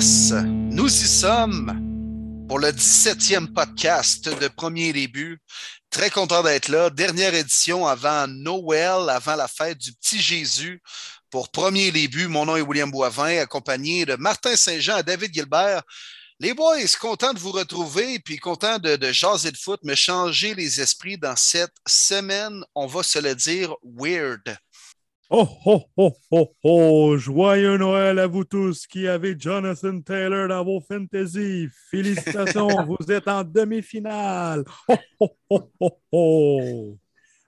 [0.00, 5.40] nous y sommes pour le 17e podcast de Premier Début.
[5.90, 6.88] Très content d'être là.
[6.88, 10.80] Dernière édition avant Noël, avant la fête du petit Jésus.
[11.30, 15.82] Pour Premier Début, mon nom est William Boivin, accompagné de Martin Saint-Jean et David Gilbert.
[16.38, 20.54] Les boys, content de vous retrouver, puis content de, de jaser de foot, mais changer
[20.54, 24.56] les esprits dans cette semaine, on va se le dire, weird.
[25.30, 27.16] Oh, oh, oh, oh, oh!
[27.18, 31.68] Joyeux Noël à vous tous qui avez Jonathan Taylor dans vos fantasy.
[31.90, 34.64] Félicitations, vous êtes en demi-finale.
[34.88, 36.98] Oh, oh, oh, oh, oh!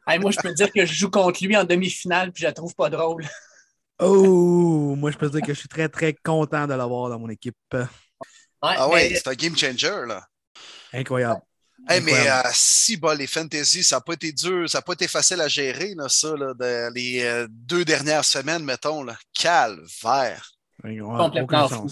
[0.06, 2.52] Hey, moi, je peux dire que je joue contre lui en demi-finale puis je la
[2.52, 3.24] trouve pas drôle.
[3.98, 4.94] Oh!
[4.96, 7.56] Moi, je peux dire que je suis très, très content de l'avoir dans mon équipe.
[7.72, 7.86] Ouais,
[8.60, 10.26] Ah mais- oui, c'est un game changer, là.
[10.92, 11.40] Incroyable.
[11.88, 14.92] Hey, mais euh, si bas, les fantasy, ça n'a pas été dur, ça n'a pas
[14.92, 19.16] été facile à gérer, là, ça, là, de- les euh, deux dernières semaines, mettons, là.
[19.34, 20.50] Calvaire.
[21.18, 21.88] Complètement fou.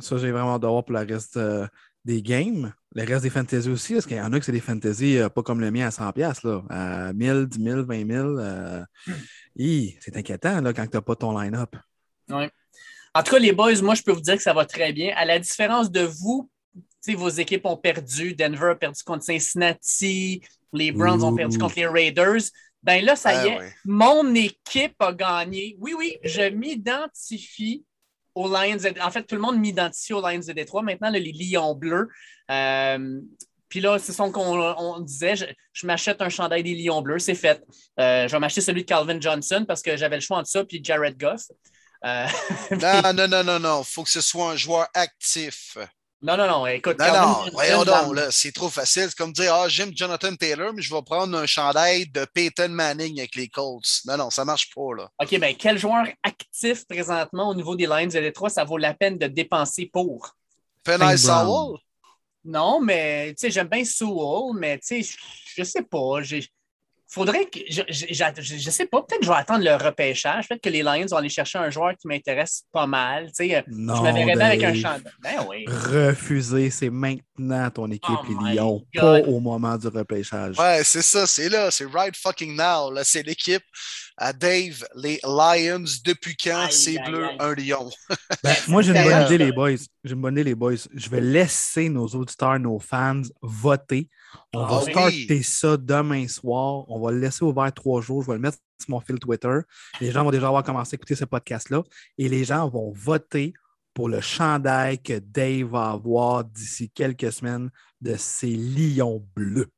[0.00, 1.66] Ça, j'ai vraiment hâte de voir pour le reste euh,
[2.04, 2.72] des games.
[2.94, 5.28] Le reste des fantasy aussi, parce qu'il y en a que c'est des fantasy euh,
[5.28, 8.38] pas comme le mien à 100$, là, à 1000, 10 000, 20 000.
[8.38, 8.84] euh,
[9.56, 11.74] hi, c'est inquiétant là, quand tu n'as pas ton line-up.
[12.28, 12.50] Ouais.
[13.14, 15.12] En tout cas, les boys, moi, je peux vous dire que ça va très bien.
[15.16, 16.50] À la différence de vous,
[17.12, 18.34] sais, vos équipes ont perdu.
[18.34, 20.42] Denver a perdu contre Cincinnati.
[20.72, 22.42] Les Browns ont perdu contre les Raiders.
[22.82, 23.72] Ben là, ça Ah y est, ouais.
[23.84, 25.76] mon équipe a gagné.
[25.80, 27.84] Oui, oui, je m'identifie
[28.34, 28.76] aux Lions.
[28.76, 30.82] de- En fait, tout le monde m'identifie aux Lions de Détroit.
[30.82, 32.08] Maintenant, là, les Lions bleus.
[32.50, 33.20] Euh,
[33.68, 35.36] puis là, c'est ce qu'on on disait.
[35.36, 37.18] Je, je m'achète un chandail des Lions bleus.
[37.18, 37.62] C'est fait.
[37.98, 40.62] Euh, je vais m'acheter celui de Calvin Johnson parce que j'avais le choix entre ça
[40.70, 41.42] et Jared Goff.
[42.04, 42.26] Euh,
[42.70, 43.82] Non, non, non, non, non.
[43.84, 45.76] faut que ce soit un joueur actif.
[46.20, 46.66] Non, non, non.
[46.66, 49.04] Écoute, Non, non, voyons donc, là, c'est trop facile.
[49.08, 52.68] C'est comme dire, ah, j'aime Jonathan Taylor, mais je vais prendre un chandail de Peyton
[52.70, 54.02] Manning avec les Colts.
[54.04, 55.08] Non, non, ça marche pas, là.
[55.22, 58.94] OK, ben quel joueur actif présentement au niveau des Lions de Détroit, ça vaut la
[58.94, 60.34] peine de dépenser pour?
[60.82, 61.18] Penny.
[61.18, 61.78] Sowell?
[62.44, 65.16] Non, mais tu sais, j'aime bien Sewell, mais tu sais, je,
[65.56, 66.22] je sais pas.
[66.22, 66.48] j'ai-
[67.10, 67.58] Faudrait que.
[67.70, 70.46] Je, je, je- je sais pas, peut-être que je vais attendre le repêchage.
[70.46, 73.26] Peut-être que les Lions vont aller chercher un joueur qui m'intéresse pas mal.
[73.28, 75.12] Tu sais, euh, je me verrais bien avec un chandail.
[75.22, 75.64] Ben oui.
[75.66, 80.58] Refusé, c'est maintenant ton équipe, Oh les Lions, pas au moment du repêchage.
[80.58, 82.90] Ouais, c'est ça, c'est là, c'est right fucking now.
[82.90, 83.62] Là, c'est l'équipe
[84.18, 85.84] à Dave, les Lions.
[86.04, 87.36] Depuis quand c'est bleu, aïe.
[87.40, 87.90] un lion?
[88.42, 89.76] Ben, moi, j'ai une bonne idée, les boys.
[90.04, 90.74] J'ai une bonne idée, les boys.
[90.94, 94.08] Je vais laisser nos auditeurs, nos fans voter.
[94.52, 94.90] On Ah va oui.
[94.90, 96.84] starter ça demain soir.
[96.90, 98.22] On va le laisser ouvert trois jours.
[98.22, 99.58] Je vais le mettre sur mon fil Twitter.
[100.00, 101.82] Les gens vont déjà avoir commencé à écouter ce podcast-là.
[102.18, 103.52] Et les gens vont voter
[103.94, 107.70] pour le chandail que Dave va avoir d'ici quelques semaines
[108.00, 109.68] de ses lions bleus.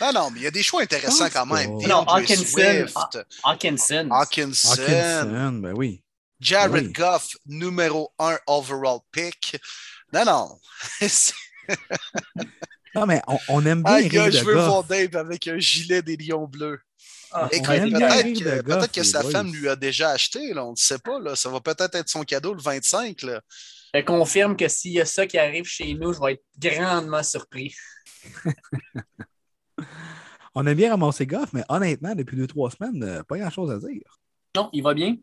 [0.00, 1.70] Non, non, mais il y a des choix intéressants quand même.
[1.86, 2.86] Non, Hawkinson.
[3.44, 4.08] Hawkinson.
[4.10, 6.02] Hawkinson, ben oui.
[6.40, 6.92] Jared Oui.
[6.92, 9.58] Goff, numéro un overall pick.
[10.12, 10.58] Non, non.
[12.94, 14.66] Non, mais on, on aime bien Ah, rire gars, de je veux Goff.
[14.66, 16.80] voir Dave avec un gilet des lions bleus.
[17.30, 19.30] Ah, Écoute, peut-être que, sa boys.
[19.30, 21.20] femme lui a déjà acheté, là, on ne sait pas.
[21.20, 21.36] Là.
[21.36, 23.20] Ça va peut-être être son cadeau le 25.
[23.22, 23.42] Là.
[23.92, 27.22] Je confirme que s'il y a ça qui arrive chez nous, je vais être grandement
[27.22, 27.74] surpris.
[30.54, 33.78] On aime bien ramasser Goff, mais honnêtement, depuis deux, trois semaines, euh, pas grand-chose à
[33.78, 34.02] dire.
[34.56, 35.16] Non, il va bien.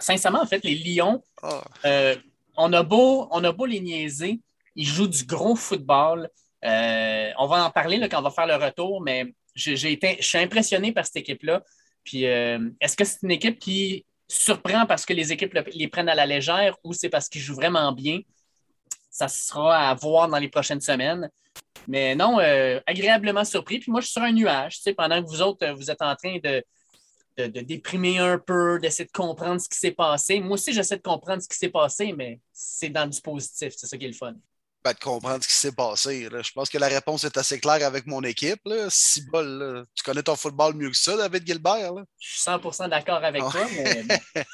[0.00, 1.62] Sincèrement, en fait, les Lions, Ah.
[1.86, 2.16] Euh,
[2.56, 4.40] on, a beau, on a beau les niaiser,
[4.76, 6.28] ils jouent du gros football.
[6.64, 9.92] Euh, on va en parler là, quand on va faire le retour, mais j'ai j'ai
[9.92, 11.62] été, je suis impressionné par cette équipe-là.
[12.02, 15.88] Puis, euh, est-ce que c'est une équipe qui surprend parce que les équipes le- les
[15.88, 18.20] prennent à la légère ou c'est parce qu'ils jouent vraiment bien?
[19.10, 21.30] Ça sera à voir dans les prochaines semaines.
[21.86, 23.78] Mais non, euh, agréablement surpris.
[23.78, 24.76] Puis moi, je suis sur un nuage.
[24.76, 26.64] Tu sais, pendant que vous autres, euh, vous êtes en train de,
[27.36, 30.40] de, de déprimer un peu, d'essayer de comprendre ce qui s'est passé.
[30.40, 33.74] Moi aussi, j'essaie de comprendre ce qui s'est passé, mais c'est dans du positif.
[33.76, 34.34] C'est ça qui est le fun.
[34.82, 36.28] Ben, de comprendre ce qui s'est passé.
[36.30, 36.42] là.
[36.42, 38.60] Je pense que la réponse est assez claire avec mon équipe.
[38.90, 41.92] Si bol, tu connais ton football mieux que ça, David Gilbert.
[41.94, 42.04] Là?
[42.18, 43.50] Je suis 100 d'accord avec Ah.
[43.50, 44.04] toi, mais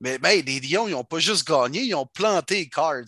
[0.00, 3.04] Mais ben, les Lions, ils n'ont pas juste gagné, ils ont planté les cards.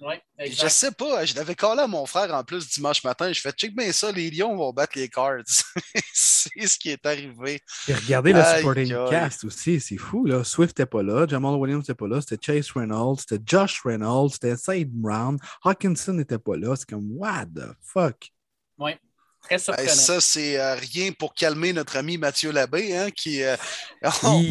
[0.00, 3.32] Ouais, Je sais pas, je l'avais collé à mon frère en plus dimanche matin.
[3.32, 5.42] Je fais check bien ça, les Lions vont battre les cards.
[6.12, 7.60] c'est ce qui est arrivé.
[7.88, 9.10] Et regardez le Aïe, supporting aïe.
[9.10, 10.26] cast aussi, c'est fou.
[10.26, 10.44] Là.
[10.44, 14.30] Swift n'était pas là, Jamal Williams n'était pas là, c'était Chase Reynolds, c'était Josh Reynolds,
[14.32, 16.74] c'était Said Brown, Hawkinson n'était pas là.
[16.76, 18.30] C'est comme, what the fuck?
[18.78, 18.98] Ouais.
[19.46, 23.42] Très Ben, ça, c'est euh, rien pour calmer notre ami Mathieu Labbé, hein, qui.
[23.42, 23.56] euh,
[24.22, 24.44] on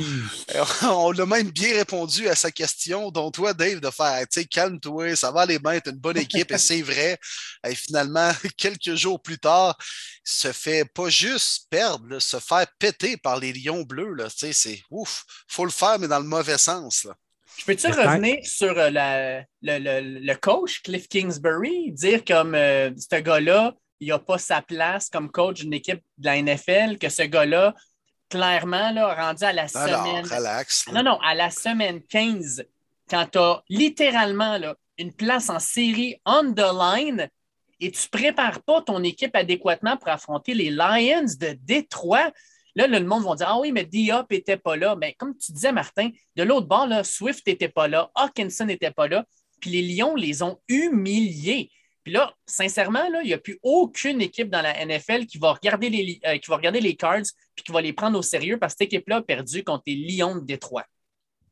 [0.83, 4.45] on l'a même bien répondu à sa question, dont toi, Dave, de faire tu sais,
[4.45, 7.18] calme-toi, ça va aller bien, t'es une bonne équipe, et c'est vrai.
[7.68, 12.65] Et finalement, quelques jours plus tard, il se fait pas juste perdre, là, se faire
[12.80, 14.13] péter par les lions bleus.
[14.13, 17.03] Là, tu sais, c'est ouf, faut le faire, mais dans le mauvais sens.
[17.03, 17.13] Là.
[17.57, 22.92] Je peux-tu revenir sur euh, la- le, le- le coach, Cliff Kingsbury, dire comme euh,
[22.97, 27.09] ce gars-là, il n'a pas sa place comme coach d'une équipe de la NFL, que
[27.09, 27.74] ce gars-là,
[28.30, 30.25] clairement, là, rendu à la Alors, semaine.
[30.25, 30.88] relax.
[30.88, 30.94] là.
[30.94, 32.65] Non, non, à la semaine 15,
[33.09, 37.30] quand tu as littéralement là, une place en série on the line
[37.80, 42.31] et tu ne prépares pas ton équipe adéquatement pour affronter les Lions de Détroit,
[42.75, 44.95] là, là, le monde va dire Ah oui, mais Diop n'était pas là.
[44.95, 48.92] Mais comme tu disais, Martin, de l'autre bord, là, Swift n'était pas là, Hawkinson n'était
[48.92, 49.25] pas là,
[49.62, 51.69] puis les Lions les ont humiliés.
[52.06, 55.54] Puis là, sincèrement, là, il n'y a plus aucune équipe dans la NFL qui va
[55.54, 57.25] regarder les, euh, qui va regarder les Cards
[57.56, 59.96] puis qui va les prendre au sérieux parce que cette équipe-là a perdu contre les
[59.96, 60.86] Lions de Détroit.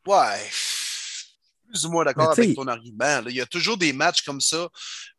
[0.05, 0.37] Ouais.
[1.73, 3.21] Plus ou moins d'accord avec ton argument.
[3.21, 3.23] là.
[3.29, 4.69] Il y a toujours des matchs comme ça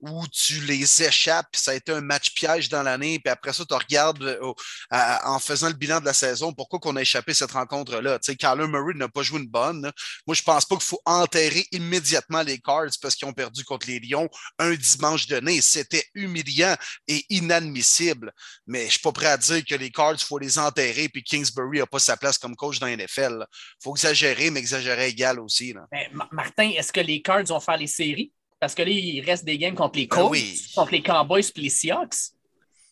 [0.01, 3.53] où tu les échappes, puis ça a été un match piège dans l'année, puis après
[3.53, 4.53] ça, tu regardes euh,
[4.91, 8.19] à- en faisant le bilan de la saison pourquoi qu'on a échappé cette rencontre-là?
[8.21, 9.83] Tu sais, Kyler Murray n'a pas joué une bonne.
[9.83, 9.93] là.
[10.27, 13.89] Moi, je pense pas qu'il faut enterrer immédiatement les Cards parce qu'ils ont perdu contre
[13.89, 14.29] les Lions
[14.61, 15.61] un dimanche donné.
[15.61, 16.77] C'était humiliant
[17.09, 18.33] et inadmissible.
[18.67, 21.23] Mais je suis pas prêt à dire que les Cards, il faut les enterrer, puis
[21.25, 23.39] Kingsbury n'a pas sa place comme coach dans la NFL.
[23.39, 23.49] là.
[23.83, 25.73] faut exagérer, mais exagérer égal aussi.
[25.73, 25.87] Là.
[25.93, 28.31] Mais, Ma- Martin, est-ce que les Cards vont faire les séries?
[28.61, 30.61] Parce que là, il reste des games contre les Ben Colts, oui.
[30.75, 32.33] contre les Cowboys et les Seahawks.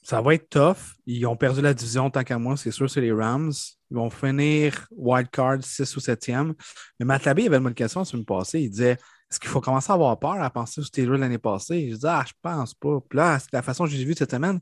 [0.03, 0.97] Ça va être tough.
[1.07, 3.53] Ils ont perdu la division tant qu'à moi, c'est sûr, c'est les Rams.
[3.91, 6.55] Ils vont finir wild card 6 ou 7e.
[6.99, 8.63] Mais Matt Labé avait une question la semaine passée.
[8.63, 8.93] Il disait
[9.31, 11.91] Est-ce qu'il faut commencer à avoir peur à penser aux Steelers l'année passée?
[11.91, 12.99] Je disais Ah, je pense pas.
[13.09, 14.61] Puis là, la façon que j'ai vu cette semaine,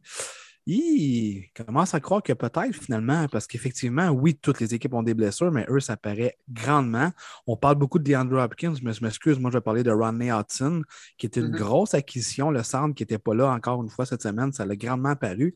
[0.66, 5.14] il commence à croire que peut-être finalement, parce qu'effectivement, oui, toutes les équipes ont des
[5.14, 7.10] blessures, mais eux, ça paraît grandement.
[7.46, 10.30] On parle beaucoup de DeAndre Hopkins, mais je m'excuse, moi, je vais parler de Rodney
[10.30, 10.82] Hudson,
[11.18, 11.56] qui était une Mhm.
[11.56, 12.50] grosse acquisition.
[12.50, 15.54] Le centre qui n'était pas là encore une fois cette semaine, ça l'a grandement paru.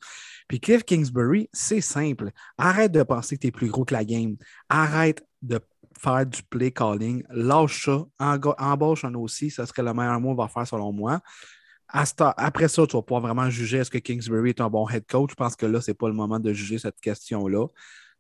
[0.49, 2.31] Puis Cliff Kingsbury, c'est simple.
[2.59, 4.37] Arrête de penser que tu es plus gros que la game.
[4.69, 5.61] Arrête de
[5.99, 7.23] faire du play calling.
[7.31, 8.05] Lâche ça.
[8.59, 9.51] Embauche un aussi.
[9.51, 11.21] Ça serait le meilleur mot à faire selon moi.
[11.97, 12.05] À
[12.39, 15.31] après ça, tu vas pouvoir vraiment juger est-ce que Kingsbury est un bon head coach.
[15.31, 17.69] Je pense que là, ce n'est pas le moment de juger cette question-là.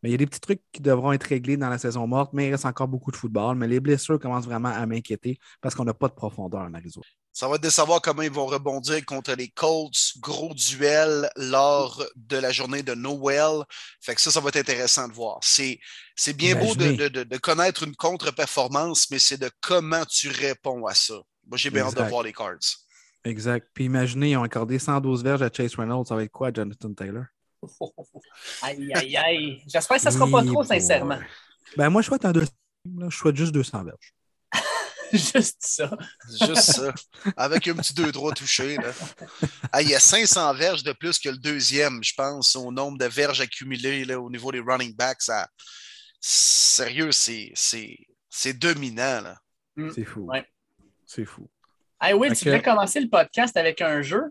[0.00, 2.32] Mais il y a des petits trucs qui devront être réglés dans la saison morte,
[2.34, 3.56] mais il reste encore beaucoup de football.
[3.56, 7.04] Mais les blessures commencent vraiment à m'inquiéter parce qu'on n'a pas de profondeur en Arizona.
[7.32, 10.12] Ça va être de savoir comment ils vont rebondir contre les Colts.
[10.20, 13.64] Gros duel lors de la journée de Noël.
[14.00, 15.38] Fait que ça, ça va être intéressant de voir.
[15.42, 15.80] C'est,
[16.14, 20.86] c'est bien beau de, de- de- connaître une contre-performance, mais c'est de comment tu réponds
[20.86, 21.14] à ça.
[21.48, 22.83] Moi, j'ai bien hâte de voir les Cards.
[23.24, 23.68] Exact.
[23.72, 26.06] Puis imaginez, ils ont accordé 112 verges à Chase Reynolds.
[26.06, 27.24] Ça va être quoi, Jonathan Taylor?
[28.62, 29.62] Aïe, aïe, aïe.
[29.66, 30.66] J'espère que ça ne sera pas trop, boy.
[30.66, 31.18] sincèrement.
[31.78, 32.52] Ben, moi, je souhaite un 200.
[33.10, 34.14] Je souhaite juste 200 verges.
[35.12, 35.90] Juste ça.
[36.28, 36.92] Juste ça.
[37.36, 38.76] Avec un petit 2-3 touchés.
[38.76, 38.90] là.
[39.72, 42.98] Ah, il y a 500 verges de plus que le deuxième, je pense, au nombre
[42.98, 45.22] de verges accumulées là, au niveau des running backs.
[45.22, 45.48] Ça...
[46.20, 47.96] Sérieux, c'est, c'est,
[48.28, 49.20] c'est dominant.
[49.20, 49.38] Là.
[49.94, 50.22] C'est fou.
[50.22, 50.44] Ouais.
[51.06, 51.48] C'est fou.
[52.06, 52.36] Hey, Will, Ok.
[52.36, 54.24] tu voulais commencer le podcast avec un jeu?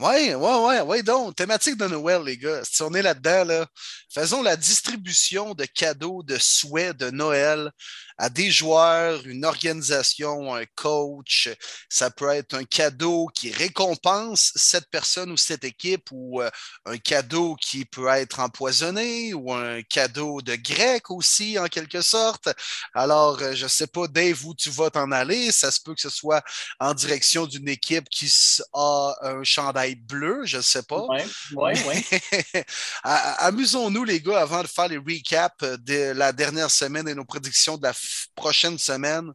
[0.00, 2.62] Ouais, ouais, ouais, ouais, donc, thématique de Noël, les gars.
[2.64, 3.66] Si on est là-dedans, là,
[4.12, 7.70] faisons la distribution de cadeaux, de souhaits de Noël
[8.18, 11.48] à des joueurs, une organisation, un coach.
[11.88, 16.50] Ça peut être un cadeau qui récompense cette personne ou cette équipe ou euh,
[16.84, 22.48] un cadeau qui peut être empoisonné ou un cadeau de grec aussi, en quelque sorte.
[22.94, 25.50] Alors, euh, je sais pas, Dave, où tu vas t'en aller.
[25.50, 26.42] Ça se peut que ce soit
[26.78, 28.32] en direction d'une équipe qui
[28.72, 31.04] a un chandail bleu, je ne sais pas.
[31.08, 31.20] Oui,
[31.56, 32.62] oui, oui.
[33.02, 37.76] Amusons-nous, les gars, avant de faire les recaps de la dernière semaine et nos prédictions
[37.76, 39.32] de la f- prochaine semaine.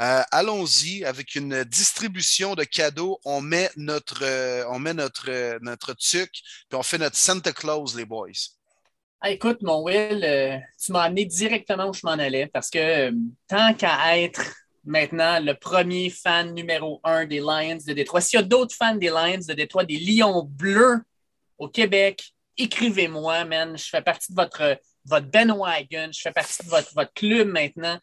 [0.00, 3.20] Euh, Allons-y avec une distribution de cadeaux.
[3.24, 7.52] On met notre, euh, on met notre, euh, notre tuc, puis on fait notre Santa
[7.52, 8.28] Claus, les boys.
[9.20, 13.10] Ah, écoute, mon Will, euh, tu m'as amené directement où je m'en allais parce que
[13.46, 14.40] tant qu'à être
[14.82, 18.94] maintenant le premier fan numéro un des Lions de Détroit, s'il y a d'autres fans
[18.94, 21.02] des Lions de Détroit, des Lions bleus
[21.58, 23.76] au Québec, écrivez-moi, man.
[23.76, 27.98] Je fais partie de votre, votre bandwagon, je fais partie de votre, club maintenant.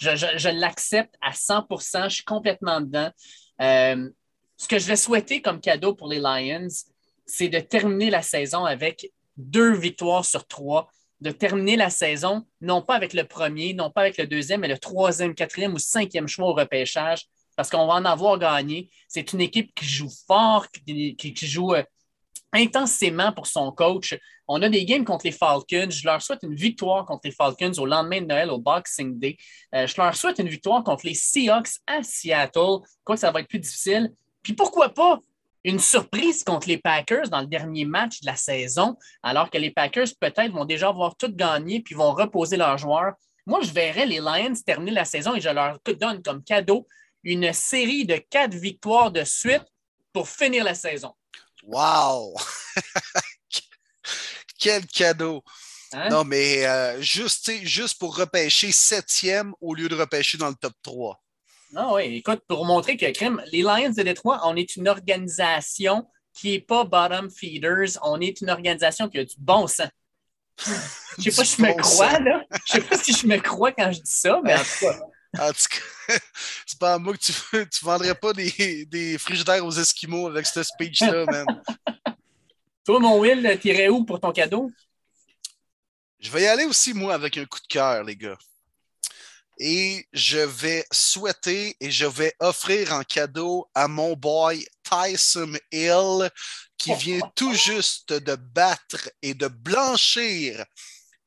[0.00, 3.10] Je, l'accepte à 100% je suis complètement dedans.
[3.60, 4.08] Euh,
[4.56, 6.68] ce que je vais souhaiter comme cadeau pour les Lions,
[7.26, 10.90] c'est de terminer la saison avec deux victoires sur trois,
[11.20, 14.68] de terminer la saison, non pas avec le premier, non pas avec le deuxième, mais
[14.68, 17.26] le troisième, quatrième ou cinquième choix au repêchage,
[17.56, 18.90] parce qu'on va en avoir gagné.
[19.08, 21.82] C'est une équipe qui joue fort, qui joue euh,
[22.52, 24.18] intensément pour son coach.
[24.46, 25.90] On a des games contre les Falcons.
[25.90, 29.36] Je leur souhaite une victoire contre les Falcons au lendemain de Noël, au Boxing Day.
[29.74, 32.78] Euh, je leur souhaite une victoire contre les Seahawks à Seattle.
[33.04, 34.12] Quoi que ça va être plus difficile?
[34.42, 35.20] Puis pourquoi pas
[35.64, 39.70] une surprise contre les Packers dans le dernier match de la saison, alors que les
[39.70, 43.14] Packers peut-être vont déjà avoir tout gagné puis vont reposer leurs joueurs.
[43.44, 46.86] Moi, je verrais les Lions terminer la saison et je leur donne comme cadeau
[47.24, 49.64] une série de quatre victoires de suite
[50.12, 51.12] pour finir la saison.
[51.62, 52.34] Wow!
[54.58, 55.42] Quel cadeau!
[55.92, 56.08] Hein?
[56.10, 60.74] Non, mais euh, juste, juste pour repêcher septième au lieu de repêcher dans le top
[60.82, 61.20] 3.
[61.72, 63.06] Non, oui, écoute, pour montrer que
[63.50, 67.98] les Lions de Détroit, on est une organisation qui n'est pas bottom feeders.
[68.02, 69.88] On est une organisation qui a du bon sens.
[71.18, 72.20] Je sais pas si je me crois, sens.
[72.20, 72.44] là.
[72.66, 74.98] Je sais pas si je me crois quand je dis ça, mais en tout cas.
[75.36, 76.18] En tout cas,
[76.66, 77.32] c'est pas à moi que tu,
[77.70, 81.46] tu vendrais pas des, des frigidaires aux Esquimaux avec ce speech-là, man.
[82.84, 84.70] Toi, mon Will, t'irais où pour ton cadeau?
[86.18, 88.38] Je vais y aller aussi, moi, avec un coup de cœur, les gars.
[89.58, 96.30] Et je vais souhaiter et je vais offrir en cadeau à mon boy Tyson Hill,
[96.78, 100.64] qui vient tout juste de battre et de blanchir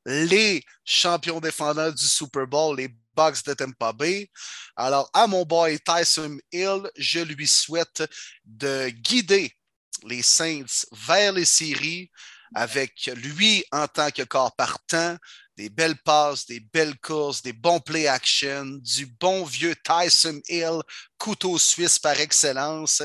[0.06, 4.30] les champions défendants du Super Bowl, les Bucks de Tampa Bay.
[4.76, 8.04] Alors, à mon boy Tyson Hill, je lui souhaite
[8.46, 9.56] de guider
[10.04, 12.10] les Saints vers les séries
[12.54, 15.18] avec lui en tant que corps partant,
[15.56, 20.82] des belles passes, des belles courses, des bons play action, du bon vieux Tyson Hill,
[21.18, 23.02] couteau suisse par excellence.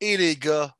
[0.00, 0.72] Et les gars,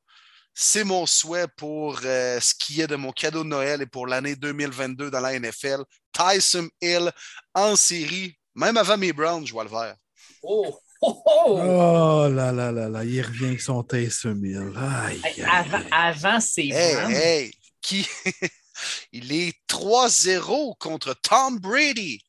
[0.55, 4.07] c'est mon souhait pour euh, ce qui est de mon cadeau de Noël et pour
[4.07, 5.83] l'année 2022 dans la NFL.
[6.13, 7.11] Tyson Hill
[7.55, 9.97] en série, même avant mes Browns, je vois le vert.
[10.43, 10.79] Oh!
[11.01, 11.23] Oh!
[11.27, 11.59] oh!
[11.61, 13.83] Oh là là là là, il revient avec son.
[13.93, 15.89] Aïe, Hey, aïe, avant, aïe.
[15.91, 17.13] avant c'est Hey, Browns.
[17.13, 18.07] hey, qui?
[19.13, 22.21] Il est 3-0 contre Tom Brady.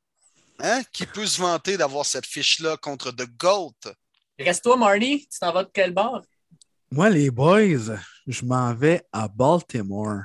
[0.59, 0.83] Hein?
[0.93, 3.73] Qui peut se vanter d'avoir cette fiche-là contre The GOAT?
[4.39, 5.27] Reste-toi, Marty.
[5.31, 6.21] Tu t'en vas de quel bord?
[6.91, 10.21] Moi, les boys, je m'en vais à Baltimore.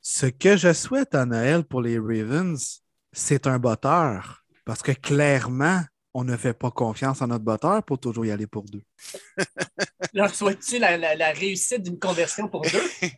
[0.00, 4.44] Ce que je souhaite à Noël pour les Ravens, c'est un botteur.
[4.66, 5.80] Parce que clairement,
[6.12, 8.82] on ne fait pas confiance en notre botteur pour toujours y aller pour deux.
[10.14, 12.82] Leur souhaites-tu la, la- la réussite d'une conversion pour deux?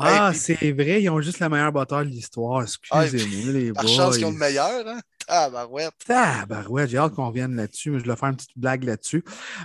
[0.00, 2.62] Ah, c'est vrai, ils ont juste le meilleur botteur de l'histoire.
[2.62, 3.92] Excusez-moi, les Par boys.
[3.92, 5.00] chance qu'ils ont le meilleur, hein?
[5.28, 5.92] Ah, barouette.
[6.08, 8.82] Ah, ben ouais, j'ai hâte qu'on revienne là-dessus, mais je vais faire une petite blague
[8.84, 9.22] là-dessus.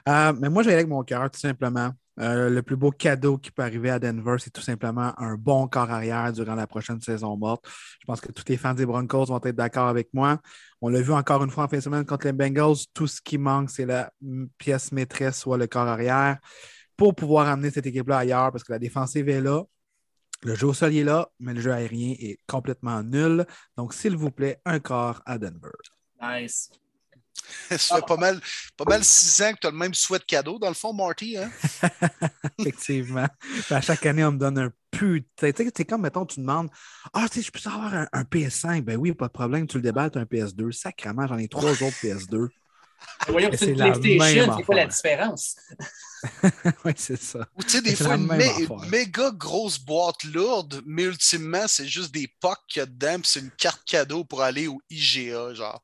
[0.07, 1.91] Euh, mais moi, j'ai avec mon cœur, tout simplement.
[2.19, 5.67] Euh, le plus beau cadeau qui peut arriver à Denver, c'est tout simplement un bon
[5.67, 7.63] corps arrière durant la prochaine saison morte.
[7.99, 10.39] Je pense que tous les fans des Broncos vont être d'accord avec moi.
[10.81, 12.77] On l'a vu encore une fois en fin de semaine contre les Bengals.
[12.93, 14.11] Tout ce qui manque, c'est la
[14.57, 16.37] pièce maîtresse, soit le corps arrière,
[16.95, 19.63] pour pouvoir amener cette équipe-là ailleurs, parce que la défensive est là.
[20.43, 23.45] Le jeu au sol est là, mais le jeu aérien est complètement nul.
[23.75, 25.71] Donc, s'il vous plaît, un corps à Denver.
[26.21, 26.69] Nice.
[27.77, 28.39] Ça fait pas mal,
[28.75, 30.93] pas mal six ans que tu as le même souhait de cadeau, dans le fond,
[30.93, 31.37] Marty.
[31.37, 31.49] Hein?
[32.59, 33.27] Effectivement.
[33.69, 35.51] À chaque année, on me donne un putain.
[35.51, 36.69] Tu sais, c'est comme, mettons, tu demandes
[37.13, 38.83] Ah, tu sais, je peux avoir un, un PS5.
[38.83, 40.71] Ben oui, pas de problème, tu le déballes, tu as un PS2.
[40.71, 42.47] Sacrement, j'en ai trois autres PS2.
[43.29, 45.55] Voyons, c'est une PlayStation, c'est quoi la différence?
[46.85, 47.47] oui, c'est ça.
[47.55, 48.89] Ou tu sais, des fois, une même mé- affaire.
[48.89, 53.29] méga grosse boîte lourde, mais ultimement, c'est juste des pocs qu'il y a dedans, puis
[53.31, 55.83] c'est une carte cadeau pour aller au IGA, genre.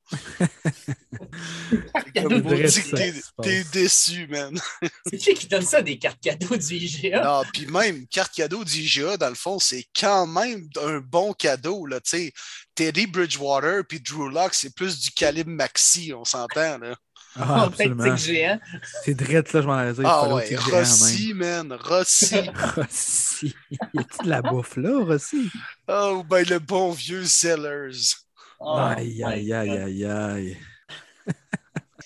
[3.42, 4.60] T'es- déçu, man.
[5.08, 7.24] C'est qui qui donne ça des cartes cadeaux du IGA?
[7.24, 11.86] Non, puis même, carte cadeau d'IGA, dans le fond, c'est quand même un bon cadeau,
[11.86, 12.34] là, tu sais.
[12.76, 16.96] Teddy Bridgewater puis Drew Lock, c'est plus du calibre maxi, on s'entend, là.
[17.36, 18.16] Ah, absolument.
[18.16, 18.60] Géant.
[19.04, 20.06] C'est drette, là, je m'en allais dire.
[20.06, 22.36] Ah ouais, géant Rossi, man, Rossi.
[22.76, 23.56] Rossi.
[23.72, 25.50] Y a-t-il de la bouffe là, Rossi?
[25.88, 28.14] oh, ben le bon vieux Sellers.
[28.60, 30.58] Oh, aïe, aïe, aïe, aïe, aïe.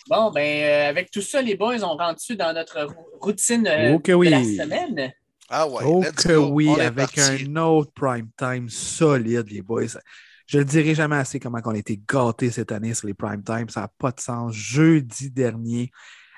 [0.10, 3.94] Bon, ben, euh, avec tout ça, les boys, on rentre-tu dans notre rou- routine euh,
[3.94, 5.12] Oh que de la semaine?
[5.50, 6.50] Ah ouais, oh que go.
[6.52, 7.46] oui, On avec parti.
[7.50, 9.98] un autre prime time solide, les boys.
[10.46, 13.44] Je le dirai jamais assez comment on a été gâtés cette année sur les prime
[13.44, 13.68] time.
[13.70, 14.54] Ça n'a pas de sens.
[14.54, 15.92] Jeudi dernier,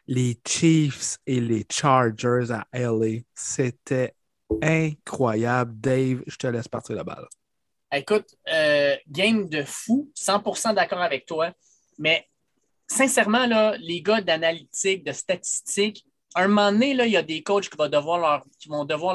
[0.08, 4.16] les Chiefs et les Chargers à LA, c'était
[4.64, 5.74] incroyable.
[5.80, 7.28] Dave, je te laisse partir la balle.
[7.92, 11.52] Écoute, euh, game de fou, 100% d'accord avec toi,
[11.98, 12.26] mais
[12.90, 16.06] sincèrement, là, les gars d'analytique, de statistiques,
[16.36, 18.20] un moment donné, là, il y a des coachs qui, vont devoir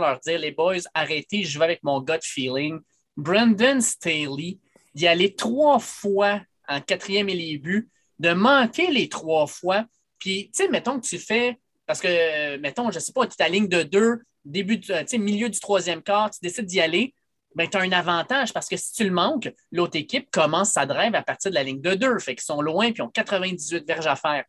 [0.00, 2.80] leur, dire les boys, arrêtez, je vais avec mon gut feeling.
[3.16, 4.58] Brandon Staley,
[4.94, 7.88] d'y aller trois fois en quatrième et les buts,
[8.18, 9.84] de manquer les trois fois.
[10.18, 13.34] Puis, tu sais, mettons que tu fais, parce que, mettons, je ne sais pas, tu
[13.38, 17.14] es à ligne de deux, début, tu milieu du troisième quart, tu décides d'y aller,
[17.54, 20.86] ben, tu as un avantage parce que si tu le manques, l'autre équipe commence sa
[20.86, 22.18] drive à partir de la ligne de deux.
[22.18, 24.44] Fait qu'ils sont loin puis ont 98 verges à faire.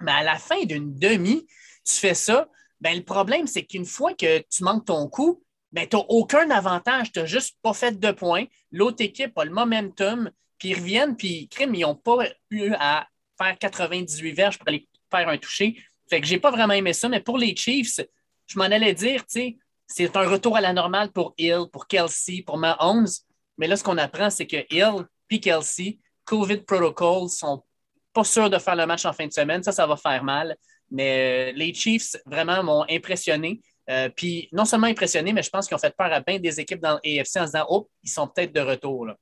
[0.00, 1.46] Mais à la fin d'une demi,
[1.84, 2.48] tu fais ça,
[2.80, 6.50] ben, le problème, c'est qu'une fois que tu manques ton coup, ben, tu n'as aucun
[6.50, 7.12] avantage.
[7.12, 8.44] Tu n'as juste pas fait de points.
[8.72, 10.30] L'autre équipe a le momentum.
[10.58, 13.06] puis ils reviennent, puis crime, ils n'ont pas eu à
[13.40, 15.76] faire 98 verges pour aller faire un toucher.
[16.10, 18.00] Fait que j'ai pas vraiment aimé ça, mais pour les Chiefs,
[18.46, 19.56] je m'en allais dire, tu sais,
[19.88, 23.08] c'est un retour à la normale pour Hill, pour Kelsey, pour Mahomes.
[23.56, 27.64] Mais là, ce qu'on apprend, c'est que Hill et Kelsey, COVID protocols, sont
[28.12, 29.62] pas sûrs de faire le match en fin de semaine.
[29.62, 30.56] Ça, ça va faire mal.
[30.90, 33.60] Mais euh, les Chiefs, vraiment, m'ont impressionné.
[33.90, 36.60] Euh, puis non seulement impressionné, mais je pense qu'ils ont fait peur à bien des
[36.60, 39.06] équipes dans l'AFC en se disant Oh, ils sont peut-être de retour.
[39.06, 39.16] Là.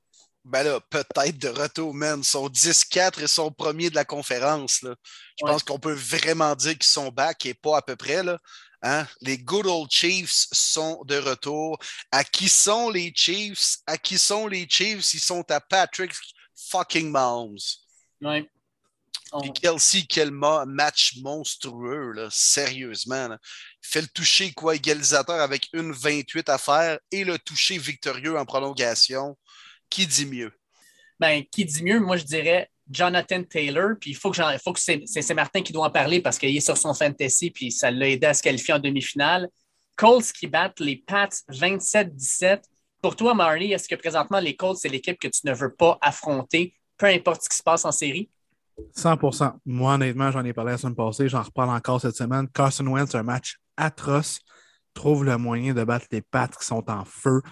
[0.45, 2.21] Ben là, peut-être de retour, man.
[2.21, 4.83] Ils sont 10-4 et sont premiers de la conférence.
[4.83, 4.95] Là.
[5.39, 8.23] Je pense qu'on peut vraiment dire qu'ils sont back et pas à peu près.
[8.23, 8.39] Là.
[8.87, 9.05] Hein?
[9.21, 11.77] Les good old Chiefs sont de retour.
[12.13, 13.79] À qui sont les Chiefs?
[13.85, 15.13] À qui sont les Chiefs?
[15.13, 16.13] Ils sont à Patrick
[16.55, 17.59] fucking Mahomes.
[18.21, 18.49] Oui.
[19.43, 23.27] Et Kelsey, quel match monstrueux, là, sérieusement.
[23.27, 23.39] Là.
[23.83, 28.39] Il fait le toucher quoi, égalisateur avec une 28 à faire et le toucher victorieux
[28.39, 29.37] en prolongation.
[29.91, 30.53] Qui dit mieux?
[31.19, 31.99] Ben, qui dit mieux?
[31.99, 33.95] Moi, je dirais Jonathan Taylor.
[34.01, 34.39] Puis il faut que,
[34.81, 38.09] c'est Martin qui doit en parler parce qu'il est sur son fantasy, puis ça l'a
[38.09, 39.49] aidé à se qualifier en demi-finale.
[39.97, 42.61] Colts qui battent les Pats 27-17.
[43.03, 45.99] Pour toi, Marley, est-ce que présentement les Colts, c'est l'équipe que tu ne veux pas
[46.01, 48.29] affronter, peu importe ce qui se passe en série?
[48.95, 52.47] 100% Moi, honnêtement, j'en ai parlé la semaine passée, j'en reparle encore cette semaine.
[52.49, 54.41] Carson Wentz, un match atroce.
[54.93, 57.43] Trouve le moyen de battre les Pats qui sont en feu.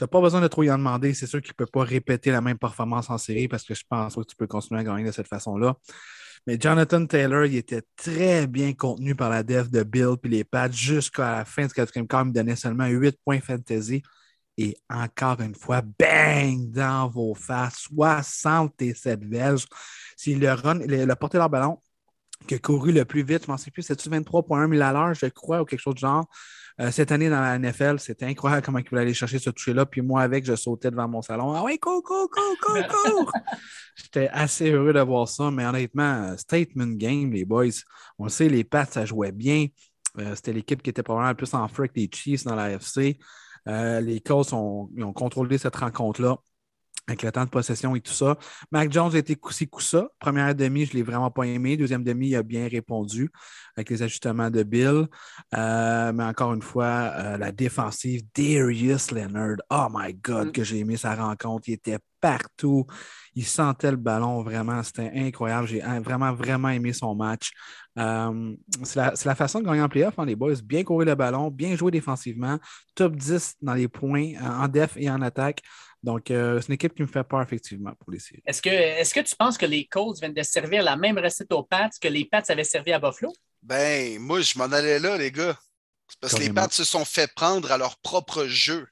[0.00, 1.14] N'as pas besoin de trop y en demander.
[1.14, 3.84] C'est sûr qu'il ne peut pas répéter la même performance en série parce que je
[3.88, 5.76] pense que tu peux continuer à gagner de cette façon-là.
[6.46, 10.44] Mais Jonathan Taylor, il était très bien contenu par la def de Bill puis les
[10.44, 12.22] Pats jusqu'à la fin du quatrième quart.
[12.22, 14.02] Il me donnait seulement 8 points fantasy.
[14.56, 19.66] Et encore une fois, bang dans vos faces, 67 verges.
[20.16, 21.78] S'il le run, a porté leur ballon,
[22.46, 25.14] qui a couru le plus vite, je ne sais plus, c'est-tu 23,1 000 à l'heure,
[25.14, 26.26] je crois, ou quelque chose de genre.
[26.80, 29.84] Euh, cette année dans la NFL, c'était incroyable comment il voulait aller chercher ce toucher-là.
[29.84, 31.52] Puis moi, avec, je sautais devant mon salon.
[31.52, 33.32] Ah oui, cours, cours, cours, cours, cours!
[33.96, 37.66] J'étais assez heureux de voir ça, mais honnêtement, statement game, les boys.
[38.18, 39.66] On le sait, les Pats, ça jouait bien.
[40.18, 42.70] Euh, c'était l'équipe qui était probablement le plus en feu avec les Chiefs dans la
[42.70, 43.18] FC.
[43.68, 46.38] Euh, les Colts ont, ont contrôlé cette rencontre-là
[47.06, 48.36] avec le temps de possession et tout ça.
[48.70, 50.08] Mac Jones a été coussi ça.
[50.18, 51.76] Première demi, je ne l'ai vraiment pas aimé.
[51.76, 53.30] Deuxième demi, il a bien répondu
[53.76, 55.06] avec les ajustements de Bill.
[55.54, 59.56] Euh, mais encore une fois, euh, la défensive, Darius Leonard.
[59.70, 60.52] Oh my God, mm.
[60.52, 61.68] que j'ai aimé sa rencontre.
[61.68, 62.86] Il était partout.
[63.34, 64.82] Il sentait le ballon vraiment.
[64.82, 65.66] C'était incroyable.
[65.66, 67.52] J'ai vraiment, vraiment aimé son match.
[67.98, 70.54] Euh, c'est la, façon de gagner en playoff, hein, les boys.
[70.64, 72.58] Bien courir le ballon, bien jouer défensivement.
[72.94, 75.62] Top 10 dans les points en def et en attaque.
[76.02, 78.42] Donc, euh, c'est une équipe qui me fait peur, effectivement, pour les séries.
[78.46, 81.52] Est-ce que, est que tu penses que les Colts viennent de servir la même recette
[81.52, 83.32] aux Pats que les Pats avaient servi à Buffalo?
[83.62, 85.58] Ben, moi, je m'en allais là, les gars.
[86.20, 88.86] parce que les Pats se sont fait prendre à leur propre jeu.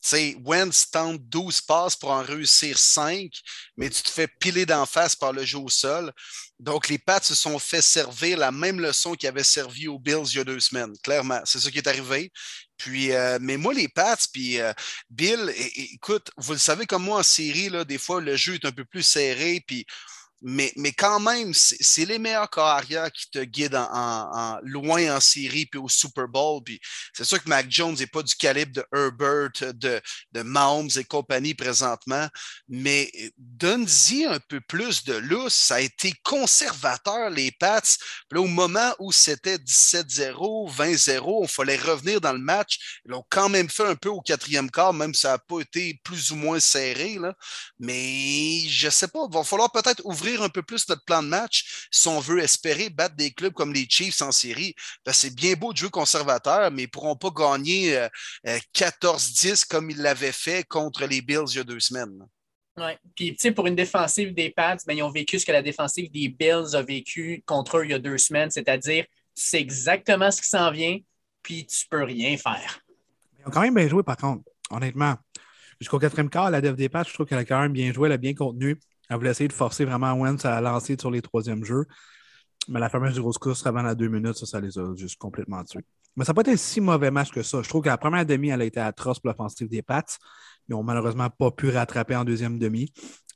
[0.00, 3.30] Sais, Wentz tente 12 passes pour en réussir 5,
[3.76, 6.12] mais tu te fais piler d'en face par le jeu au sol.
[6.60, 10.26] Donc, les Pats se sont fait servir la même leçon qui avait servi aux Bills
[10.26, 10.92] il y a deux semaines.
[11.02, 12.32] Clairement, c'est ça qui est arrivé.
[12.76, 14.72] Puis, euh, mais moi, les Pats, puis euh,
[15.10, 18.72] Bill, écoute, vous le savez comme moi en série, des fois, le jeu est un
[18.72, 19.84] peu plus serré, puis
[20.40, 25.66] mais, mais quand même, c'est les meilleurs carrières qui te guident en, loin en série
[25.66, 26.62] puis au Super Bowl.
[27.12, 30.00] C'est sûr que Mac Jones n'est pas du calibre de Herbert, de,
[30.32, 32.28] de Mahomes et compagnie présentement,
[32.68, 35.54] mais donne-y un peu plus de lousse.
[35.54, 37.80] Ça a été conservateur, les Pats.
[38.30, 43.00] Là, au moment où c'était 17-0, 20-0, il fallait revenir dans le match.
[43.04, 45.60] Ils l'ont quand même fait un peu au quatrième quart, même si ça n'a pas
[45.60, 47.18] été plus ou moins serré.
[47.18, 47.34] Là.
[47.78, 51.22] Mais je ne sais pas, il va falloir peut-être ouvrir un peu plus notre plan
[51.22, 54.74] de match si on veut espérer battre des clubs comme les Chiefs en série.
[55.06, 57.98] c'est bien beau de jouer conservateur, mais ils ne pourront pas gagner
[58.74, 62.26] 14-10 euh, euh, comme ils l'avaient fait contre les Bills il y a deux semaines.
[62.76, 62.92] Oui.
[63.14, 65.62] Puis, tu sais, pour une défensive des Pats, ben, ils ont vécu ce que la
[65.62, 69.60] défensive des Bills a vécu contre eux il y a deux semaines, c'est-à-dire, tu sais
[69.60, 70.98] exactement ce qui s'en vient,
[71.42, 72.80] puis tu peux rien faire.
[73.38, 75.16] Ils ont quand même bien joué, par contre, honnêtement.
[75.80, 78.06] Jusqu'au quatrième quart, la dev des Pats, je trouve qu'elle a quand même bien joué,
[78.06, 78.78] elle a bien contenu.
[79.08, 81.86] Elle voulait essayer de forcer vraiment Wentz à lancer sur les troisièmes jeux.
[82.68, 85.64] Mais la fameuse grosse course avant la deux minutes, ça, ça les a juste complètement
[85.64, 85.84] tués.
[86.16, 87.62] Mais ça n'a pas été si mauvais match que ça.
[87.62, 90.02] Je trouve que la première demi, elle a été atroce pour l'offensive des Pats.
[90.68, 92.92] Ils n'ont malheureusement pas pu rattraper en deuxième demi.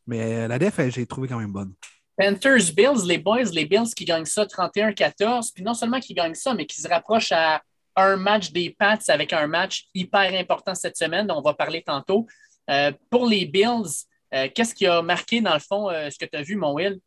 [0.07, 1.73] Mais la def, j'ai trouvé quand même bonne.
[2.19, 5.53] Panthers, Bills, les boys, les Bills qui gagnent ça 31-14.
[5.55, 7.63] Puis non seulement qui gagnent ça, mais qui se rapprochent à
[7.97, 11.83] un match des Pats avec un match hyper important cette semaine, dont on va parler
[11.83, 12.27] tantôt.
[12.71, 16.25] Euh, pour les Bills, euh, qu'est-ce qui a marqué, dans le fond, euh, ce que
[16.25, 17.01] tu as vu, mon Will?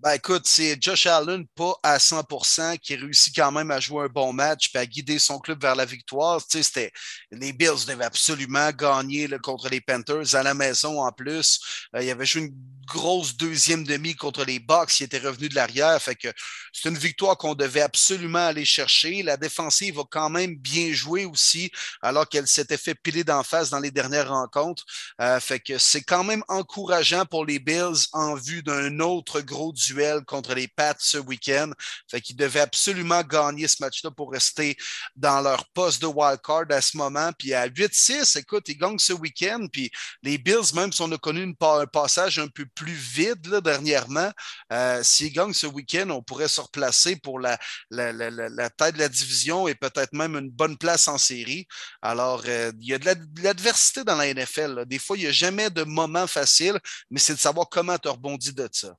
[0.00, 4.08] Ben écoute, c'est Josh Allen pas à 100% qui réussit quand même à jouer un
[4.08, 6.40] bon match et à guider son club vers la victoire.
[6.46, 6.92] Tu sais,
[7.32, 11.58] les Bills devaient absolument gagner contre les Panthers à la maison en plus.
[11.96, 12.54] Euh, il avait joué une
[12.88, 16.00] grosse deuxième demi contre les Bucks qui étaient revenus de l'arrière.
[16.00, 16.28] Fait que
[16.72, 19.22] c'est une victoire qu'on devait absolument aller chercher.
[19.22, 21.70] La défensive a quand même bien joué aussi,
[22.02, 24.84] alors qu'elle s'était fait piler d'en face dans les dernières rencontres.
[25.20, 29.72] Euh, fait que c'est quand même encourageant pour les Bills en vue d'un autre gros
[29.72, 31.70] duel contre les Pats ce week-end.
[32.10, 34.76] Fait qu'ils devaient absolument gagner ce match-là pour rester
[35.16, 37.30] dans leur poste de wildcard à ce moment.
[37.38, 39.66] Puis à 8-6, écoute, ils gagnent ce week-end.
[39.72, 39.90] Puis
[40.22, 44.30] les Bills, même si on a connu un passage un peu plus vide là, dernièrement,
[44.72, 47.58] euh, s'ils gagnent ce week-end, on pourrait se replacer pour la,
[47.90, 51.66] la, la, la, tête de la division et peut-être même une bonne place en série.
[52.02, 54.84] Alors, euh, il y a de l'adversité dans la NFL.
[54.86, 56.78] Des fois, il n'y a jamais de moment facile,
[57.10, 58.94] mais c'est de savoir comment tu rebondis de ça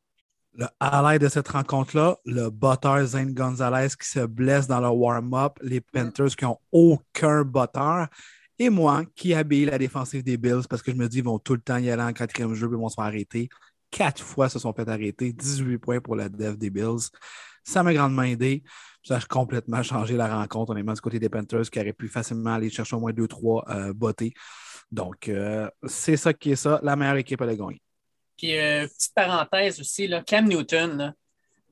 [0.55, 5.57] le highlight de cette rencontre-là, le butter Zane Gonzalez qui se blesse dans le warm-up,
[5.61, 8.05] les Panthers qui n'ont aucun butter,
[8.59, 11.39] et moi qui habille la défensive des Bills parce que je me dis qu'ils vont
[11.39, 13.49] tout le temps y aller en quatrième jeu et vont se faire arrêter.
[13.91, 17.09] Quatre fois se sont fait arrêter, 18 points pour la def des Bills.
[17.63, 18.63] Ça m'a grandement aidé.
[19.03, 20.73] Ça a complètement changé la rencontre.
[20.73, 23.63] On est du côté des Panthers qui auraient pu facilement aller chercher au moins 2-3
[23.69, 24.33] euh, bottés.
[24.91, 26.79] Donc, euh, c'est ça qui est ça.
[26.83, 27.81] La meilleure équipe à la gagner.
[28.37, 31.13] Puis, euh, petite parenthèse aussi, là, Cam Newton,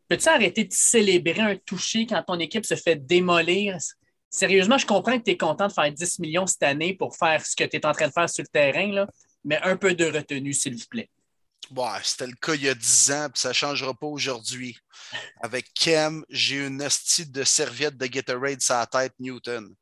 [0.07, 3.77] peux-tu arrêter de célébrer un toucher quand ton équipe se fait démolir?
[4.29, 7.45] Sérieusement, je comprends que tu es content de faire 10 millions cette année pour faire
[7.45, 9.07] ce que tu es en train de faire sur le terrain, là,
[9.45, 11.09] mais un peu de retenue, s'il vous plaît.
[11.75, 14.77] Ouais, c'était le cas il y a 10 ans, puis ça ne changera pas aujourd'hui.
[15.41, 19.73] Avec Cam, j'ai une hostie de serviette de Gatorade sur la tête Newton.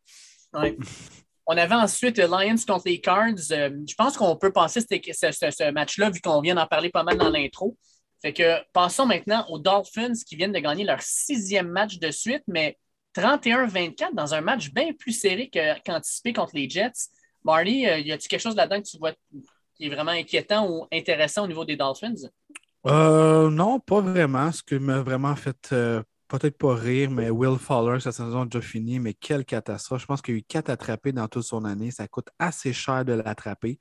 [1.47, 3.51] On avait ensuite Lions contre les Cards.
[3.51, 4.87] Euh, je pense qu'on peut passer ce,
[5.31, 7.77] ce, match-là, vu qu'on vient d'en parler pas mal dans l'intro.
[8.21, 12.43] Fait que passons maintenant aux Dolphins qui viennent de gagner leur sixième match de suite,
[12.47, 12.77] mais
[13.15, 15.49] 31-24 dans un match bien plus serré
[15.85, 17.09] qu'anticipé contre les Jets.
[17.43, 19.13] Marty, euh, y a-t-il quelque chose là-dedans que tu vois
[19.75, 22.29] qui est vraiment inquiétant ou intéressant au niveau des Dolphins?
[22.87, 24.51] Euh, non, pas vraiment.
[24.51, 25.75] Ce qui m'a vraiment fait
[26.27, 30.01] peut-être pas rire, mais Will Fowler, sa saison a déjà fini, mais quelle catastrophe.
[30.01, 31.91] Je pense qu'il y a eu quatre attrapés dans toute son année.
[31.91, 33.79] Ça coûte assez cher de l'attraper.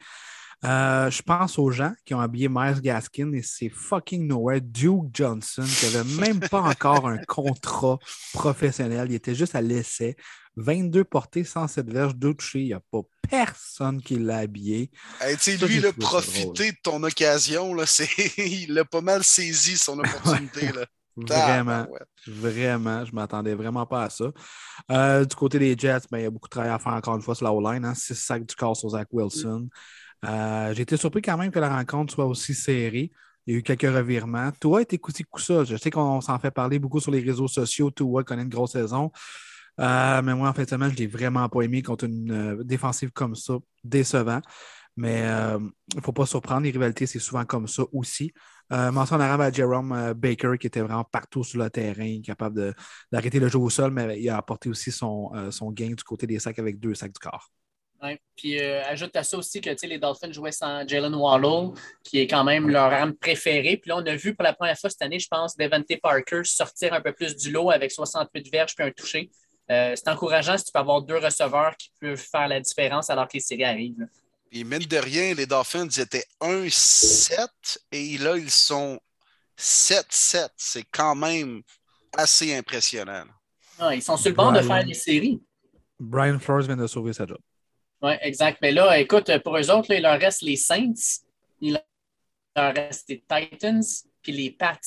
[0.64, 4.60] Euh, je pense aux gens qui ont habillé Miles Gaskin et c'est fucking nowhere.
[4.62, 7.98] Duke Johnson, qui n'avait même pas encore un contrat
[8.32, 9.08] professionnel.
[9.10, 10.16] Il était juste à l'essai.
[10.56, 12.60] 22 portées, 107 verges, 2 touchés.
[12.60, 14.90] Il n'y a pas personne qui l'a habillé.
[15.20, 17.74] lui, il a profité de ton occasion.
[17.74, 17.84] Là,
[18.38, 20.72] il a pas mal saisi son opportunité.
[20.72, 20.86] là.
[21.16, 21.86] Vraiment,
[22.26, 23.04] vraiment.
[23.04, 24.32] Je ne m'attendais vraiment pas à ça.
[24.90, 27.14] Euh, du côté des Jets, ben, il y a beaucoup de travail à faire encore
[27.14, 27.84] une fois sur la O-line.
[27.84, 29.68] Hein, six sacs du corps sur Zach Wilson.
[30.24, 33.12] Euh, j'ai été surpris quand même que la rencontre soit aussi serrée.
[33.46, 34.50] Il y a eu quelques revirements.
[34.58, 35.64] Toi, été coup coup ça.
[35.64, 37.90] Je sais qu'on s'en fait parler beaucoup sur les réseaux sociaux.
[37.90, 39.12] Toi connaît une grosse saison.
[39.80, 43.34] Euh, mais moi, en fait, semaine, je l'ai vraiment pas aimé contre une défensive comme
[43.34, 43.54] ça.
[43.82, 44.40] Décevant.
[44.96, 45.22] Mais
[45.92, 46.62] il ne faut pas surprendre.
[46.62, 48.32] Les rivalités, c'est souvent comme ça aussi.
[48.72, 52.20] Euh, mention en arabe à Jerome euh, Baker, qui était vraiment partout sur le terrain,
[52.22, 52.74] capable
[53.12, 56.02] d'arrêter le jeu au sol, mais il a apporté aussi son, euh, son gain du
[56.02, 57.50] côté des sacs avec deux sacs du corps.
[58.36, 62.44] Puis ajoute à ça aussi que les Dolphins jouaient sans Jalen Waddle, qui est quand
[62.44, 63.78] même leur arme préférée.
[63.78, 66.42] Puis là, on a vu pour la première fois cette année, je pense, Devante Parker
[66.44, 68.90] sortir un peu plus du lot avec 68 verges puis un
[69.68, 69.96] touché.
[69.96, 73.34] c'est encourageant si tu peux avoir deux receveurs qui peuvent faire la différence alors que
[73.34, 74.06] les séries arrivent.
[74.52, 77.48] Et mine de rien, les Dolphins étaient 1-7
[77.90, 79.00] et là, ils sont
[79.58, 80.48] 7-7.
[80.56, 81.62] C'est quand même
[82.16, 83.24] assez impressionnant.
[83.92, 85.42] ils sont sur le bord de faire des séries.
[85.98, 87.38] Brian Flores vient de sauver sa job.
[88.02, 88.58] Oui, exact.
[88.60, 91.22] Mais là, écoute, pour eux autres, il leur reste les Saints,
[91.60, 91.80] il
[92.54, 93.82] leur reste les Titans,
[94.22, 94.78] puis les Pats.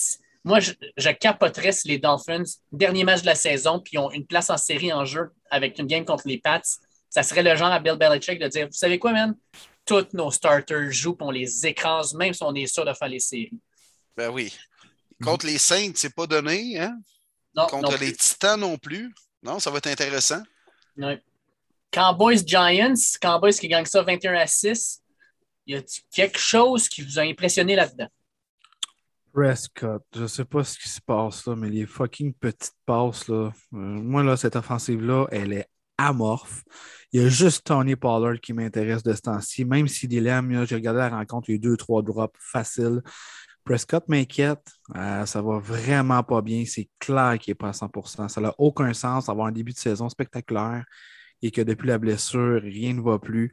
[0.48, 4.12] Moi, je, je, capoterais si les Dolphins, dernier match de la saison, puis ils ont
[4.12, 6.62] une place en série en jeu avec une game contre les Pats
[7.10, 9.36] ça serait le genre à Bill Belichick de dire Vous savez quoi, man?
[9.86, 13.08] Tous nos starters jouent, et on les écrase, même si on est sûr de faire
[13.08, 13.60] les séries.
[14.16, 14.54] Ben oui.
[15.24, 17.00] Contre les Saints, c'est pas donné, hein?
[17.56, 19.14] Non, Contre les Titans non plus.
[19.42, 20.44] Non, ça va être intéressant.
[20.98, 21.14] Oui.
[21.90, 25.02] Cowboys Giants, Cowboys qui gagnent ça 21 à 6.
[25.66, 25.82] Y a
[26.14, 28.10] quelque chose qui vous a impressionné là-dedans?
[29.38, 33.52] Prescott, je sais pas ce qui se passe là, mais les fucking petites passes là.
[33.72, 36.64] Euh, moi là, cette offensive-là, elle est amorphe.
[37.12, 39.64] Il y a juste Tony Pollard qui m'intéresse de ce temps-ci.
[39.64, 43.04] Même si dilemme, j'ai regardé la rencontre, il y a eu deux, trois drops faciles.
[43.64, 44.72] Prescott m'inquiète.
[44.96, 46.64] Euh, ça va vraiment pas bien.
[46.66, 49.78] C'est clair qu'il n'est pas à 100% Ça n'a aucun sens d'avoir un début de
[49.78, 50.84] saison spectaculaire
[51.44, 53.52] et que depuis la blessure, rien ne va plus.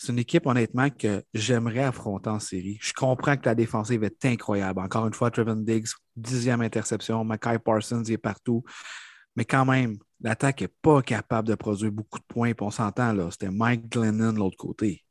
[0.00, 2.78] C'est une équipe, honnêtement, que j'aimerais affronter en série.
[2.80, 4.80] Je comprends que la défensive est incroyable.
[4.80, 7.22] Encore une fois, Trevin Diggs, dixième interception.
[7.22, 8.64] Mackay Parsons il est partout.
[9.36, 12.54] Mais quand même, l'attaque n'est pas capable de produire beaucoup de points.
[12.54, 15.04] Puis on s'entend, là, c'était Mike Glennon de l'autre côté.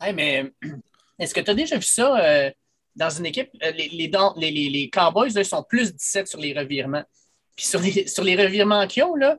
[0.00, 0.52] Mais
[1.20, 2.50] est-ce que tu as déjà vu ça euh,
[2.96, 3.50] dans une équipe?
[3.62, 7.04] Euh, les, les, les, Cowboys là, sont plus 17 sur les revirements.
[7.54, 9.38] Puis sur les, sur les revirements qu'ils ont, là,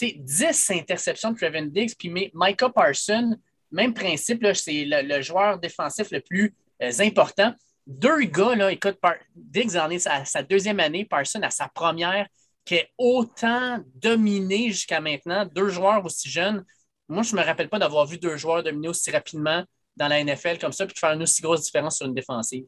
[0.00, 3.36] 10 interceptions de Trevin Diggs, puis Micah Parson,
[3.70, 7.52] même principe, c'est le, joueur défensif le plus euh, important.
[7.86, 8.98] Deux gars, là, écoute,
[9.34, 12.26] Diggs en est à sa deuxième année, Parson à sa première,
[12.64, 16.64] qui est autant dominé jusqu'à maintenant, deux joueurs aussi jeunes.
[17.08, 19.64] Moi, je ne me rappelle pas d'avoir vu deux joueurs dominer aussi rapidement
[19.96, 22.64] dans la NFL comme ça, puis de faire une aussi grosse différence sur une défensive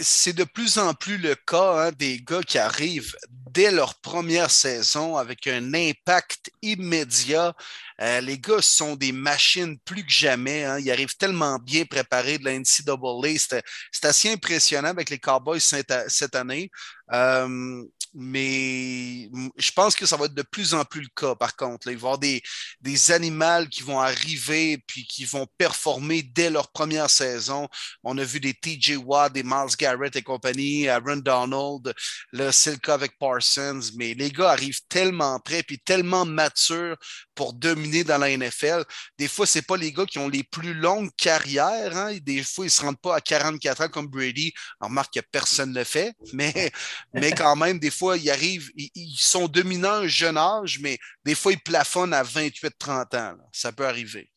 [0.00, 3.16] c'est de plus en plus le cas hein, des gars qui arrivent
[3.56, 7.54] dès leur première saison avec un impact immédiat.
[8.00, 10.64] Euh, les gars sont des machines plus que jamais.
[10.64, 10.78] Hein.
[10.78, 13.62] Ils arrivent tellement bien préparés de la NCAA.
[13.90, 16.70] C'est assez impressionnant avec les Cowboys cette, année.
[17.12, 17.82] Euh,
[18.18, 21.88] mais je pense que ça va être de plus en plus le cas, par contre.
[21.88, 22.42] Il va y avoir des,
[22.80, 27.68] des animaux qui vont arriver puis qui vont performer dès leur première saison.
[28.02, 31.92] On a vu des TJ Watt, des Miles Garrett et compagnie, Aaron Donald.
[32.32, 33.80] Là, c'est le cas avec Parsons.
[33.96, 36.96] Mais les gars arrivent tellement prêts puis tellement matures
[37.36, 38.82] pour dominer dans la NFL.
[39.18, 41.96] Des fois, ce pas les gars qui ont les plus longues carrières.
[41.96, 42.16] Hein.
[42.22, 44.52] Des fois, ils ne se rendent pas à 44 ans comme Brady.
[44.80, 46.52] On remarque que personne ne le fait, mais,
[47.14, 50.98] mais quand même, des fois, ils arrivent, ils, sont dominants à un jeune âge, mais
[51.24, 53.36] des fois, ils plafonnent à 28-30 ans.
[53.52, 54.30] Ça peut arriver.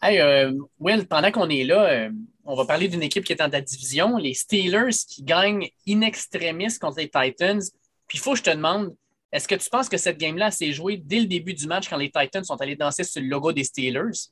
[0.00, 2.10] Hey, euh, Will, pendant qu'on est là, euh,
[2.44, 6.02] on va parler d'une équipe qui est dans ta division, les Steelers qui gagnent in
[6.02, 7.60] extremis contre les Titans.
[8.06, 8.94] Puis il faut que je te demande,
[9.32, 11.96] est-ce que tu penses que cette game-là s'est jouée dès le début du match quand
[11.96, 14.30] les Titans sont allés danser sur le logo des Steelers?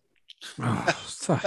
[0.63, 1.41] Ah, ça,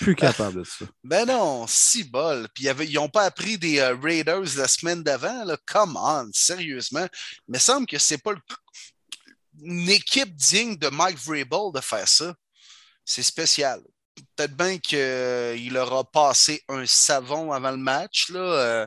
[0.00, 0.86] plus capable de ça.
[1.04, 2.48] Ben non, si bol.
[2.54, 5.44] Puis ils n'ont pas appris des euh, Raiders la semaine d'avant.
[5.66, 7.06] Come on, sérieusement.
[7.48, 8.32] Il me semble que c'est pas
[9.62, 12.34] une équipe digne de Mike Vrabel de faire ça.
[13.04, 13.80] C'est spécial.
[14.36, 18.30] Peut-être bien qu'il euh, leur a passé un savon avant le match.
[18.30, 18.40] Là.
[18.40, 18.86] Euh,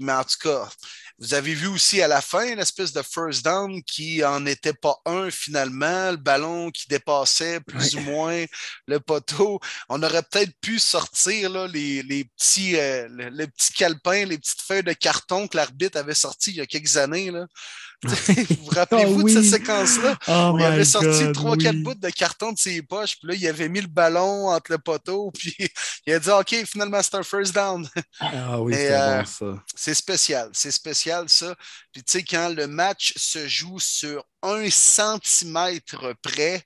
[0.00, 0.68] mais en tout cas,
[1.18, 4.96] vous avez vu aussi à la fin l'espèce de first down qui en était pas
[5.06, 8.44] un finalement, le ballon qui dépassait plus ou moins
[8.86, 9.58] le poteau.
[9.88, 14.60] On aurait peut-être pu sortir là, les, les, petits, euh, le, petit calepin, les petites
[14.60, 17.30] feuilles de carton que l'arbitre avait sorti il y a quelques années.
[17.30, 17.46] Là.
[18.04, 20.16] Vous rappelez-vous de cette séquence-là?
[20.28, 23.46] Oh il avait sorti trois, quatre bouts de carton de ses poches, puis là, il
[23.48, 25.54] avait mis le ballon entre le poteau, puis
[26.06, 27.88] il a dit OK, finalement, c'est un first down.
[28.20, 29.62] Ah oui, c'est euh, bon, ça.
[29.74, 31.54] C'est spécial, c'est spécial, ça.
[31.92, 36.62] Puis tu sais, quand le match se joue sur un centimètre près,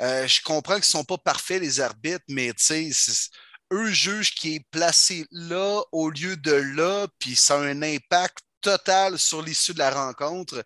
[0.00, 3.30] euh, je comprends qu'ils ne sont pas parfaits, les arbitres, mais tu sais,
[3.72, 8.43] eux jugent qui est placé là au lieu de là, puis ça a un impact
[8.64, 10.64] total sur l'issue de la rencontre.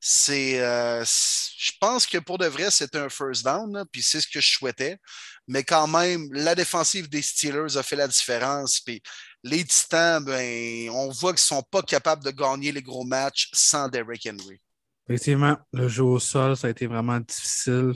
[0.00, 4.28] C'est, euh, je pense que pour de vrai, c'était un first down, puis c'est ce
[4.28, 4.98] que je souhaitais.
[5.46, 8.80] Mais quand même, la défensive des Steelers a fait la différence.
[8.80, 9.02] Puis
[9.42, 13.48] les Titans, ben, on voit qu'ils ne sont pas capables de gagner les gros matchs
[13.52, 14.60] sans Derrick Henry.
[15.08, 17.94] Effectivement, le jeu au sol, ça a été vraiment difficile.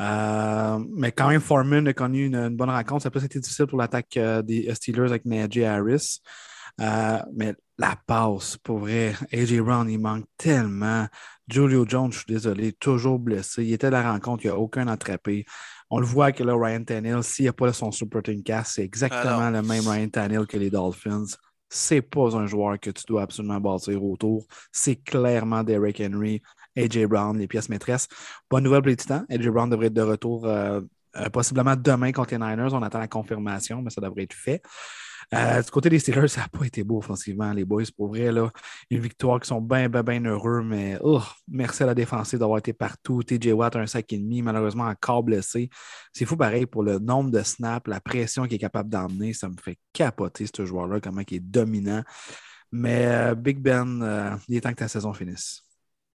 [0.00, 3.02] Euh, mais quand même, Foreman a connu une, bonne rencontre.
[3.02, 6.20] Ça a pas été difficile pour l'attaque euh, des Steelers avec Najee Harris.
[7.32, 9.14] mais la passe, pour vrai.
[9.32, 11.06] AJ Brown, il manque tellement.
[11.48, 13.64] Julio Jones, je suis désolé, toujours blessé.
[13.64, 15.46] Il était à la rencontre, il n'y a aucun attrapé.
[15.88, 18.84] On le voit que là, Ryan Tannehill, s'il n'y a pas son super cast, c'est
[18.84, 21.24] exactement le même Ryan Tannehill que les Dolphins.
[21.70, 24.46] C'est pas un joueur que tu dois absolument bâtir autour.
[24.70, 26.42] C'est clairement Derrick Henry,
[26.76, 28.08] AJ Brown, les pièces maîtresses.
[28.50, 29.24] Bonne nouvelle pour les Titans.
[29.30, 30.82] AJ Brown devrait être de retour euh,
[31.16, 32.74] euh, possiblement demain contre les Niners.
[32.74, 34.60] On attend la confirmation, mais ça devrait être fait.
[35.32, 37.84] Euh, du côté des Steelers, ça n'a pas été beau offensivement, les boys.
[37.96, 38.50] Pour vrai, là,
[38.90, 42.58] une victoire qui sont bien, bien, bien heureux, mais oh, merci à la défensive d'avoir
[42.58, 43.22] été partout.
[43.22, 45.70] TJ Watt, un sac et demi, malheureusement encore blessé.
[46.12, 49.32] C'est fou pareil pour le nombre de snaps, la pression qu'il est capable d'emmener.
[49.32, 52.02] Ça me fait capoter, ce joueur-là, comment il est dominant.
[52.72, 55.62] Mais euh, Big Ben, euh, il est temps que ta saison finisse.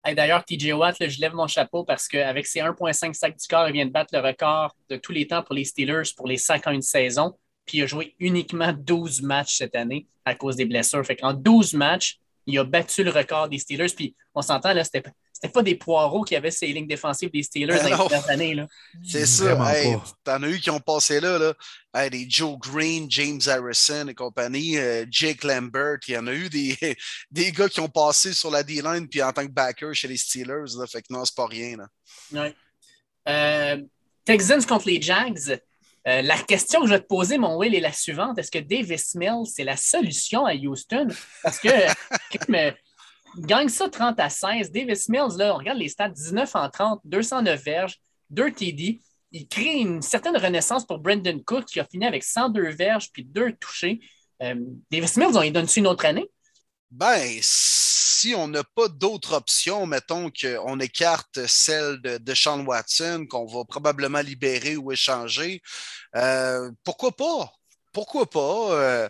[0.04, 3.74] D'ailleurs, TJ Watt, je lève mon chapeau parce qu'avec ses 1,5 sacs du corps, il
[3.74, 6.68] vient de battre le record de tous les temps pour les Steelers pour les sacs
[6.68, 10.66] en une saison puis il a joué uniquement 12 matchs cette année à cause des
[10.66, 11.06] blessures.
[11.06, 13.94] Fait qu'en 12 matchs, il a battu le record des Steelers.
[13.96, 15.04] Puis on s'entend, là, c'était
[15.54, 18.66] pas des poireaux qui avaient ces lignes défensives des Steelers dans les dernières années.
[19.06, 19.56] C'est ça.
[20.24, 21.38] T'en as eu qui ont passé là.
[21.94, 22.10] là.
[22.10, 25.98] des Joe Green, James Harrison et compagnie, euh, Jake Lambert.
[26.08, 26.78] Il y en a eu des,
[27.32, 30.18] des gars qui ont passé sur la D-line puis en tant que backer chez les
[30.18, 30.76] Steelers.
[30.78, 30.86] Là.
[30.88, 31.78] Fait que non, c'est pas rien.
[31.78, 31.88] Là.
[32.32, 32.56] Ouais.
[33.28, 33.82] Euh,
[34.26, 35.60] Texans contre les Jags.
[36.08, 38.38] Euh, la question que je vais te poser, mon Will, est la suivante.
[38.38, 41.08] Est-ce que Davis Mills, c'est la solution à Houston?
[41.42, 41.70] Parce que
[42.50, 42.76] mais,
[43.38, 44.72] gagne ça 30 à 16.
[44.72, 49.00] Davis Mills, là, on regarde les stats 19 en 30, 209 verges, 2 TD.
[49.32, 53.24] Il crée une certaine renaissance pour Brendan Cook qui a fini avec 102 verges puis
[53.24, 54.00] 2 touchés.
[54.42, 54.56] Euh,
[54.92, 56.30] Davis Mills, on lui donne-tu une autre année?
[56.92, 57.40] Ben,
[58.24, 63.66] si on n'a pas d'autre option, mettons qu'on écarte celle de, Sean Watson, qu'on va
[63.66, 65.62] probablement libérer ou échanger,
[66.16, 67.52] euh, pourquoi pas?
[67.92, 68.72] Pourquoi pas?
[68.72, 69.10] Euh,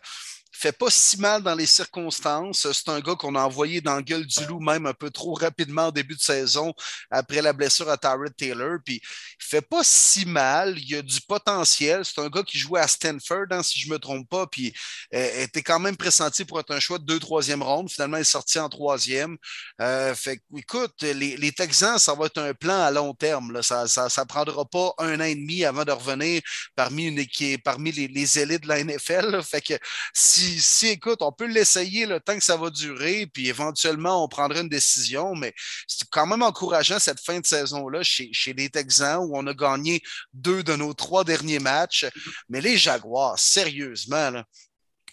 [0.54, 2.68] fait pas si mal dans les circonstances.
[2.72, 5.34] C'est un gars qu'on a envoyé dans le gueule du loup même un peu trop
[5.34, 6.74] rapidement au début de saison
[7.10, 8.78] après la blessure à Tyrod Taylor.
[8.86, 10.78] Puis il fait pas si mal.
[10.78, 12.06] Il a du potentiel.
[12.06, 14.74] C'est un gars qui jouait à Stanford, hein, si je me trompe pas, puis
[15.14, 17.90] euh, était quand même pressenti pour être un choix de deux, troisième ronde.
[17.90, 19.38] Finalement, il est sorti en troisième.
[19.82, 23.62] Euh, fait écoute, les, Texans, ça va être un plan à long terme.
[23.64, 26.42] Ça, ça, ça prendra pas un an et demi avant de revenir
[26.76, 27.24] parmi une
[27.64, 29.42] parmi les, les élites de la NFL.
[29.44, 29.74] Fait que
[30.14, 34.28] si si, écoute, on peut l'essayer le temps que ça va durer, puis éventuellement, on
[34.28, 35.54] prendra une décision, mais
[35.88, 39.54] c'est quand même encourageant cette fin de saison-là chez, chez les Texans où on a
[39.54, 40.02] gagné
[40.34, 42.06] deux de nos trois derniers matchs.
[42.50, 44.46] Mais les Jaguars, sérieusement, là,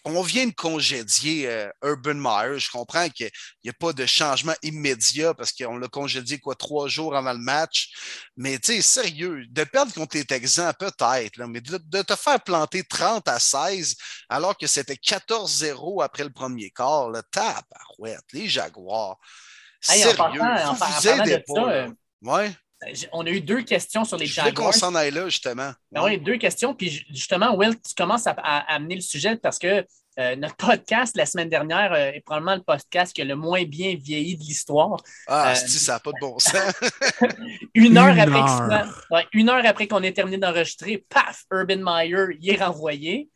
[0.05, 2.59] on vient de congédier euh, Urban Meyer.
[2.59, 3.31] Je comprends qu'il
[3.65, 7.39] n'y a pas de changement immédiat parce qu'on l'a congédié quoi trois jours avant le
[7.39, 7.93] match.
[8.37, 12.85] Mais tu sais, sérieux, de perdre contre les Texans, peut-être, mais de, te faire planter
[12.85, 13.97] 30 à 16
[14.29, 19.19] alors que c'était 14-0 après le premier quart, le tabarouette, les Jaguars.
[19.81, 20.43] sérieux,
[22.23, 22.53] ouais?
[23.13, 24.55] On a eu deux questions sur les je Jaguars.
[24.55, 25.73] qu'on s'en aille là, justement.
[25.93, 26.75] Ben oui, deux questions.
[26.75, 28.33] Puis justement, Will, tu commences à,
[28.73, 29.85] amener le sujet parce que
[30.19, 33.65] euh, notre podcast la semaine dernière euh, est probablement le podcast qui a le moins
[33.65, 34.97] bien vieilli de l'histoire.
[35.27, 36.75] Ah, euh, ça n'a pas de bon sens.
[37.75, 42.63] une, heure après une heure après qu'on ait terminé d'enregistrer, paf, Urban Meyer y est
[42.63, 43.29] renvoyé.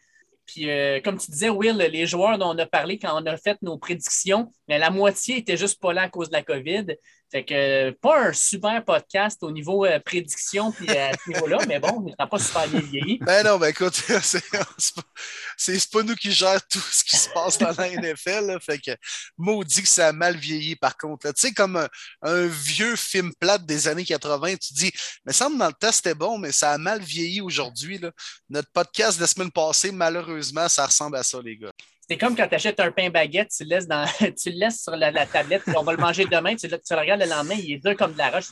[0.46, 0.68] Puis,
[1.02, 3.78] comme tu disais, Will, les joueurs dont on a parlé quand on a fait nos
[3.78, 6.84] prédictions, mais la moitié était juste pas là à cause de la COVID.
[7.30, 11.80] Fait que pas un super podcast au niveau euh, prédiction puis à ce niveau-là, mais
[11.80, 13.18] bon, il n'a pas super bien vieilli.
[13.22, 17.72] Ben non, ben écoute, c'est pas, nous qui gèrons tout ce qui se passe dans
[17.76, 18.58] la NFL.
[18.60, 18.92] fait que
[19.36, 21.32] maudit que ça a mal vieilli par contre.
[21.32, 21.88] Tu sais, comme
[22.22, 24.92] un, vieux film plate des années 80, tu dis,
[25.24, 28.00] mais ça dans le temps c'était bon, mais ça a mal vieilli aujourd'hui.
[28.48, 31.72] Notre podcast de la semaine passée, malheureusement, ça ressemble à ça, les gars.
[32.06, 34.82] C'est comme quand tu achètes un pain baguette, tu le laisses, dans, tu le laisses
[34.82, 37.78] sur la, tablette, on va le manger demain, tu, le regardes le lendemain, il est
[37.78, 38.50] dur comme de la roche.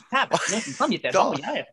[0.49, 1.65] il me semble qu'il était bon hier.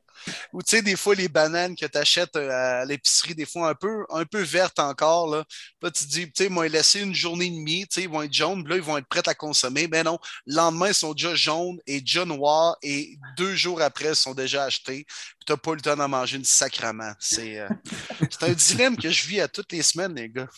[0.52, 3.70] Ou tu sais, des fois, les bananes que tu achètes euh, à l'épicerie, des fois
[3.70, 5.28] un peu, un peu vertes encore.
[5.28, 5.44] Là,
[5.82, 8.02] là tu te dis, tu sais, ils vont laisser une journée et demie, tu sais,
[8.02, 9.88] ils vont être jaunes, là, ils vont être prêts à consommer.
[9.88, 14.10] Mais non, le lendemain, ils sont déjà jaunes et déjà noirs et deux jours après,
[14.10, 15.06] ils sont déjà achetés.
[15.46, 17.14] Tu n'as pas le temps d'en manger une sacrament.
[17.18, 17.68] C'est euh,
[18.42, 20.48] un dilemme que je vis à toutes les semaines, les gars.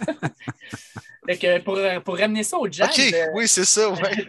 [1.64, 2.88] pour, pour, ramener ça au jazz.
[2.90, 4.26] OK, euh, oui, c'est ça, ouais.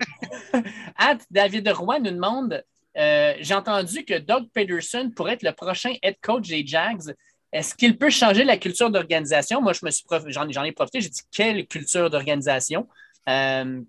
[1.32, 2.64] David Roy nous demande
[2.98, 7.14] euh, j'ai entendu que Doug Peterson pourrait être le prochain head coach des Jags.
[7.54, 9.62] Est-ce qu'il peut changer la culture d'organisation?
[9.62, 12.88] Moi, je me suis j'en, ai profité, j'ai dit quelle culture d'organisation?
[13.28, 13.82] Euh,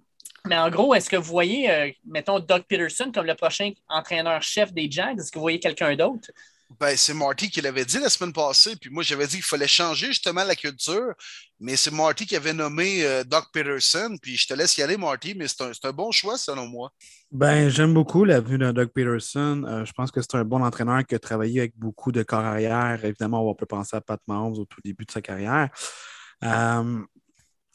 [0.46, 4.72] mais en gros, est-ce que vous voyez, euh, mettons, Doug Peterson comme le prochain entraîneur-chef
[4.72, 5.18] des Jags?
[5.18, 6.30] Est-ce que vous voyez quelqu'un d'autre?
[6.78, 9.68] Ben, c'est Marty qui l'avait dit la semaine passée, puis moi j'avais dit qu'il fallait
[9.68, 11.12] changer justement la culture,
[11.60, 14.96] mais c'est Marty qui avait nommé euh, Doc Peterson, puis je te laisse y aller,
[14.96, 16.90] Marty, mais c'est un, bon choix selon moi.
[17.30, 19.64] Ben, j'aime beaucoup la vue de Doug Peterson.
[19.66, 22.44] Euh, je pense que c'est un bon entraîneur qui a travaillé avec beaucoup de corps
[22.44, 23.04] arrière.
[23.04, 25.68] Évidemment, on peut penser à Pat Mahomes au tout début de sa carrière.
[26.44, 27.00] Euh,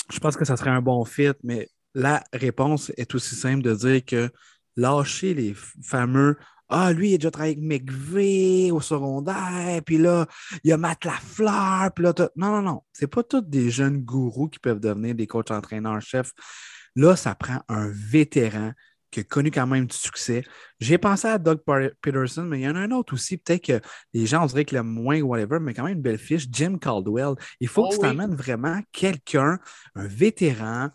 [0.09, 3.73] je pense que ça serait un bon fit, mais la réponse est aussi simple de
[3.73, 4.29] dire que
[4.75, 6.37] lâcher les fameux
[6.69, 10.27] ah, lui, il a déjà travaillé avec McVeigh au secondaire, puis là,
[10.63, 12.81] il y a Matt Lafleur, puis là, non, non, non.
[12.91, 16.31] C'est pas tous des jeunes gourous qui peuvent devenir des coachs entraîneurs-chefs.
[16.95, 18.73] Là, ça prend un vétéran
[19.11, 20.43] qui a connu quand même du succès.
[20.79, 21.59] J'ai pensé à Doug
[22.01, 23.37] Peterson, mais il y en a un autre aussi.
[23.37, 23.81] Peut-être que
[24.13, 26.47] les gens, on dirait qu'il aime moins ou whatever, mais quand même une belle fiche.
[26.51, 27.35] Jim Caldwell.
[27.59, 29.59] Il faut que oh tu t'amènes vraiment quelqu'un,
[29.95, 30.89] un vétéran,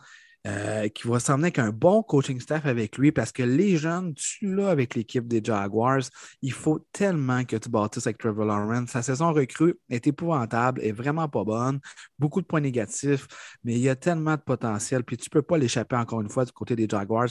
[0.44, 4.12] euh, qui va s'emmener avec un bon coaching staff avec lui parce que les jeunes,
[4.14, 6.02] tu l'as avec l'équipe des Jaguars.
[6.40, 8.90] Il faut tellement que tu bâtisses avec Trevor Lawrence.
[8.90, 11.78] Sa saison recrue est épouvantable, est vraiment pas bonne.
[12.18, 13.28] Beaucoup de points négatifs,
[13.62, 15.04] mais il y a tellement de potentiel.
[15.04, 17.28] Puis tu peux pas l'échapper encore une fois du côté des Jaguars.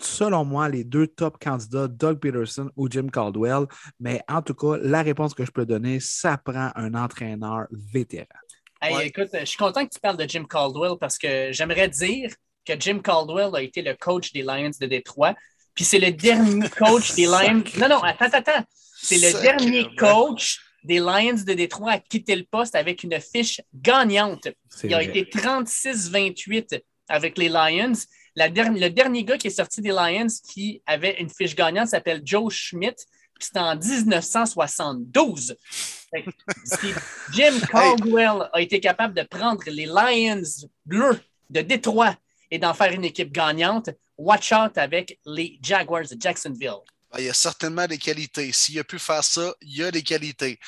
[0.00, 3.66] selon moi, les deux top candidats, Doug Peterson ou Jim Caldwell.
[4.00, 8.26] Mais en tout cas, la réponse que je peux donner, ça prend un entraîneur vétéran.
[9.02, 12.30] Écoute, je suis content que tu parles de Jim Caldwell parce que j'aimerais dire
[12.64, 15.34] que Jim Caldwell a été le coach des Lions de Détroit.
[15.74, 17.64] Puis c'est le dernier coach des Lions.
[17.78, 18.64] Non, non, attends, attends.
[19.00, 23.60] C'est le dernier coach des Lions de Détroit à quitter le poste avec une fiche
[23.74, 24.48] gagnante.
[24.84, 25.06] Il a vrai.
[25.06, 27.92] été 36-28 avec les Lions.
[28.36, 32.22] La le dernier gars qui est sorti des Lions qui avait une fiche gagnante s'appelle
[32.24, 32.96] Joe Schmidt.
[33.38, 35.56] Puis C'était en 1972.
[36.10, 36.30] Fait que
[36.64, 36.92] si
[37.32, 40.42] Jim Caldwell a été capable de prendre les Lions
[40.84, 41.20] bleus
[41.50, 42.14] de Détroit
[42.50, 43.90] et d'en faire une équipe gagnante.
[44.16, 46.80] Watch out avec les Jaguars de Jacksonville.
[47.12, 48.52] Ben, il y a certainement des qualités.
[48.52, 50.58] S'il a pu faire ça, il y a des qualités.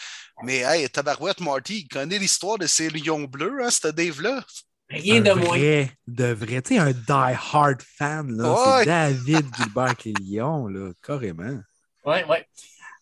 [0.42, 4.44] Mais hey, Tabarouette Marty, il connaît l'histoire de ces lions bleus, hein, ce Dave-là.
[4.88, 5.48] Rien un de moins.
[5.56, 6.62] vrai, de vrai.
[6.62, 8.52] Tu sais, un die-hard fan, là.
[8.52, 8.78] Ouais.
[8.80, 11.60] C'est David Gilbert les Lions, là, carrément.
[12.04, 12.36] Oui, oui.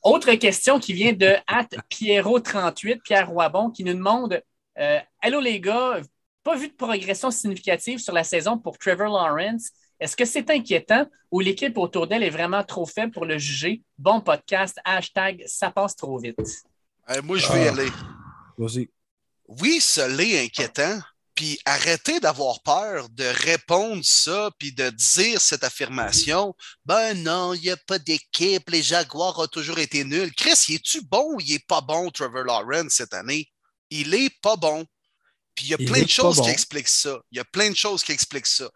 [0.02, 4.42] Autre question qui vient de at Pierrot38, Pierre Roibon, qui nous demande
[4.78, 6.00] euh, Allô les gars,
[6.44, 9.70] pas vu de progression significative sur la saison pour Trevor Lawrence.
[10.00, 13.82] Est-ce que c'est inquiétant ou l'équipe autour d'elle est vraiment trop faible pour le juger?
[13.98, 16.38] Bon podcast, hashtag ça passe trop vite.
[17.08, 17.72] Hey, moi, je vais y Ah.
[17.72, 17.88] aller.
[18.56, 18.88] Vas-y.
[19.48, 20.98] Oui, ça l'est inquiétant.
[21.38, 26.52] Puis arrêtez d'avoir peur de répondre ça, puis de dire cette affirmation.
[26.84, 30.34] Ben non, il n'y a pas d'équipe, les Jaguars ont toujours été nuls.
[30.34, 33.48] Chris, il est-tu bon ou il est pas bon, Trevor Lawrence, cette année?
[33.88, 34.84] Il est pas bon.
[35.54, 37.16] Puis il y a Il plein de choses qui expliquent ça.
[37.30, 38.68] Il y a plein de choses qui expliquent ça.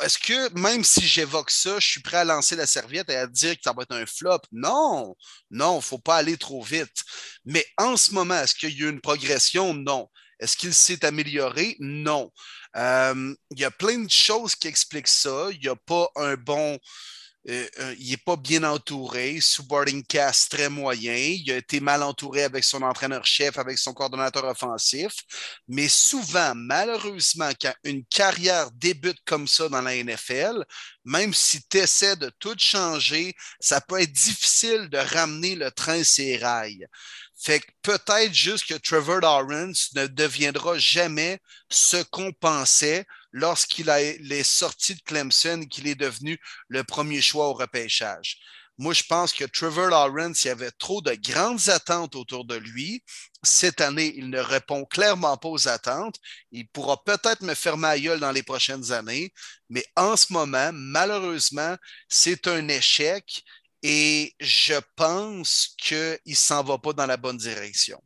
[0.00, 3.26] Est-ce que même si j'évoque ça, je suis prêt à lancer la serviette et à
[3.26, 4.42] dire que ça va être un flop?
[4.52, 5.16] Non,
[5.50, 7.02] non, il ne faut pas aller trop vite.
[7.44, 9.74] Mais en ce moment, est-ce qu'il y a eu une progression?
[9.74, 10.08] Non.
[10.40, 11.76] Est-ce qu'il s'est amélioré?
[11.80, 12.30] Non.
[12.76, 15.48] Euh, il y a plein de choses qui expliquent ça.
[15.52, 16.78] Il n'y a pas un bon.
[17.48, 19.40] euh, euh, il n'est pas bien entouré.
[19.40, 21.14] Subording cast très moyen.
[21.16, 25.12] Il a été mal entouré avec son entraîneur-chef, avec son coordonnateur offensif.
[25.68, 30.64] Mais souvent, malheureusement, quand une carrière débute comme ça dans la NFL,
[31.04, 36.02] même si tu essaies de tout changer, ça peut être difficile de ramener le train
[36.02, 36.86] ses rails.
[37.38, 41.38] Fait que peut-être juste que Trevor Lawrence ne deviendra jamais
[41.70, 47.48] ce qu'on pensait lorsqu'il est sorti de Clemson et qu'il est devenu le premier choix
[47.48, 48.38] au repêchage.
[48.78, 52.56] Moi, je pense que Trevor Lawrence, il y avait trop de grandes attentes autour de
[52.56, 53.02] lui.
[53.42, 56.16] Cette année, il ne répond clairement pas aux attentes.
[56.52, 59.32] Il pourra peut-être me fermer à gueule dans les prochaines années,
[59.70, 61.76] mais en ce moment, malheureusement,
[62.08, 63.44] c'est un échec
[63.82, 68.02] et je pense qu'il ne s'en va pas dans la bonne direction.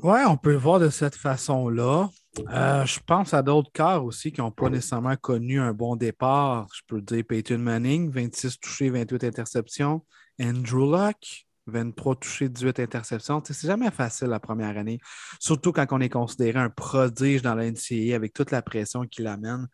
[0.00, 2.10] Ouais, on peut le voir de cette façon-là.
[2.50, 6.66] Euh, je pense à d'autres cas aussi qui n'ont pas nécessairement connu un bon départ.
[6.74, 10.04] Je peux dire Peyton Manning, 26 touchés, 28 interceptions.
[10.40, 13.42] Andrew Luck, 23 touchés, 18 interceptions.
[13.44, 14.98] C'est jamais facile la première année,
[15.40, 19.26] surtout quand on est considéré un prodige dans la NCAA avec toute la pression qu'il
[19.26, 19.66] amène.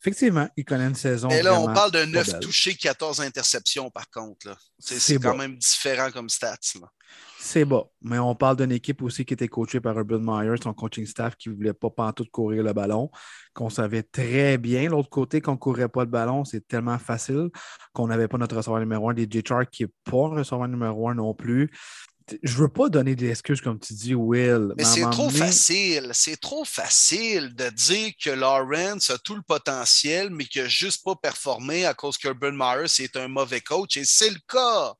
[0.00, 1.28] Effectivement, il connaît une saison.
[1.28, 2.40] Et là, on parle de pas 9 belle.
[2.40, 4.56] touchés, 14 interceptions, par contre.
[4.78, 6.56] C'est quand même différent comme stats.
[6.80, 6.88] là.
[7.46, 7.84] C'est bas.
[8.02, 11.36] Mais on parle d'une équipe aussi qui était coachée par Urban Meyer, son coaching staff
[11.36, 13.08] qui ne voulait pas pantoute courir le ballon,
[13.54, 14.88] qu'on savait très bien.
[14.88, 17.50] L'autre côté, qu'on ne courait pas le ballon, c'est tellement facile
[17.92, 21.08] qu'on n'avait pas notre receveur numéro un, des Char qui n'est pas un receveur numéro
[21.08, 21.70] un non plus.
[22.42, 24.72] Je ne veux pas donner des excuses comme tu dis, Will.
[24.76, 26.10] Mais c'est trop facile.
[26.14, 31.04] C'est trop facile de dire que Lawrence a tout le potentiel, mais qu'il n'a juste
[31.04, 33.96] pas performé à cause qu'Urban Meyer c'est un mauvais coach.
[33.98, 34.96] Et c'est le cas.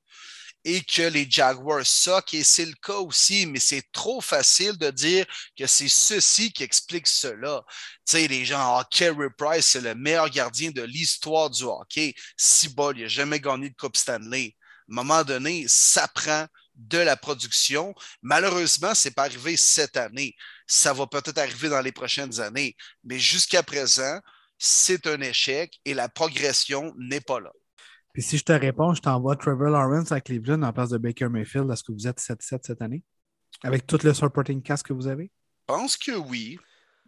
[0.69, 4.91] Et que les Jaguars suck, et c'est le cas aussi, mais c'est trop facile de
[4.91, 5.25] dire
[5.57, 7.62] que c'est ceci qui explique cela.
[8.05, 12.14] Tu sais, les gens, ah, Carey Price, c'est le meilleur gardien de l'histoire du hockey.
[12.37, 14.57] Si bol, il n'a jamais gagné de Coupe Stanley.
[14.59, 17.95] À un moment donné, ça prend de la production.
[18.23, 20.35] Malheureusement, ce n'est pas arrivé cette année.
[20.67, 22.77] Ça va peut-être arriver dans les prochaines années.
[23.05, 24.21] Mais jusqu'à présent,
[24.59, 27.53] c'est un échec et la progression n'est pas là.
[28.17, 31.29] Puis si je te réponds, je t'envoie Trevor Lawrence à Cleveland en place de Baker
[31.29, 31.71] Mayfield.
[31.71, 33.05] Est-ce que vous êtes 7-7 cette année?
[33.62, 35.25] Avec tout le supporting cast que vous avez?
[35.25, 36.59] Je pense que oui.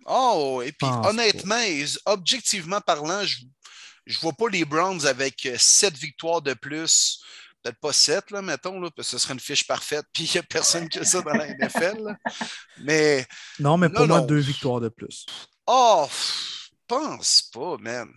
[0.04, 1.62] Oh, et puis honnêtement,
[2.04, 7.22] objectivement parlant, je ne vois pas les Browns avec euh, sept victoires de plus.
[7.62, 10.32] Peut-être pas sept, là, mettons, là, parce que ce serait une fiche parfaite, puis il
[10.32, 12.02] n'y a personne qui a ça dans la NFL.
[12.04, 12.18] là.
[12.82, 13.26] Mais,
[13.58, 14.26] Non, mais pour Non, moi, non.
[14.26, 15.24] deux victoires de plus.
[15.66, 16.06] oh,
[16.86, 18.10] pense pas, man.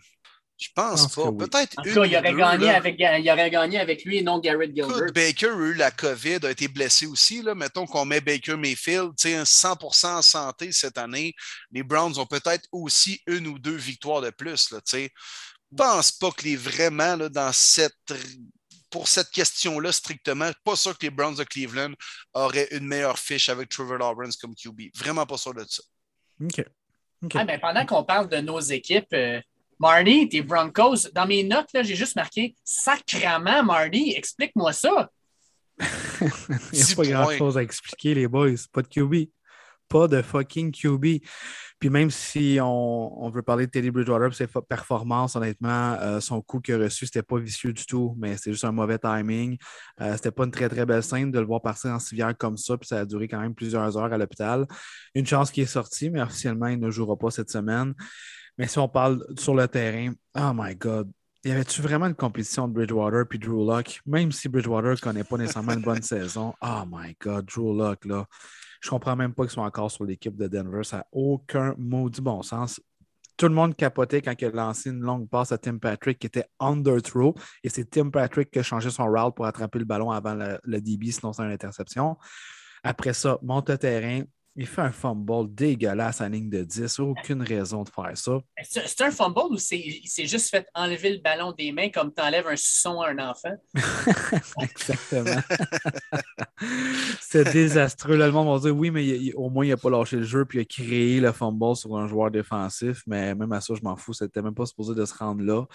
[0.61, 1.29] Je pense, pense pas.
[1.29, 1.37] oui.
[1.37, 2.75] Peut-être En tout une cas, ou il aurait, deux, gagné là.
[2.75, 4.95] avec, il aurait gagné avec lui et non Garrett Gilbert.
[4.95, 7.41] Écoute, Baker a eu la COVID, a été blessé aussi.
[7.41, 7.55] Là.
[7.55, 11.33] Mettons qu'on met Baker Mayfield, tu sais, 100% en santé cette année.
[11.71, 14.69] Les Browns ont peut-être aussi une ou deux victoires de plus.
[14.69, 15.09] Là, tu sais.
[15.71, 17.95] Je pense pas que les vraiment là, dans cette
[18.91, 21.93] pour cette question-là strictement, pas sûr que les Browns de Cleveland
[22.33, 24.81] auraient une meilleure fiche avec Trevor Lawrence comme QB.
[24.95, 25.81] Vraiment pas sûr de ça.
[26.43, 26.63] OK.
[27.23, 27.31] OK.
[27.35, 29.39] Ah, ben, pendant qu'on parle de nos équipes, euh,
[29.81, 35.09] Marty, tes Broncos, dans mes notes, là, j'ai juste marqué Sacrament, Marty, explique-moi ça.
[35.81, 36.27] Il
[36.73, 38.51] n'y a pas grand-chose à expliquer, les boys.
[38.71, 39.31] Pas de QB.
[39.89, 41.23] Pas de fucking QB.
[41.79, 46.43] Puis même si on, veut parler de Teddy Bridgewater et ses performances, honnêtement, euh, son
[46.43, 49.57] coup qu'il a reçu, c'était pas vicieux du tout, mais c'était juste un mauvais timing.
[49.99, 52.55] Euh, c'était pas une très, très belle scène de le voir partir en civière comme
[52.55, 54.67] ça, puis ça a duré quand même plusieurs heures à l'hôpital.
[55.15, 57.95] Une chance qu'il est sorti, mais officiellement, il ne jouera pas cette semaine.
[58.57, 61.11] Mais si on parle sur le terrain, oh my God,
[61.43, 64.01] y avait-tu vraiment une compétition de Bridgewater puis Drew Luck?
[64.05, 68.05] Même si Bridgewater ne connaît pas nécessairement une bonne saison, oh my God, Drew Luck,
[68.05, 68.25] là.
[68.81, 70.83] Je comprends même pas qu'ils soient encore sur l'équipe de Denver.
[70.83, 72.81] Ça n'a aucun maudit bon sens.
[73.37, 76.27] Tout le monde capotait quand il a lancé une longue passe à Tim Patrick qui
[76.27, 77.35] était under throw.
[77.63, 80.59] Et c'est Tim Patrick qui a changé son route pour attraper le ballon avant le,
[80.63, 82.17] le DB, sinon c'est une interception.
[82.83, 84.23] Après ça, monte le terrain,
[84.55, 86.99] il fait un fumble dégueulasse à ligne de 10.
[86.99, 88.39] Aucune raison de faire ça.
[88.63, 92.21] C'est un fumble ou il s'est juste fait enlever le ballon des mains comme tu
[92.21, 93.55] enlèves un suçon à un enfant?
[94.61, 95.41] Exactement.
[97.21, 98.17] C'est désastreux.
[98.17, 100.59] le monde va dire oui, mais au moins il n'a pas lâché le jeu puis
[100.59, 103.03] il a créé le fumble sur un joueur défensif.
[103.07, 104.13] Mais même à ça, je m'en fous.
[104.13, 105.65] C'était même pas supposé de se rendre là.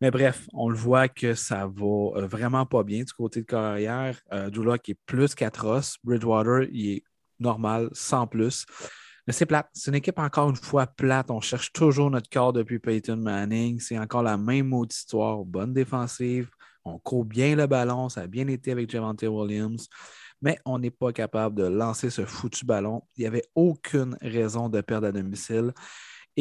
[0.00, 3.46] Mais bref, on le voit que ça va euh, vraiment pas bien du côté de
[3.46, 4.20] carrière.
[4.32, 4.50] Euh,
[4.82, 5.96] qui est plus qu'atroce.
[6.04, 7.02] Bridgewater, il est
[7.40, 8.66] normal, sans plus.
[9.26, 9.68] Mais c'est plate.
[9.72, 11.30] C'est une équipe encore une fois plate.
[11.30, 13.80] On cherche toujours notre corps depuis Peyton Manning.
[13.80, 15.44] C'est encore la même mode histoire.
[15.44, 16.50] Bonne défensive.
[16.84, 18.08] On court bien le ballon.
[18.08, 19.88] Ça a bien été avec Javante Williams.
[20.42, 23.02] Mais on n'est pas capable de lancer ce foutu ballon.
[23.16, 25.72] Il n'y avait aucune raison de perdre à domicile.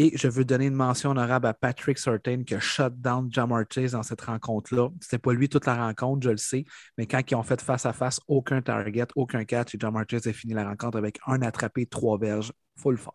[0.02, 3.66] Et je veux donner une mention honorable à Patrick Certain qui a shut down Jamar
[3.70, 4.88] Chase dans cette rencontre-là.
[5.02, 6.64] C'était pas lui toute la rencontre, je le sais,
[6.98, 10.26] mais quand ils ont fait face à face, aucun target, aucun catch, et Jamar Chase
[10.28, 12.54] a fini la rencontre avec un attrapé, trois verges.
[12.78, 13.12] faut le faire.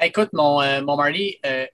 [0.00, 1.64] Écoute, mon, euh, mon Marty, euh,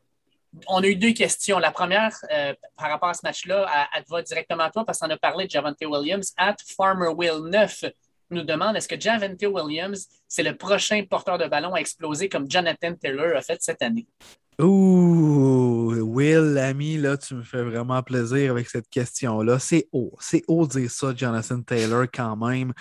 [0.66, 1.58] on a eu deux questions.
[1.58, 5.08] La première, euh, par rapport à ce match-là, elle, va directement à toi parce qu'on
[5.08, 6.30] a parlé de Javante Williams.
[6.36, 7.84] At Farmer Will 9
[8.28, 12.50] nous demande est-ce que Javante Williams, c'est le prochain porteur de ballon à exploser comme
[12.50, 14.06] Jonathan Taylor a fait cette année?
[14.60, 19.58] Ouh, Will, l'ami, là, tu me fais vraiment plaisir avec cette question-là.
[19.58, 20.14] C'est haut.
[20.20, 22.74] C'est haut de dire ça, Jonathan Taylor, quand même.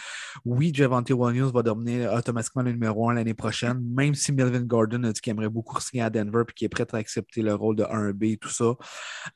[0.44, 5.02] Oui, Javante Williams va devenir automatiquement le numéro un l'année prochaine, même si Melvin Gordon
[5.06, 7.56] a dit qu'il aimerait beaucoup signer à Denver et qu'il est prêt à accepter le
[7.56, 8.76] rôle de 1B et tout ça.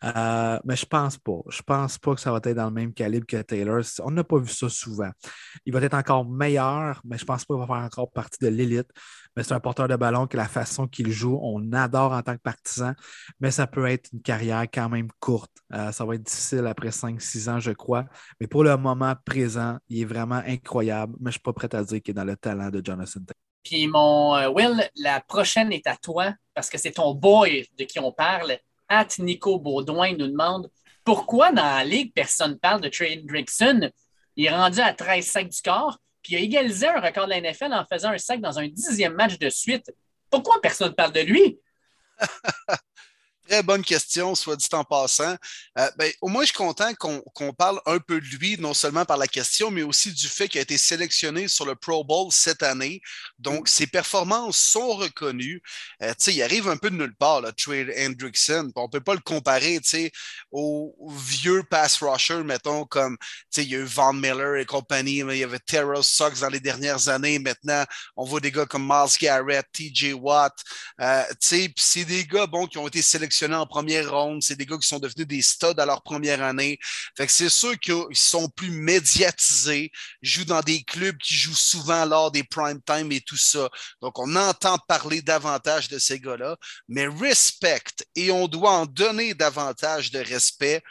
[0.04, 1.40] Euh, mais je pense pas.
[1.50, 3.82] Je pense pas que ça va être dans le même calibre que Taylor.
[4.04, 5.10] On n'a pas vu ça souvent.
[5.66, 8.50] Il va être encore meilleur, mais je pense pas qu'il va faire encore partie de
[8.50, 8.90] l'élite
[9.36, 12.36] mais c'est un porteur de ballon que la façon qu'il joue, on adore en tant
[12.36, 12.94] que partisan,
[13.40, 15.52] mais ça peut être une carrière quand même courte.
[15.74, 18.06] Euh, ça va être difficile après 5-6 ans, je crois.
[18.40, 21.74] Mais pour le moment présent, il est vraiment incroyable, mais je ne suis pas prêt
[21.76, 23.20] à dire qu'il est dans le talent de Jonathan
[23.64, 27.84] Puis mon euh, Will, la prochaine est à toi parce que c'est ton boy de
[27.84, 28.58] qui on parle.
[28.88, 30.70] At Nico Baudouin nous demande
[31.06, 33.92] pourquoi dans la ligue, personne ne parle de Trey Hendrickson?
[34.36, 37.30] Il est rendu à 13 sacs du corps, puis il a égalisé un record de
[37.30, 39.94] la NFL en faisant un sac dans un dixième match de suite.
[40.32, 41.60] Pourquoi personne ne parle de lui?
[43.48, 45.36] Très bonne question, soit dit en passant.
[45.78, 49.06] Euh, ben, au moins, je suis content qu'on parle un peu de lui, non seulement
[49.06, 52.32] par la question, mais aussi du fait qu'il a été sélectionné sur le Pro Bowl
[52.32, 53.02] cette année.
[53.38, 55.62] Donc, ses performances sont reconnues.
[56.02, 58.72] Euh, il arrive un peu de nulle part, là, Trey Hendrickson.
[58.76, 59.80] On ne peut pas le comparer
[60.52, 63.16] au, vieux pass rusher, mettons, comme
[63.58, 66.50] il y a eu Von Miller et compagnie, mais il y avait Terrell Sox dans
[66.50, 67.38] les dernières années.
[67.38, 67.84] Maintenant,
[68.16, 70.54] on voit des gars comme Miles Garrett, TJ Watt.
[71.00, 74.42] Euh, c'est des gars bon, qui ont été sélectionnés en première ronde.
[74.42, 76.80] C'est des gars qui sont devenus des studs à leur première année.
[77.28, 82.44] C'est sûr qu'ils sont plus médiatisés, jouent dans des clubs qui jouent souvent lors des
[82.44, 83.70] prime time et tout ça.
[84.02, 86.58] Donc, on entend parler davantage de ces gars-là,
[86.88, 87.76] mais respect
[88.16, 90.82] et on doit en donner davantage de respect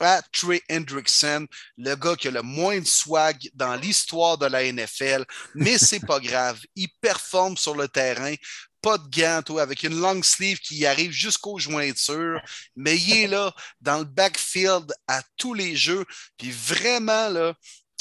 [0.00, 1.46] à Trey Hendrickson,
[1.78, 5.24] le gars qui a le moins de swag dans l'histoire de la NFL,
[5.54, 6.60] mais c'est pas grave.
[6.74, 8.34] Il performe sur le terrain
[8.84, 12.42] pas de gants, avec une long sleeve qui arrive jusqu'aux jointures,
[12.76, 16.04] mais il est là dans le backfield à tous les jeux.
[16.36, 17.54] Puis vraiment, là,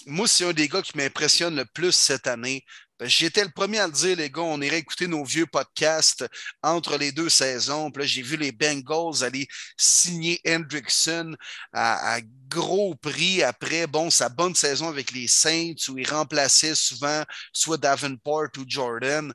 [0.06, 2.66] moi, c'est un des gars qui m'impressionne le plus cette année.
[3.00, 6.26] Ben, j'étais le premier à le dire, les gars, on irait écouter nos vieux podcasts
[6.62, 7.90] entre les deux saisons.
[7.90, 11.34] Puis là, j'ai vu les Bengals aller signer Hendrickson
[11.72, 12.20] à, à,
[12.50, 17.24] gros prix après, bon, sa bonne saison avec les Saints où il remplaçait souvent
[17.54, 19.34] soit Davenport ou Jordan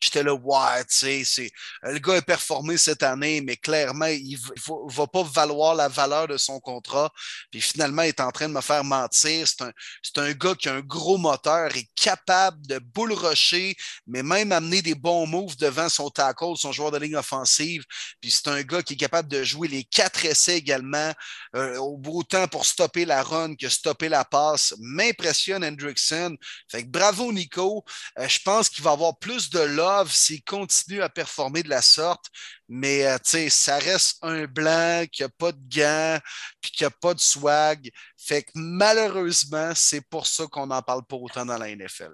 [0.00, 1.50] J'étais là, ouais, tu sais,
[1.82, 6.28] le gars a performé cette année, mais clairement, il ne va pas valoir la valeur
[6.28, 7.10] de son contrat.
[7.50, 9.46] Puis finalement, il est en train de me faire mentir.
[9.48, 13.76] C'est un, gars qui a un gros moteur, est capable de bull rusher,
[14.06, 17.84] mais même amener des bons moves devant son tackle, son joueur de ligne offensive.
[18.20, 21.12] Puis c'est un gars qui est capable de jouer les quatre essais également,
[21.56, 24.74] euh, au beau temps pour stopper la run que stopper la passe.
[24.78, 26.36] M'impressionne Hendrickson.
[26.70, 27.84] Fait que bravo, Nico.
[28.18, 31.82] Euh, je pense qu'il va avoir plus de love s'il continue à performer de la
[31.82, 32.26] sorte.
[32.68, 33.16] Mais euh,
[33.48, 36.18] ça reste un blanc qui n'a pas de gants
[36.60, 37.90] puis qui n'a pas de swag.
[38.16, 42.12] Fait que malheureusement, c'est pour ça qu'on n'en parle pas autant dans la NFL.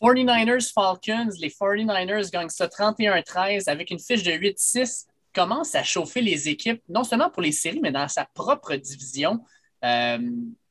[0.00, 6.20] 49ers Falcons, les 49ers gagnent ça 31-13 avec une fiche de 8-6, commence à chauffer
[6.20, 9.44] les équipes, non seulement pour les séries, mais dans sa propre division.
[9.84, 10.18] Euh,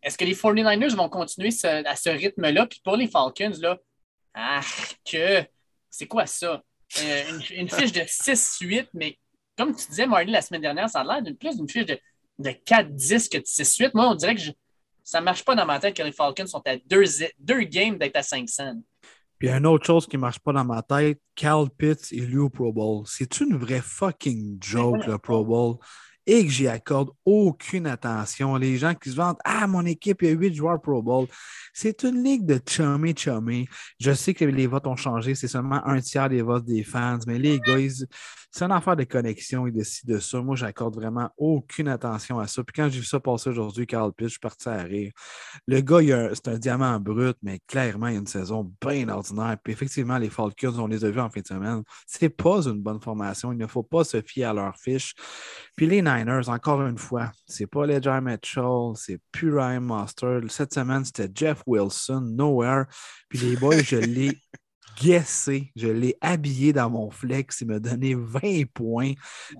[0.01, 2.65] est-ce que les 49ers vont continuer à ce rythme-là?
[2.65, 3.77] Puis pour les Falcons, là,
[4.33, 4.61] ah,
[5.05, 5.43] que
[5.91, 6.63] c'est quoi ça?
[6.99, 9.17] Euh, une, fiche de 6-8, mais
[9.57, 11.99] comme tu disais, Marty, la semaine dernière, ça a l'air d'une plus d'une fiche de,
[12.39, 13.91] de 4-10 que de 6-8.
[13.93, 14.41] Moi, on dirait que
[15.03, 17.03] ça ne marche pas dans ma tête que les Falcons sont à deux,
[17.39, 18.81] deux games d'être à 500.
[19.37, 22.37] Puis une autre chose qui ne marche pas dans ma tête, Cal Pitts est lui
[22.37, 23.03] au Pro Bowl.
[23.07, 25.77] C'est une vraie fucking joke, le Pro Bowl
[26.25, 28.55] et que j'y accorde aucune attention.
[28.55, 31.27] Les gens qui se vantent Ah, mon équipe, il y a huit joueurs Pro Bowl.
[31.73, 33.67] C'est une ligue de chummy chummy.
[33.99, 37.19] Je sais que les votes ont changé, c'est seulement un tiers des votes des fans,
[37.27, 37.77] mais les gars,
[38.53, 40.41] c'est une affaire de connexion de ci, de ça.
[40.41, 42.61] Moi, j'accorde vraiment aucune attention à ça.
[42.63, 45.13] Puis quand j'ai vu ça passer aujourd'hui, Carl Pitts, je suis parti à rire.
[45.67, 49.55] Le gars, c'est un diamant brut, mais clairement, il y a une saison bien ordinaire.
[49.63, 51.83] Puis effectivement, les Falcons, on les a vus en fin de semaine.
[52.05, 53.53] C'est pas une bonne formation.
[53.53, 55.15] Il ne faut pas se fier à leur fiche.
[55.77, 60.41] Puis les Niners, encore une fois, c'est pas Ledger Mitchell, c'est plus Ryan Master.
[60.49, 62.85] Cette semaine, c'était Jeff Wilson, Nowhere.
[63.29, 64.37] Puis les boys, je l'ai
[65.01, 69.13] guessé, je l'ai habillé dans mon flex, il m'a donné 20 points.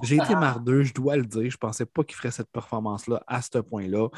[0.04, 1.50] J'ai été mardeux, je dois le dire.
[1.50, 4.10] Je ne pensais pas qu'il ferait cette performance-là à ce point-là,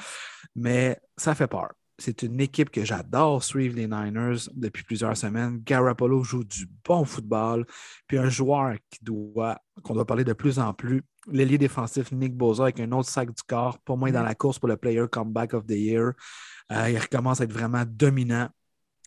[0.56, 1.72] mais ça fait peur.
[2.00, 5.62] C'est une équipe que j'adore suivre, les Niners, depuis plusieurs semaines.
[5.64, 7.66] Garoppolo joue du bon football.
[8.08, 12.36] Puis un joueur qui doit, qu'on doit parler de plus en plus, l'ailier défensif Nick
[12.36, 14.26] Boza avec un autre sac du corps, pour moi dans mm.
[14.26, 16.14] la course pour le Player Comeback of the Year.
[16.72, 18.50] Euh, il recommence à être vraiment dominant.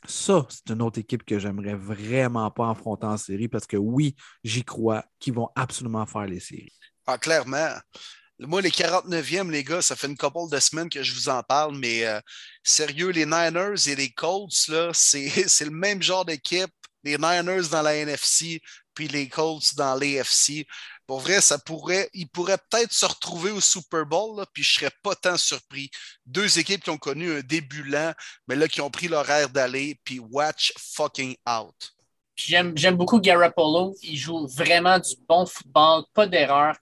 [0.07, 4.15] Ça, c'est une autre équipe que j'aimerais vraiment pas affronter en série parce que oui,
[4.45, 6.73] j'y crois qu'ils vont absolument faire les séries.
[7.07, 7.75] Ah, clairement.
[8.39, 11.43] Moi, les 49e, les gars, ça fait une couple de semaines que je vous en
[11.43, 12.21] parle, mais euh,
[12.63, 15.25] sérieux, les Niners et les Colts, là, c'est
[15.65, 16.71] le même genre d'équipe.
[17.03, 18.61] Les Niners dans la NFC,
[18.95, 20.67] puis les Colts dans l'AFC.
[21.07, 25.15] Pour vrai, ça pourrait, peut-être se retrouver au Super Bowl, puis je ne serais pas
[25.15, 25.89] tant surpris.
[26.25, 28.13] Deux équipes qui ont connu un début lent,
[28.49, 31.95] mais là, qui ont pris leur air d'aller, puis watch fucking out.
[32.35, 33.95] J'aime beaucoup Garoppolo.
[34.03, 36.77] Il joue vraiment du bon football, pas d'erreur.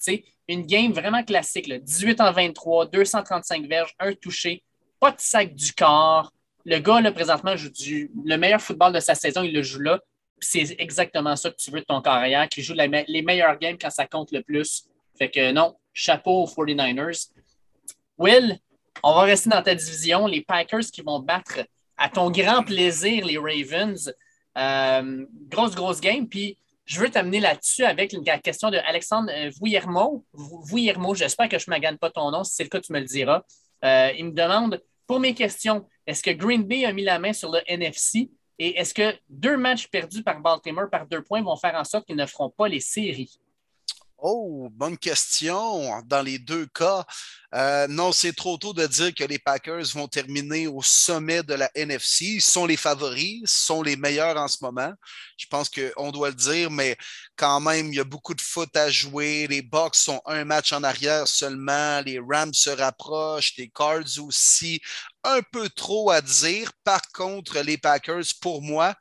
[0.48, 1.70] Une game vraiment classique.
[1.72, 4.64] 18 en 23, 235 verges, un touché,
[4.98, 6.32] pas de sac du corps.
[6.64, 7.68] Le gars, là, présentement, joue
[8.24, 9.42] le meilleur football de sa saison.
[9.42, 10.00] Il le joue là
[10.40, 13.90] c'est exactement ça que tu veux de ton carrière, qui joue les meilleurs games quand
[13.90, 14.84] ça compte le plus.
[15.16, 17.30] Fait que non, chapeau aux 49ers.
[18.18, 18.58] Will,
[19.02, 20.26] on va rester dans ta division.
[20.26, 21.60] Les Packers qui vont battre
[21.96, 24.12] à ton grand plaisir les Ravens.
[24.56, 26.28] Euh, grosse, grosse game.
[26.28, 30.24] Puis je veux t'amener là-dessus avec la question de Alexandre euh, Vouillermo.
[30.32, 32.44] Vouillermo, j'espère que je ne magane pas ton nom.
[32.44, 33.42] Si c'est le cas, tu me le diras.
[33.84, 37.32] Euh, il me demande, pour mes questions, est-ce que Green Bay a mis la main
[37.32, 38.30] sur le NFC?
[38.58, 42.06] Et est-ce que deux matchs perdus par Baltimore par deux points vont faire en sorte
[42.06, 43.38] qu'ils ne feront pas les séries?
[44.26, 46.00] Oh, bonne question.
[46.06, 47.04] Dans les deux cas,
[47.54, 51.52] euh, non, c'est trop tôt de dire que les Packers vont terminer au sommet de
[51.52, 52.24] la NFC.
[52.36, 54.94] Ils sont les favoris, sont les meilleurs en ce moment.
[55.36, 56.96] Je pense qu'on doit le dire, mais
[57.36, 59.46] quand même, il y a beaucoup de foot à jouer.
[59.46, 62.00] Les Bucks sont un match en arrière seulement.
[62.00, 63.54] Les Rams se rapprochent.
[63.58, 64.80] Les Cards aussi.
[65.24, 66.72] Un peu trop à dire.
[66.84, 68.94] Par contre, les Packers, pour moi,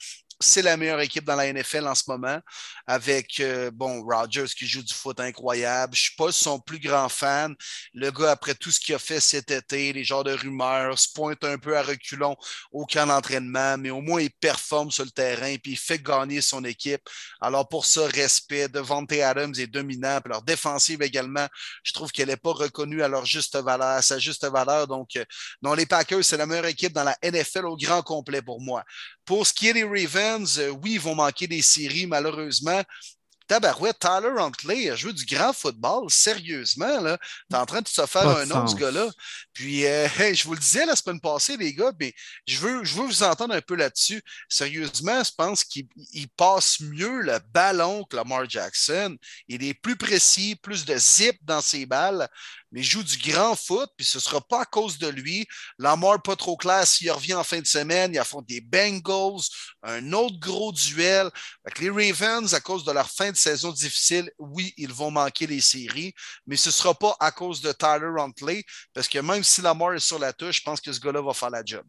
[0.44, 2.40] c'est la meilleure équipe dans la NFL en ce moment,
[2.88, 5.96] avec euh, bon Rodgers qui joue du foot incroyable.
[5.96, 7.56] Je ne suis pas son plus grand fan.
[7.94, 11.08] Le gars, après tout ce qu'il a fait cet été, les genres de rumeurs, se
[11.14, 12.36] pointe un peu à reculons
[12.72, 16.42] au camp d'entraînement, mais au moins il performe sur le terrain puis il fait gagner
[16.42, 17.02] son équipe.
[17.42, 18.68] Alors pour ça, respect.
[18.68, 21.48] Devante Adams est dominant, puis leur défensive également,
[21.84, 24.88] je trouve qu'elle n'est pas reconnue à leur juste valeur, sa juste valeur.
[24.88, 28.62] Donc, euh, les Packers, c'est la meilleure équipe dans la NFL au grand complet pour
[28.62, 28.84] moi.
[29.26, 32.82] Pour ce qui est des Ravens, euh, oui, ils vont manquer des séries, malheureusement.
[33.48, 37.00] tabarouette, Tyler Huntley a joué du grand football, sérieusement.
[37.02, 37.18] Là.
[37.50, 39.10] T'es en train de se faire un autre, ce gars-là.
[39.54, 42.14] Puis, euh, je vous le disais la semaine passée, les gars, mais
[42.48, 44.22] je veux, je veux vous entendre un peu là-dessus.
[44.50, 45.88] Sérieusement, je pense qu'il
[46.36, 49.16] passe mieux le ballon que Lamar Jackson.
[49.48, 52.28] Il est plus précis, plus de zip dans ses balles
[52.74, 55.46] mais il joue du grand foot, puis ce ne sera pas à cause de lui.
[55.78, 59.44] Lamar, pas trop clair, s'il revient en fin de semaine, il affronte des Bengals,
[59.84, 61.30] un autre gros duel.
[61.80, 65.62] Les Ravens, à cause de leur fin de saison difficile, oui, ils vont manquer les
[65.62, 66.16] séries,
[66.48, 69.94] mais ce ne sera pas à cause de Tyler Huntley, parce que même si Lamar
[69.94, 71.86] est sur la touche, je pense que ce gars-là va faire la job.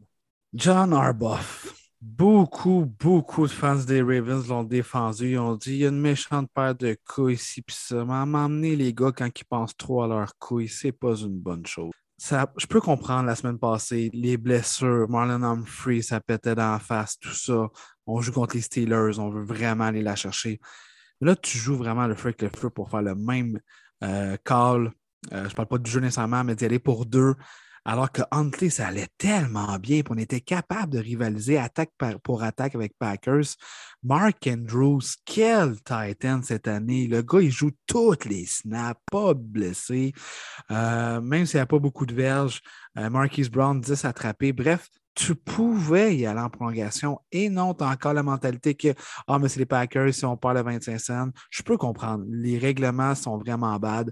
[0.52, 1.83] John Arbuff.
[2.06, 5.30] Beaucoup, beaucoup de fans des Ravens l'ont défendu.
[5.30, 8.04] Ils ont dit il y a une méchante paire de couilles ici puis ça.
[8.04, 10.68] m'a amené les gars quand ils pensent trop à leurs couilles.
[10.68, 11.92] C'est pas une bonne chose.
[12.18, 16.78] Ça, je peux comprendre la semaine passée, les blessures, Marlon Humphrey, ça pétait dans la
[16.78, 17.68] face, tout ça.
[18.06, 20.60] On joue contre les Steelers, on veut vraiment aller la chercher.
[21.22, 23.58] là, tu joues vraiment le avec le feu pour faire le même
[24.02, 24.92] euh, call.
[25.32, 27.34] Euh, je parle pas du jeu nécessairement, mais d'y aller pour deux.
[27.84, 32.74] Alors que Huntley, ça allait tellement bien, on était capable de rivaliser attaque pour attaque
[32.74, 33.56] avec Packers.
[34.02, 37.06] Mark Andrews, quel Titan cette année.
[37.06, 40.14] Le gars, il joue toutes les snaps, pas blessé.
[40.70, 42.62] Euh, même s'il n'y a pas beaucoup de verges,
[42.96, 44.54] euh, Marquise Brown 10 attrapés.
[44.54, 48.94] Bref, tu pouvais y aller en prolongation et non, tu as encore la mentalité que
[49.28, 51.28] Ah, mais c'est les Packers, si on parle à 25 cents.
[51.50, 52.24] Je peux comprendre.
[52.28, 54.10] Les règlements sont vraiment bad.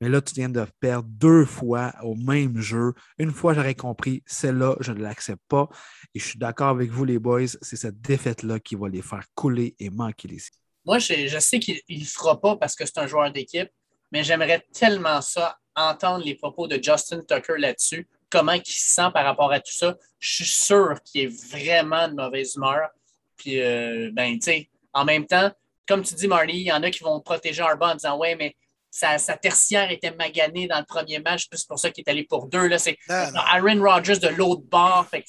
[0.00, 2.92] Mais là, tu viens de perdre deux fois au même jeu.
[3.18, 5.68] Une fois, j'aurais compris, celle-là, je ne l'accepte pas.
[6.14, 9.24] Et je suis d'accord avec vous, les boys, c'est cette défaite-là qui va les faire
[9.34, 10.38] couler et manquer les
[10.84, 13.70] Moi, je, je sais qu'il ne le fera pas parce que c'est un joueur d'équipe,
[14.12, 19.10] mais j'aimerais tellement ça, entendre les propos de Justin Tucker là-dessus comment il se sent
[19.14, 19.96] par rapport à tout ça.
[20.18, 22.88] Je suis sûr qu'il est vraiment de mauvaise humeur.
[23.36, 25.52] Puis, euh, ben, tu sais, en même temps,
[25.86, 28.34] comme tu dis, Marty, il y en a qui vont protéger Arba en disant Ouais,
[28.34, 28.56] mais
[28.90, 32.46] sa, tertiaire était maganée dans le premier match, c'est pour ça qu'il est allé pour
[32.46, 32.66] deux.
[32.66, 35.06] Là, c'est Aaron Rodgers de l'autre bord.
[35.08, 35.24] Fait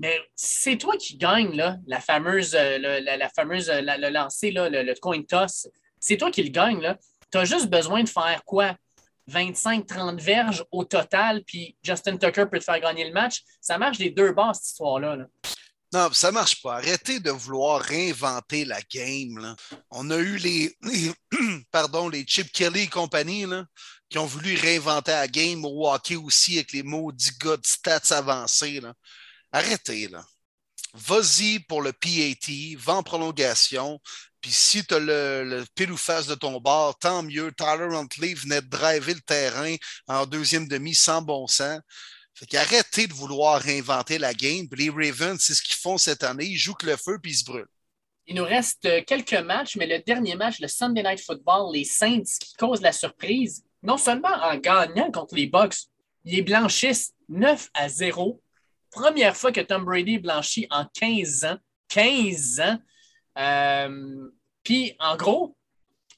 [0.00, 4.68] mais c'est toi qui gagne là, la fameuse, euh, la, fameuse euh, le lancer, là,
[4.68, 5.68] le, coin toss.
[5.98, 6.96] C'est toi qui le gagne.
[7.32, 8.76] Tu as juste besoin de faire quoi?
[9.28, 13.42] 25-30 verges au total, puis Justin Tucker peut te faire gagner le match.
[13.60, 15.18] Ça marche des deux bords, cette histoire-là.
[15.92, 16.76] Non, ça marche pas.
[16.76, 19.56] Arrêtez de vouloir réinventer la game.
[19.90, 20.76] On a eu les,
[21.70, 23.46] pardon, les Chip Kelly et compagnie
[24.10, 28.16] qui ont voulu réinventer la game au hockey aussi avec les maudits gars de stats
[28.16, 28.82] avancés.
[29.50, 30.24] Arrêtez, là.
[30.94, 34.00] Vas-y pour le PAT, va prolongation,
[34.40, 37.52] puis si tu as le, pile ou face de ton bord, tant mieux.
[37.52, 39.74] Tyler Huntley venait de driver le terrain
[40.06, 41.80] en deuxième demi sans bon sens.
[42.34, 44.68] Fait qu'arrêtez de vouloir réinventer la game.
[44.76, 46.44] les Ravens, c'est ce qu'ils font cette année.
[46.44, 47.66] Ils jouent que le feu puis ils se brûlent.
[48.28, 51.84] Il nous reste euh, quelques matchs, mais le dernier match, le Sunday Night Football, les
[51.84, 55.78] Saints qui causent la surprise, non seulement en gagnant contre les Bucks,
[56.24, 58.40] ils blanchissent 9 à 0.
[58.90, 61.56] Première fois que Tom Brady blanchit en 15 ans.
[61.88, 62.78] 15 ans.
[63.38, 64.30] Euh,
[64.62, 65.56] puis, en gros,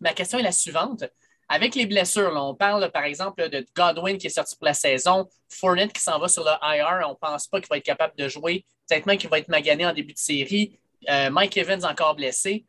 [0.01, 1.05] ma question est la suivante.
[1.49, 5.29] Avec les blessures, on parle par exemple de Godwin qui est sorti pour la saison,
[5.49, 8.15] Fournette qui s'en va sur le IR, on ne pense pas qu'il va être capable
[8.17, 11.85] de jouer, peut-être même qu'il va être magané en début de série, euh, Mike Evans
[11.85, 12.65] encore blessé.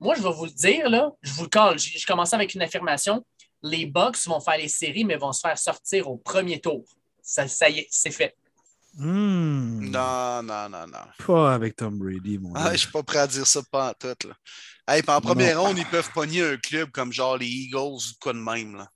[0.00, 2.62] Moi, je vais vous le dire, là, je vous le colle, je, commence avec une
[2.62, 3.24] affirmation.
[3.62, 6.84] Les Bucks vont faire les séries, mais vont se faire sortir au premier tour.
[7.22, 8.36] Ça, ça y est, c'est fait.
[8.94, 9.90] Hmm.
[9.90, 11.24] Non, non, non, non.
[11.26, 13.92] Pas avec Tom Brady, mon ah, Je suis pas prêt à dire ça pas en
[13.92, 14.28] tout.
[14.28, 14.34] Là.
[14.88, 18.32] Hey, en première ronde, ils peuvent pogner un club comme genre les Eagles ou quoi
[18.32, 18.76] de même.
[18.76, 18.88] Là.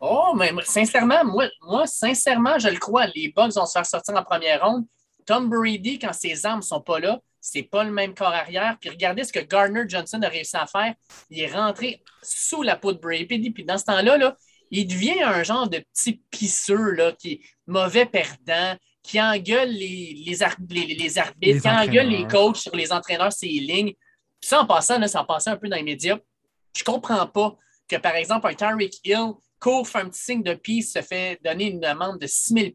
[0.00, 3.06] Oh, mais sincèrement, moi, moi, sincèrement, je le crois.
[3.14, 4.84] Les Bucks vont se faire sortir en première ronde.
[5.26, 8.76] Tom Brady, quand ses armes ne sont pas là, c'est pas le même corps arrière.
[8.80, 10.94] Puis regardez ce que Gardner Johnson a réussi à faire.
[11.30, 13.50] Il est rentré sous la peau de Brady.
[13.50, 14.36] Puis dans ce temps-là, là,
[14.70, 20.22] il devient un genre de petit pisseux là, qui est mauvais perdant qui engueule les,
[20.26, 23.94] les, arbitres, qui engueule les coachs sur les entraîneurs, ces lignes.
[24.40, 26.18] Puis ça, en passant, là, ça en passant un peu dans les médias.
[26.76, 27.56] Je ne comprends pas
[27.88, 29.32] que, par exemple, un Tyreek Hill
[29.62, 32.70] court, fait un petit signe de peace, se fait donner une demande de 6 000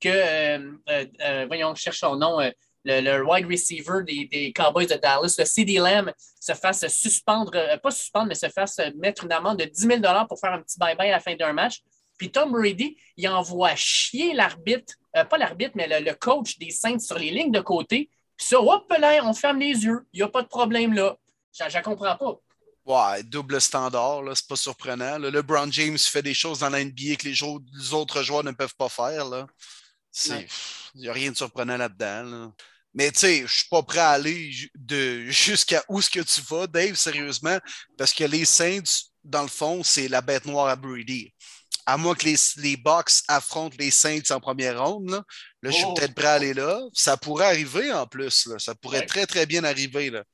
[0.00, 2.38] que, euh, euh, euh, voyons, je cherche son nom,
[2.84, 7.50] le, wide receiver des, Cowboys de Dallas, le CD Lamb, se fasse suspendre,
[7.82, 10.78] pas suspendre, mais se fasse mettre une amende de 10 000 pour faire un petit
[10.78, 11.82] bye-bye à la fin d'un match.
[12.16, 16.98] Puis Tom Brady, il envoie chier l'arbitre, euh, pas l'arbitre, mais le, coach des Saints
[16.98, 18.10] sur les lignes de côté.
[18.36, 20.06] Puis ça, hop là, on ferme les yeux.
[20.12, 21.16] Il n'y a pas de problème là.
[21.52, 22.36] Je ne comprends pas.
[22.84, 25.18] Ouais, double standard, là, c'est pas surprenant.
[25.18, 28.76] Le LeBron James fait des choses dans la NBA que les, autres joueurs ne peuvent
[28.76, 29.24] pas faire.
[29.24, 29.46] Là.
[30.28, 30.46] Il
[30.94, 32.52] n'y a rien de surprenant là-dedans.
[32.94, 34.50] Mais tu sais, je suis pas prêt à aller
[35.28, 37.58] jusqu'à où ce que tu vas, Dave, sérieusement,
[37.98, 41.34] parce que les Saints, dans le fond, c'est la bête noire à Brady
[41.86, 45.22] à moins que les, les Bucks affrontent les Saints en première ronde,
[45.62, 45.94] là, je suis oh.
[45.94, 46.80] peut-être prêt à aller là.
[46.92, 48.48] Ça pourrait arriver en plus.
[48.58, 50.10] Ça pourrait très, très bien arriver.
[50.10, 50.24] Là.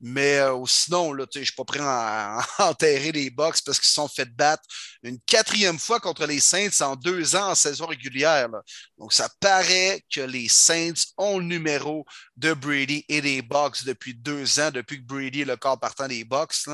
[0.00, 3.88] Mais euh, sinon, là, je ne suis pas prêt à, enterrer les Bucks parce qu'ils
[3.88, 4.62] se sont fait battre
[5.02, 8.48] une quatrième fois contre les Saints en deux ans en saison régulière.
[8.98, 14.14] Donc, ça paraît que les Saints ont le numéro de Brady et des Bucks depuis
[14.14, 16.66] deux ans, depuis que Brady est le corps partant des Bucks.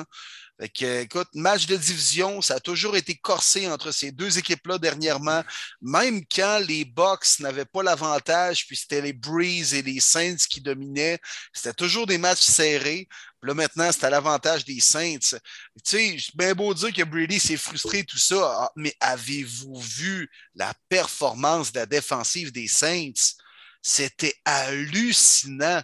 [0.61, 5.43] Fait écoute, match de division, ça a toujours été corsé entre ces deux équipes-là dernièrement,
[5.81, 10.61] même quand les Bucks n'avaient pas l'avantage, puis c'était les Breeze et les Saints qui
[10.61, 11.19] dominaient.
[11.55, 13.09] C'était toujours des matchs serrés.
[13.43, 15.19] là, maintenant, c'est à l'avantage des Saints.
[15.19, 15.39] Tu
[15.83, 20.31] sais, c'est bien beau dire que Brady s'est frustré, tout ça, ah, mais avez-vous vu
[20.55, 23.33] la performance de la défensive des Saints?
[23.81, 25.81] C'était hallucinant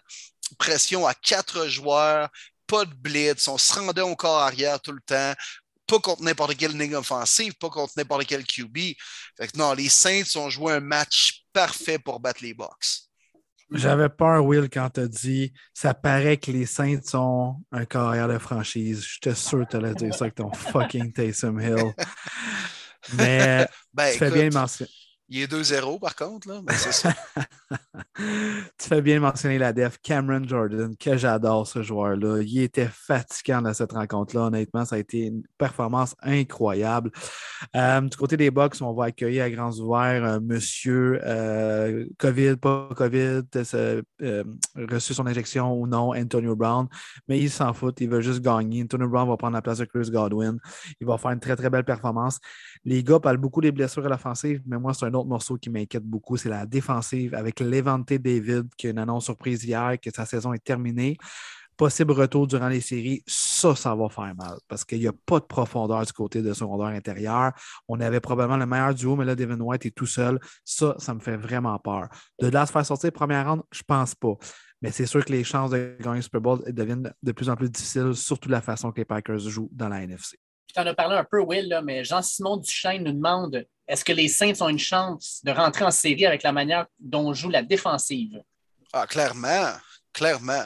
[0.59, 2.29] pression à quatre joueurs,
[2.67, 5.35] pas de blitz, on se rendait encore arrière tout le temps,
[5.87, 8.77] pas contre n'importe quelle ligne offensive, pas contre n'importe quel QB.
[9.37, 13.07] Fait que non, les Saints ont joué un match parfait pour battre les Bucks.
[13.73, 18.29] J'avais peur, Will, quand tu as dit ça paraît que les Saints sont un carrière
[18.29, 19.05] de franchise.
[19.05, 21.93] J'étais sûr que tu allais dire ça avec ton fucking Taysom Hill.
[23.15, 24.91] Mais ben, tu fais bien mentionner.
[25.29, 26.63] Il est 2-0 par contre, là.
[28.17, 29.99] tu fais bien mentionner la def.
[30.01, 32.43] Cameron Jordan, que j'adore ce joueur-là.
[32.43, 34.43] Il était fatigant dans cette rencontre-là.
[34.43, 37.11] Honnêtement, ça a été une performance incroyable.
[37.75, 42.57] Euh, du côté des Bucks, on va accueillir à grands ouverts euh, monsieur euh, COVID,
[42.57, 43.43] pas COVID,
[44.77, 46.87] reçu son injection ou non, Antonio Brown.
[47.27, 48.85] Mais il s'en fout, il veut juste gagner.
[48.85, 50.59] Antonio Brown va prendre la place de Chris Godwin.
[51.01, 52.39] Il va faire une très, très belle performance.
[52.89, 55.71] Les gars parlent beaucoup des blessures à l'offensive, mais moi, c'est un autre morceau qui
[55.71, 60.09] m'inquiète beaucoup, c'est la défensive avec Levante David, qui a une annonce surprise hier que
[60.15, 61.17] sa saison est terminée.
[61.77, 65.41] Possible retour durant les séries, ça, ça va faire mal parce qu'il n'y a pas
[65.41, 67.51] de profondeur du côté de secondaire intérieur.
[67.89, 70.39] On avait probablement le meilleur duo, mais là, Devin White est tout seul.
[70.65, 72.09] Ça, ça me fait vraiment peur.
[72.41, 74.35] De là à se faire sortir première ronde, je pense pas.
[74.81, 77.57] Mais c'est sûr que les chances de gagner le Super Bowl deviennent de plus en
[77.57, 80.39] plus difficiles, surtout la façon que les Packers jouent dans la NFC.
[80.77, 84.29] Tu en as parlé un peu, Will, mais Jean-Simon Duchesne nous demande est-ce que les
[84.29, 88.43] Saints ont une chance de rentrer en série avec la manière dont joue la défensive?
[88.93, 89.73] Ah, clairement,
[90.13, 90.65] clairement.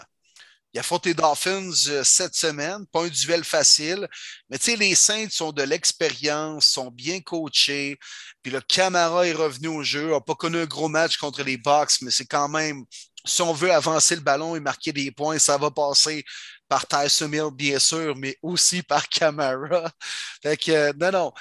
[0.72, 4.08] Il a affronté Dolphins euh, cette semaine, pas un duel facile,
[4.48, 7.96] mais tu sais, les Saints sont de l'expérience, sont bien coachés.
[8.42, 11.56] Puis le Camara est revenu au jeu, n'a pas connu un gros match contre les
[11.56, 12.84] Bucks, mais c'est quand même,
[13.24, 16.24] si on veut avancer le ballon et marquer des points, ça va passer
[16.70, 19.90] par Tyson Hill, bien sûr, mais aussi par Camara.
[20.42, 21.32] Fait que, euh, non, non.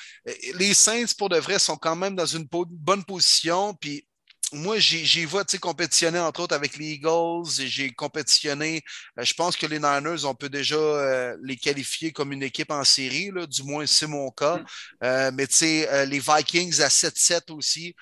[0.56, 3.76] Les Saints, pour de vrai, sont quand même dans une bonne position.
[3.76, 4.08] Puis
[4.54, 7.48] moi, j'y vois compétitionner, entre autres, avec les Eagles.
[7.68, 8.82] J'ai compétitionné.
[9.20, 12.72] Euh, je pense que les Niners, on peut déjà euh, les qualifier comme une équipe
[12.72, 14.58] en série, là, du moins, c'est mon cas.
[15.02, 15.36] Mm.
[15.36, 17.96] mais tu sais, les Vikings à 7-7 aussi.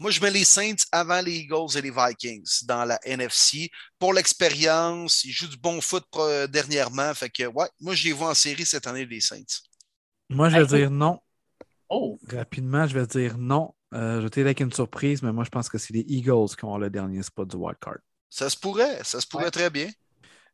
[0.00, 3.70] Moi, je mets les Saints avant les Eagles et les Vikings dans la NFC.
[3.98, 6.04] Pour l'expérience, ils jouent du bon foot
[6.48, 7.12] dernièrement.
[7.12, 9.60] Fait que, ouais, moi, je les vois en série cette année, les Saints.
[10.30, 11.20] Moi, je vais dire non.
[11.90, 12.18] Oh.
[12.32, 13.74] Rapidement, je vais dire non.
[13.92, 16.64] Euh, je vais avec une surprise, mais moi, je pense que c'est les Eagles qui
[16.64, 17.98] ont le dernier spot du wild card.
[18.30, 19.90] Ça se pourrait, ça se pourrait très bien.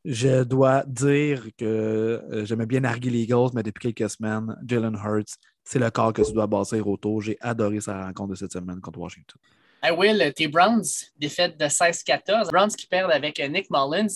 [0.04, 4.94] Je dois dire que euh, j'aimais bien arguer les Eagles, mais depuis quelques semaines, Jalen
[4.94, 5.36] Hurts,
[5.66, 7.20] c'est le corps que tu dois bâtir autour.
[7.20, 9.38] J'ai adoré sa rencontre de cette semaine contre Washington.
[9.82, 10.84] Hey Will, tes Browns,
[11.18, 12.50] défaite de 16-14.
[12.50, 14.06] Browns qui perdent avec Nick Mullins.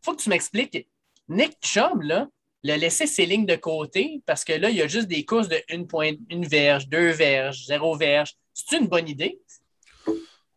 [0.00, 0.88] faut que tu m'expliques.
[1.28, 2.28] Nick Chubb, là,
[2.62, 5.48] l'a laissé ses lignes de côté parce que là, il y a juste des courses
[5.48, 8.34] de une, point, une verge, deux verges, zéro verge.
[8.54, 9.40] C'est une bonne idée?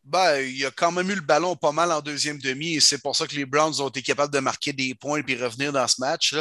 [0.08, 3.00] Ben, il a quand même eu le ballon pas mal en deuxième demi et c'est
[3.00, 5.88] pour ça que les Browns ont été capables de marquer des points et revenir dans
[5.88, 6.36] ce match.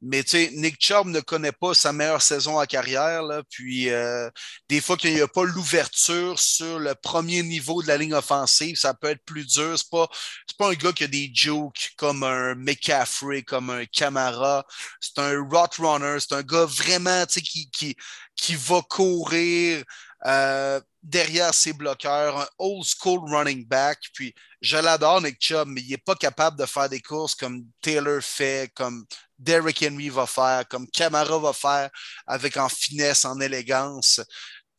[0.00, 3.22] Mais tu sais, Nick Chubb ne connaît pas sa meilleure saison à carrière.
[3.22, 4.30] Là, puis euh,
[4.70, 8.76] des fois qu'il n'y a pas l'ouverture sur le premier niveau de la ligne offensive,
[8.76, 9.78] ça peut être plus dur.
[9.78, 10.08] C'est pas,
[10.56, 14.64] pas un gars qui a des jokes comme un McCaffrey, comme un Camara.
[14.98, 16.16] C'est un rot runner.
[16.20, 17.96] C'est un gars vraiment qui, qui,
[18.34, 19.84] qui va courir.
[20.26, 23.98] Euh, derrière ses bloqueurs, un old school running back.
[24.12, 27.64] Puis je l'adore, Nick Chubb, mais il n'est pas capable de faire des courses comme
[27.80, 29.06] Taylor fait, comme
[29.38, 31.90] Derrick Henry va faire, comme Camara va faire,
[32.26, 34.20] avec en finesse, en élégance.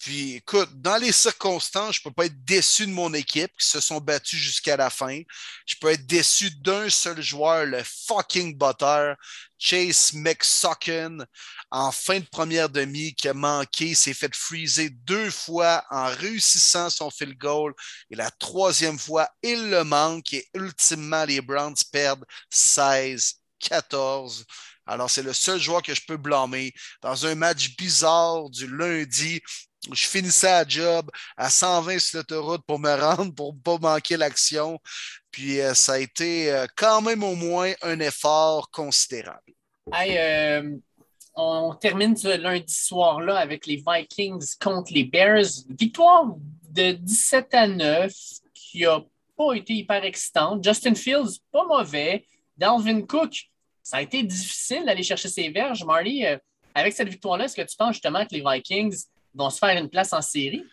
[0.02, 3.68] Puis écoute, dans les circonstances, je ne peux pas être déçu de mon équipe qui
[3.68, 5.22] se sont battus jusqu'à la fin.
[5.68, 9.14] Je peux être déçu d'un seul joueur, le fucking butter,
[9.60, 11.24] Chase McSucken,
[11.70, 16.89] en fin de première demi, qui a manqué, s'est fait freezer deux fois en réussissant
[16.89, 17.76] son field goal.
[18.10, 24.45] Et la troisième fois, il le manque et ultimement, les Browns perdent 16-14.
[24.88, 26.74] Alors, c'est le seul joueur que je peux blâmer.
[27.02, 29.41] Dans un match bizarre du lundi,
[29.91, 34.17] je finissais à job à 120 sur l'autoroute pour me rendre, pour ne pas manquer
[34.17, 34.79] l'action.
[35.32, 39.53] Puis euh, ça a été euh, quand même au moins un effort considérable.
[39.93, 40.77] Euh,
[41.36, 45.45] on termine ce lundi soir-là avec les Vikings contre les Bears.
[45.69, 46.25] Victoire
[46.69, 48.11] de 17 à 9
[48.53, 49.01] qui n'a
[49.38, 50.63] pas été hyper excitante.
[50.63, 52.25] Justin Fields, pas mauvais.
[52.57, 53.49] Dalvin Cook,
[53.82, 55.84] ça a été difficile d'aller chercher ses verges.
[55.84, 56.25] Marty,
[56.75, 59.89] avec cette victoire-là, est-ce que tu penses justement que les Vikings vont se faire une
[59.89, 60.63] place en série?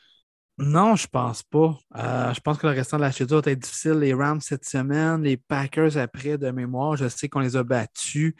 [0.61, 1.78] Non, je pense pas.
[1.96, 3.92] Euh, je pense que le restant de la schedule va être difficile.
[3.92, 8.34] Les Rams cette semaine, les Packers après de mémoire, je sais qu'on les a battus.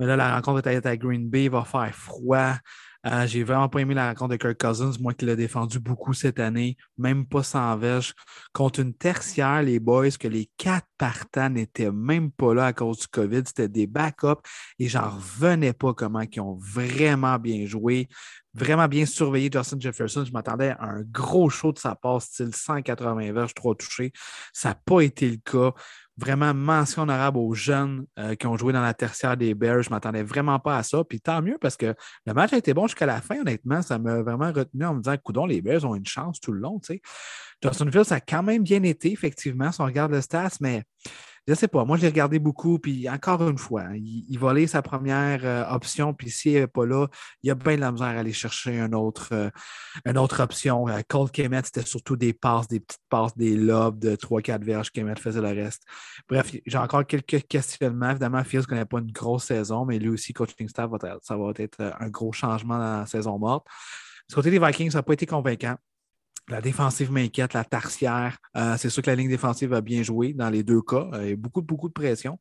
[0.00, 2.54] Mais là, la rencontre est à Green Bay, il va faire froid.
[3.06, 6.14] Euh, j'ai vraiment pas aimé la rencontre de Kirk Cousins, moi qui l'ai défendu beaucoup
[6.14, 8.12] cette année, même pas sans verge.
[8.52, 12.98] Contre une tertiaire, les boys, que les quatre partants n'étaient même pas là à cause
[12.98, 14.42] du COVID, c'était des backups
[14.80, 18.08] et j'en revenais pas comment ils ont vraiment bien joué
[18.58, 20.24] vraiment bien surveillé Justin Jefferson.
[20.24, 24.12] Je m'attendais à un gros show de sa part, style 180 verges, trois touchés.
[24.52, 25.72] Ça n'a pas été le cas.
[26.18, 29.82] Vraiment, mention honorable aux jeunes euh, qui ont joué dans la tertiaire des Bears.
[29.82, 31.04] Je ne m'attendais vraiment pas à ça.
[31.04, 31.94] Puis tant mieux parce que
[32.26, 33.82] le match a été bon jusqu'à la fin, honnêtement.
[33.82, 36.58] Ça m'a vraiment retenu en me disant, coudon, les Bears ont une chance tout le
[36.58, 36.80] long.
[37.62, 40.82] Justin Fields a quand même bien été, effectivement, si on regarde le stats, mais
[41.48, 41.86] je ne sais pas.
[41.86, 42.78] Moi, je l'ai regardé beaucoup.
[42.78, 46.12] Puis encore une fois, il, volait sa première euh, option.
[46.12, 47.06] Puis s'il n'est pas là,
[47.42, 49.48] il a bien de la misère à aller chercher un autre, euh,
[50.04, 50.86] une autre option.
[50.88, 54.90] Euh, Colt Kemet, c'était surtout des passes, des petites passes, des lobes de 3-4 verges.
[54.90, 55.84] Kemet faisait le reste.
[56.28, 58.10] Bref, j'ai encore quelques questionnements.
[58.10, 60.90] Évidemment, Fields connaît pas une grosse saison, mais lui aussi, coaching staff,
[61.22, 63.66] ça va être un gros changement dans la saison morte.
[64.28, 65.76] Du côté des Vikings, ça n'a pas été convaincant.
[66.48, 68.38] La défensive m'inquiète, la tarsière.
[68.56, 71.08] Euh, c'est sûr que la ligne défensive a bien joué dans les deux cas.
[71.20, 72.38] Il y a beaucoup, beaucoup de pression.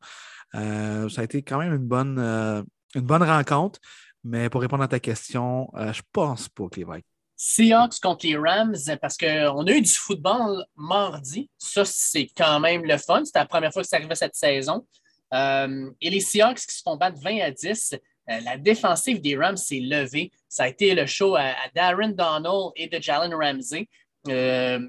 [0.56, 2.64] Euh, ça a été quand même une bonne, euh,
[2.96, 3.80] une bonne rencontre.
[4.24, 7.04] Mais pour répondre à ta question, je pense pas que les Vikings.
[7.36, 11.50] Seahawks contre les Rams, parce qu'on a eu du football mardi.
[11.58, 13.24] Ça, c'est quand même le fun.
[13.24, 14.86] C'était la première fois que ça arrivait cette saison.
[15.32, 17.96] et les Seahawks qui se font battre 20 à 10.
[18.30, 20.32] Euh, la défensive des Rams s'est levée.
[20.50, 23.88] Ça a été le show à, Darren Donald et de Jalen Ramsey.
[24.28, 24.80] Euh,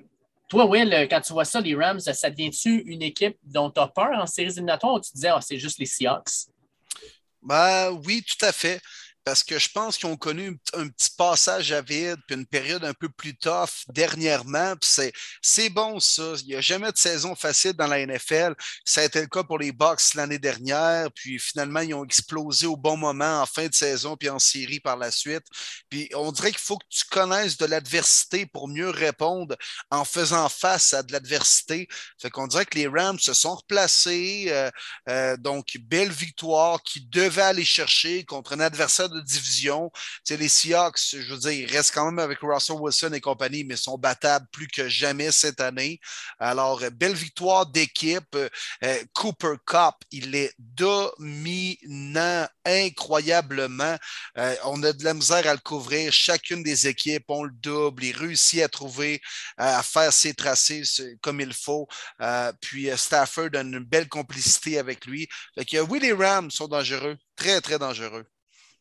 [0.49, 3.89] toi, Will, quand tu vois ça, les Rams, ça devient-tu une équipe dont tu as
[3.89, 6.49] peur en séries éliminatoires ou tu disais, oh, c'est juste les Seahawks?
[7.43, 8.81] Ben, oui, tout à fait
[9.29, 12.83] parce que je pense qu'ils ont connu un, petit passage à vide, puis une période
[12.83, 14.73] un peu plus tough dernièrement.
[14.81, 16.33] C'est bon, ça.
[16.41, 18.55] Il n'y a jamais de saison facile dans la NFL.
[18.87, 22.65] Ça a été le cas pour les Bucks l'année dernière, puis finalement, ils ont explosé
[22.65, 25.45] au bon moment en fin de saison, puis en série par la suite.
[25.91, 29.57] Puis on dirait qu'il faut que tu connaisses de l'adversité pour mieux répondre
[29.91, 31.87] en faisant face à de l'adversité.
[32.19, 34.47] Fait qu'on dirait que les Rams se sont replacés.
[34.49, 34.71] Euh,
[35.11, 39.91] euh, donc, belle victoire qui devait aller chercher contre un adversaire de division.
[40.29, 43.77] les Seahawks, je veux dire, ils restent quand même avec Russell Wilson et compagnie, mais
[43.77, 46.01] sont battables plus que jamais cette année.
[46.39, 48.35] Alors, euh, belle victoire d'équipe.
[48.35, 48.49] Euh,
[48.85, 53.97] euh, Cooper Cup, il est dominant incroyablement.
[54.65, 56.13] on a de la misère à le couvrir.
[56.13, 58.05] Chacune des équipes, on le double.
[58.05, 59.21] Il réussit à trouver,
[59.57, 60.83] à faire ses tracés
[61.23, 61.89] comme il faut.
[62.61, 65.29] puis Stafford a une belle complicité avec lui.
[65.55, 68.27] Fait que, oui, les Rams sont dangereux, très, très dangereux.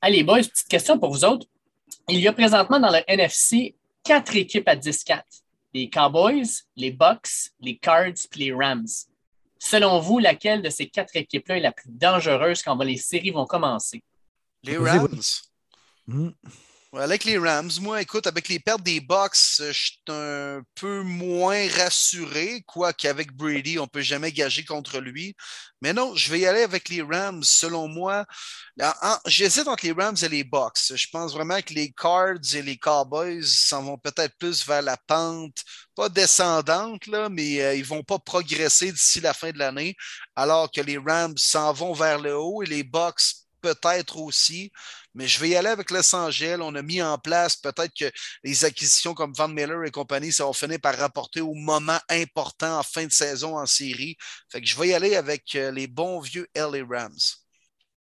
[0.02, 1.48] Allez, boys, petite question pour vous autres.
[2.10, 5.22] Il y a présentement dans le NFC quatre équipes à 10-4.
[5.74, 6.46] Les Cowboys,
[6.76, 8.88] les Bucks, les Cards puis les Rams.
[9.60, 13.46] Selon vous, laquelle de ces quatre équipes-là est la plus dangereuse quand les séries vont
[13.46, 14.04] commencer?
[14.64, 15.20] Les Rams.
[16.06, 16.30] Hmm.
[16.94, 21.68] Avec les Rams, moi, écoute, avec les pertes des Bucks, je suis un peu moins
[21.76, 25.36] rassuré, quoi qu'avec Brady, on ne peut jamais gager contre lui.
[25.82, 27.44] Mais non, je vais y aller avec les Rams.
[27.44, 28.26] Selon moi,
[29.26, 30.94] j'hésite entre les Rams et les Bucks.
[30.96, 34.96] Je pense vraiment que les Cards et les Cowboys s'en vont peut-être plus vers la
[34.96, 35.58] pente,
[35.94, 39.96] pas descendante, là, mais euh, ils ne vont pas progresser d'ici la fin de l'année,
[40.36, 43.22] alors que les Rams s'en vont vers le haut et les Bucks
[43.62, 44.72] peut-être aussi.
[45.18, 46.60] Mais je vais y aller avec Los Angeles.
[46.62, 48.06] On a mis en place peut-être que
[48.44, 52.78] les acquisitions comme Van Miller et compagnie, ça va finir par rapporter au moment important
[52.78, 54.16] en fin de saison en série.
[54.52, 57.18] Fait que je vais y aller avec euh, les bons vieux LA Rams.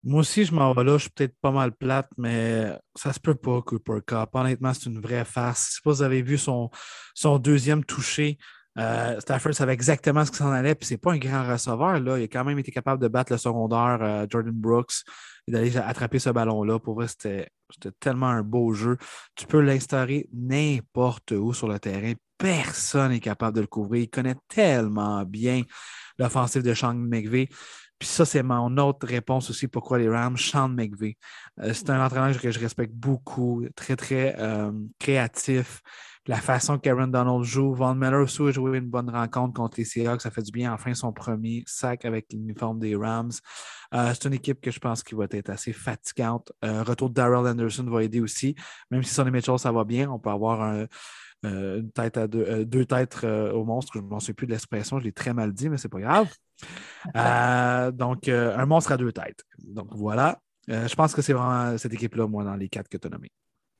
[0.03, 0.99] Moi aussi, je m'en vais là.
[0.99, 4.29] Je suis peut-être pas mal plate, mais ça se peut pas, Cooper Cup.
[4.33, 5.69] Honnêtement, c'est une vraie farce.
[5.69, 6.69] Je sais pas si vous avez vu son,
[7.15, 8.37] son deuxième touché.
[8.77, 11.99] Euh, Stafford savait exactement ce qui s'en allait, puis c'est pas un grand receveur.
[11.99, 12.19] Là.
[12.19, 15.03] Il a quand même été capable de battre le secondaire euh, Jordan Brooks
[15.47, 16.79] et d'aller attraper ce ballon-là.
[16.79, 17.49] Pour vrai, c'était
[17.99, 18.97] tellement un beau jeu.
[19.35, 22.13] Tu peux l'instaurer n'importe où sur le terrain.
[22.37, 24.03] Personne n'est capable de le couvrir.
[24.03, 25.63] Il connaît tellement bien
[26.19, 27.49] l'offensive de Sean McVay.
[27.99, 31.17] Puis ça, c'est mon autre réponse aussi pourquoi les Rams, Sean McVay.
[31.59, 34.35] Euh, c'est un entraîneur que je respecte beaucoup, très, très
[34.99, 35.81] créatif
[36.27, 37.73] la façon que Karen Donald joue.
[37.73, 40.21] Von Miller aussi a joué une bonne rencontre contre les Seahawks.
[40.21, 40.73] Ça fait du bien.
[40.73, 43.31] Enfin, son premier sac avec l'uniforme des Rams.
[43.93, 46.51] Euh, c'est une équipe que je pense qui va être assez fatigante.
[46.65, 48.55] Euh, retour de Daryl Anderson va aider aussi.
[48.91, 50.85] Même si Sonny Mitchell, ça va bien, on peut avoir euh,
[51.43, 53.93] une tête à deux, deux têtes au monstre.
[53.95, 55.99] Je ne m'en souviens plus de l'expression, je l'ai très mal dit, mais c'est pas
[55.99, 56.27] grave.
[57.13, 59.43] Donc, un monstre à deux têtes.
[59.59, 60.39] Donc voilà.
[60.67, 63.31] je pense que c'est vraiment cette équipe-là, moi, dans les quatre que tu as nommés.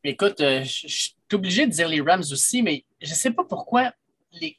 [0.04, 3.44] Écoute, euh, je suis obligé de dire les Rams aussi, mais je ne sais pas
[3.44, 3.92] pourquoi
[4.32, 4.58] les,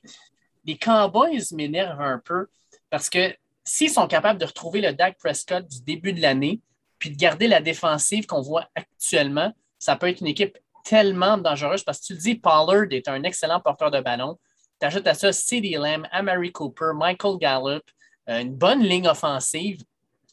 [0.79, 2.49] Cowboys m'énervent un peu
[2.91, 6.61] parce que s'ils sont capables de retrouver le Dak Prescott du début de l'année,
[6.99, 11.83] puis de garder la défensive qu'on voit actuellement, ça peut être une équipe tellement dangereuse
[11.83, 14.39] parce que tu le dis, Pollard est un excellent porteur de ballon.
[14.79, 17.83] Tu ajoutes à ça CeeDee Lamb, Amari Cooper, Michael Gallup, euh,
[18.29, 19.81] une bonne ligne offensive.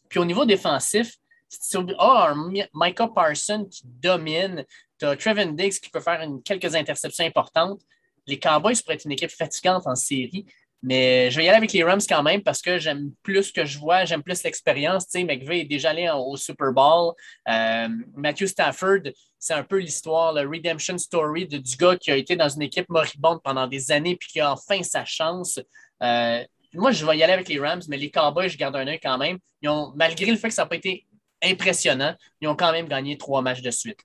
[0.09, 1.15] Puis au niveau défensif,
[1.49, 4.65] tu as un Micah Parson qui domine,
[4.99, 7.81] tu as Trevin Diggs qui peut faire quelques interceptions importantes.
[8.27, 10.45] Les Cowboys pourraient être une équipe fatigante en série,
[10.81, 13.53] mais je vais y aller avec les Rams quand même parce que j'aime plus ce
[13.53, 15.07] que je vois, j'aime plus l'expérience.
[15.07, 17.13] Tu sais, McVeigh est déjà allé au Super Bowl.
[17.47, 19.01] Euh, Matthew Stafford,
[19.39, 22.63] c'est un peu l'histoire, la redemption story de, du gars qui a été dans une
[22.63, 25.59] équipe moribonde pendant des années puis qui a enfin sa chance.
[26.03, 26.43] Euh,
[26.76, 28.99] moi, je vais y aller avec les Rams, mais les Cowboys, je garde un œil
[28.99, 29.39] quand même.
[29.61, 31.05] Ils ont, malgré le fait que ça n'a pas été
[31.43, 33.99] impressionnant, ils ont quand même gagné trois matchs de suite.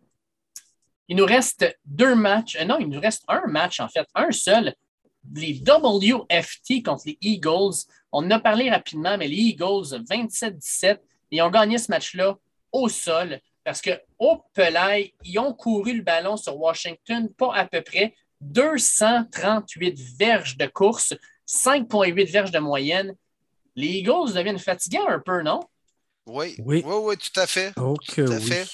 [1.09, 2.57] Il nous reste deux matchs.
[2.57, 4.75] Euh, non, il nous reste un match, en fait, un seul.
[5.35, 7.85] Les WFT contre les Eagles.
[8.13, 10.99] On en a parlé rapidement, mais les Eagles, 27-17,
[11.31, 12.37] ils ont gagné ce match-là
[12.73, 17.67] au sol parce que au Pelay, ils ont couru le ballon sur Washington, pas à
[17.67, 21.15] peu près 238 verges de course,
[21.51, 23.15] 5,8 verges de moyenne.
[23.75, 25.61] Les Eagles deviennent fatigants un peu, non?
[26.27, 27.73] Oui, oui, oui, tout à fait.
[27.75, 28.69] tout à fait.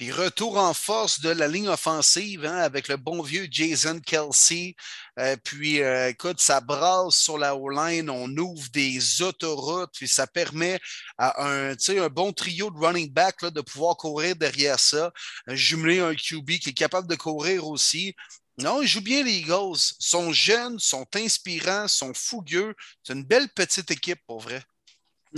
[0.00, 4.74] Puis retour en force de la ligne offensive hein, avec le bon vieux Jason Kelsey.
[5.18, 10.26] Euh, puis euh, écoute, ça brasse sur la O-line, on ouvre des autoroutes, puis ça
[10.26, 10.80] permet
[11.18, 15.12] à un, un bon trio de running back là, de pouvoir courir derrière ça.
[15.48, 18.14] Jumeler un QB qui est capable de courir aussi.
[18.62, 19.76] Non, ils jouent bien les Eagles.
[19.76, 22.74] Ils sont jeunes, sont inspirants, sont fougueux.
[23.02, 24.62] C'est une belle petite équipe pour vrai.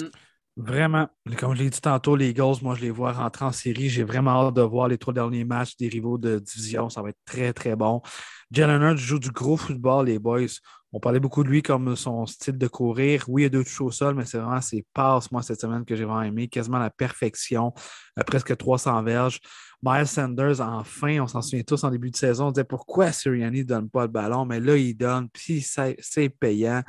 [0.00, 0.06] Mm.
[0.54, 1.08] Vraiment,
[1.38, 3.88] comme je l'ai dit tantôt, les Eagles, moi, je les vois rentrer en série.
[3.88, 6.90] J'ai vraiment hâte de voir les trois derniers matchs des rivaux de division.
[6.90, 8.02] Ça va être très, très bon.
[8.50, 10.58] Jalen Hurts joue du gros football, les boys.
[10.92, 13.24] On parlait beaucoup de lui comme son style de courir.
[13.28, 15.58] Oui, il y a deux touches au sol, mais c'est vraiment ses passes, moi, cette
[15.58, 16.48] semaine, que j'ai vraiment aimé.
[16.48, 17.72] Quasiment la perfection,
[18.18, 19.40] euh, presque 300 verges.
[19.85, 23.61] Miles Sanders, enfin, on s'en souvient tous en début de saison, on disait pourquoi Sirianni
[23.61, 26.83] ne donne pas le ballon, mais là, il donne, puis c'est payant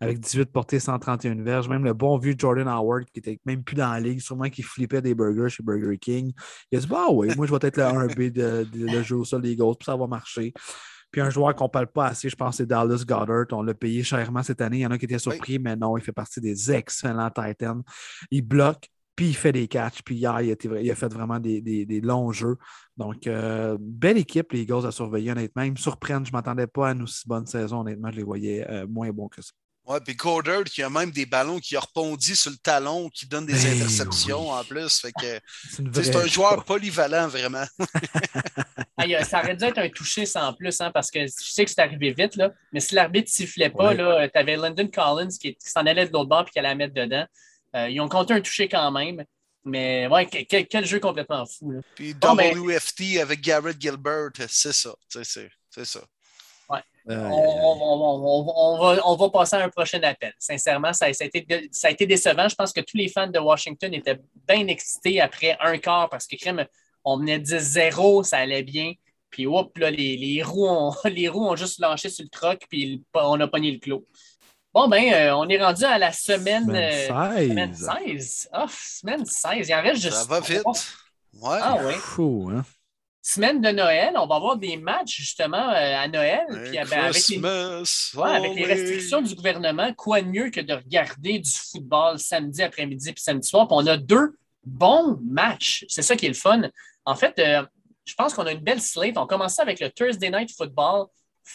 [0.00, 1.68] avec 18 portées, 131 verges.
[1.68, 4.62] Même le bon vieux Jordan Howard, qui était même plus dans la ligue, sûrement qui
[4.62, 6.32] flippait des burgers chez Burger King.
[6.70, 9.24] Il a dit Bah oui, moi, je vais être le 1B de, de, jeu au
[9.24, 10.54] sol des Eagles, puis ça va marcher.
[11.10, 13.46] Puis un joueur qu'on ne parle pas assez, je pense, c'est Dallas Goddard.
[13.52, 14.78] On l'a payé chèrement cette année.
[14.78, 17.82] Il y en a qui étaient surpris, mais non, il fait partie des excellents Titans.
[18.30, 20.02] Il bloque, puis il fait des catchs.
[20.04, 22.56] Puis hier, il a, fait vraiment des, longs jeux.
[22.96, 25.62] Donc, euh, belle équipe, les Eagles à surveiller, honnêtement.
[25.62, 26.24] Ils me surprennent.
[26.24, 28.12] Je ne m'attendais pas à une aussi bonne saison, honnêtement.
[28.12, 29.50] Je les voyais euh, moins bons que ça.
[29.86, 33.26] Ouais, puis Goddard qui a même des ballons qui a rebondi sur le talon, qui
[33.26, 35.04] donne des ben interceptions en plus.
[35.92, 37.64] C'est un joueur polyvalent, vraiment.
[39.24, 41.80] ça aurait dû être un touché sans plus, hein, parce que je sais que c'est
[41.80, 45.86] arrivé vite, là, mais si l'arbitre ne sifflait pas, tu avais London Collins qui, s'en
[45.86, 47.26] allait de l'autre bord et qui allait la mettre dedans.
[47.76, 49.24] Euh, ils ont compté un touché quand même.
[49.64, 51.82] Mais ouais, quel, jeu complètement fou.
[51.94, 54.94] Puis WFT avec Garrett Gilbert, c'est ça.
[55.08, 56.00] C'est ça.
[56.70, 56.80] Ouais.
[57.06, 60.32] on, va, passer à un prochain appel.
[60.38, 62.48] Sincèrement, ça, a été, ça, a été, décevant.
[62.48, 66.26] Je pense que tous les fans de Washington étaient bien excités après un quart parce
[66.26, 66.36] que
[67.04, 68.92] on menait 10-0, ça allait bien.
[69.30, 73.04] Puis, hop, là, les, roues ont, les roues ont juste lâché sur le troc, puis
[73.14, 74.06] on a pogné le clos.
[74.78, 77.10] Bon, ben, euh, on est rendu à la semaine, semaine 16.
[77.10, 78.48] Euh, semaine 16.
[78.54, 79.68] Oh, semaine 16.
[79.68, 80.14] Il en reste juste.
[80.14, 80.62] Ça va vite.
[81.32, 81.58] Ouais.
[81.60, 81.78] Ah.
[81.98, 82.64] Fou, hein?
[83.20, 86.46] Semaine de Noël, on va avoir des matchs justement euh, à Noël.
[86.66, 87.44] Puis, ben, avec, les...
[88.22, 93.12] avec les restrictions du gouvernement, quoi de mieux que de regarder du football samedi après-midi
[93.12, 93.66] puis samedi soir?
[93.66, 95.86] Puis on a deux bon match.
[95.88, 96.62] C'est ça qui est le fun.
[97.04, 97.64] En fait, euh,
[98.04, 99.18] je pense qu'on a une belle slate.
[99.18, 101.06] On commence avec le Thursday Night Football.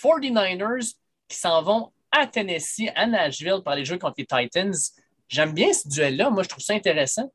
[0.03, 0.93] 49ers
[1.29, 4.75] qui s'en vont à Tennessee, à Nashville pour aller jouer contre les Titans.
[5.27, 6.29] J'aime bien ce duel-là.
[6.29, 7.31] Moi, je trouve ça intéressant.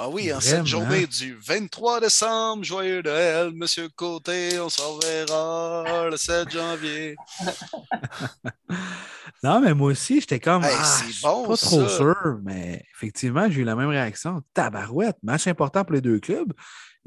[0.00, 6.08] Ah oui, en cette journée du 23 décembre, joyeux Noël, Monsieur Côté, on s'en verra
[6.08, 7.16] le 7 janvier.
[9.42, 12.38] non, mais moi aussi, j'étais comme Hey, ah, c'est je suis bon, pas trop sûr,
[12.44, 14.40] mais effectivement, j'ai eu la même réaction.
[14.54, 16.52] Tabarouette, match important pour les deux clubs.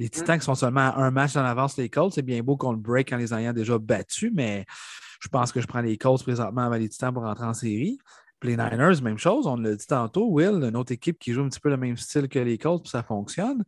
[0.02, 2.58] Les Titans qui sont seulement à un match en avance les Colts, c'est bien beau
[2.58, 4.66] qu'on le break en les ayant déjà battus, mais
[5.20, 8.00] je pense que je prends les Colts présentement avant les Titans pour rentrer en série.
[8.40, 11.44] Puis les Niners, même chose, on l'a dit tantôt, Will, une autre équipe qui joue
[11.44, 13.64] un petit peu le même style que les Colts, puis ça fonctionne.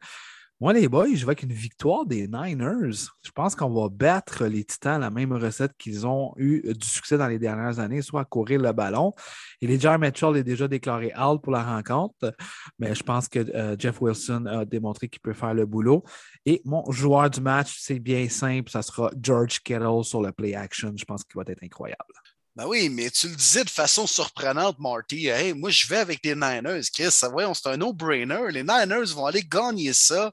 [0.64, 3.10] Moi, les boys, je vais avec une victoire des Niners.
[3.22, 7.18] Je pense qu'on va battre les Titans la même recette qu'ils ont eu du succès
[7.18, 9.12] dans les dernières années, soit courir le ballon.
[9.60, 12.34] Et les Jar Mitchell est déjà déclaré out pour la rencontre,
[12.80, 16.02] mais je pense que euh, Jeff Wilson a démontré qu'il peut faire le boulot.
[16.46, 20.56] Et mon joueur du match, c'est bien simple, ça sera George Kittle sur le play
[20.56, 20.94] action.
[20.96, 22.23] Je pense qu'il va être incroyable.
[22.56, 25.28] Ben oui, mais tu le disais de façon surprenante, Marty.
[25.28, 26.84] Hey, moi, je vais avec les Niners.
[26.94, 28.52] Chris, voyons, c'est un no-brainer.
[28.52, 30.32] Les Niners vont aller gagner ça.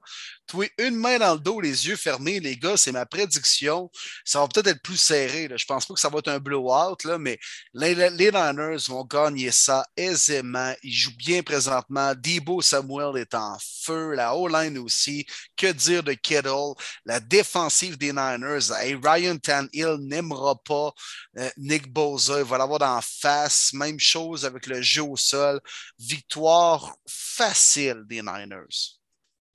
[0.51, 3.89] Toi, une main dans le dos, les yeux fermés, les gars, c'est ma prédiction.
[4.25, 5.47] Ça va peut-être être plus serré.
[5.47, 5.57] Là.
[5.57, 7.39] Je pense pas que ça va être un blowout, là, mais
[7.73, 10.75] les, Niners vont gagner ça aisément.
[10.83, 12.15] Ils jouent bien présentement.
[12.17, 14.15] Debo Samuel est en feu.
[14.15, 15.25] La O-line aussi.
[15.57, 16.75] Que dire de Kittle?
[17.05, 18.73] La défensive des Niners.
[18.77, 20.93] Hey, Ryan Tannehill n'aimera pas
[21.39, 22.41] euh, Nick Bosa.
[22.41, 23.73] Il va l'avoir d'en face.
[23.73, 25.61] Même chose avec le jeu au sol.
[25.97, 29.00] Victoire facile des Niners.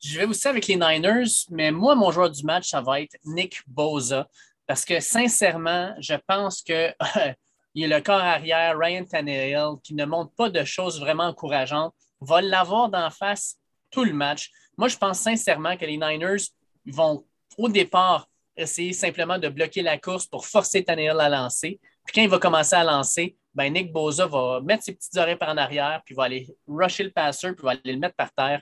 [0.08, 3.16] Je vais aussi avec les Niners, mais moi, mon joueur du match, ça va être
[3.26, 4.28] Nick Boza.
[4.68, 6.94] Parce que sincèrement, je pense que
[7.74, 11.96] il est le corps arrière, Ryan Tannehill, qui ne montre pas de choses vraiment encourageantes,
[12.22, 13.58] va l'avoir d'en face
[13.90, 14.52] tout le match.
[14.78, 16.44] Moi, je pense sincèrement que les Niners
[16.86, 17.26] vont,
[17.58, 21.80] au départ, essayer simplement de bloquer la course pour forcer Tannehill à lancer.
[22.06, 25.36] Puis quand il va commencer à lancer, ben Nick Boza va mettre ses petites oreilles
[25.36, 28.32] par en arrière, puis va aller rusher le passer, puis va aller le mettre par
[28.32, 28.62] terre.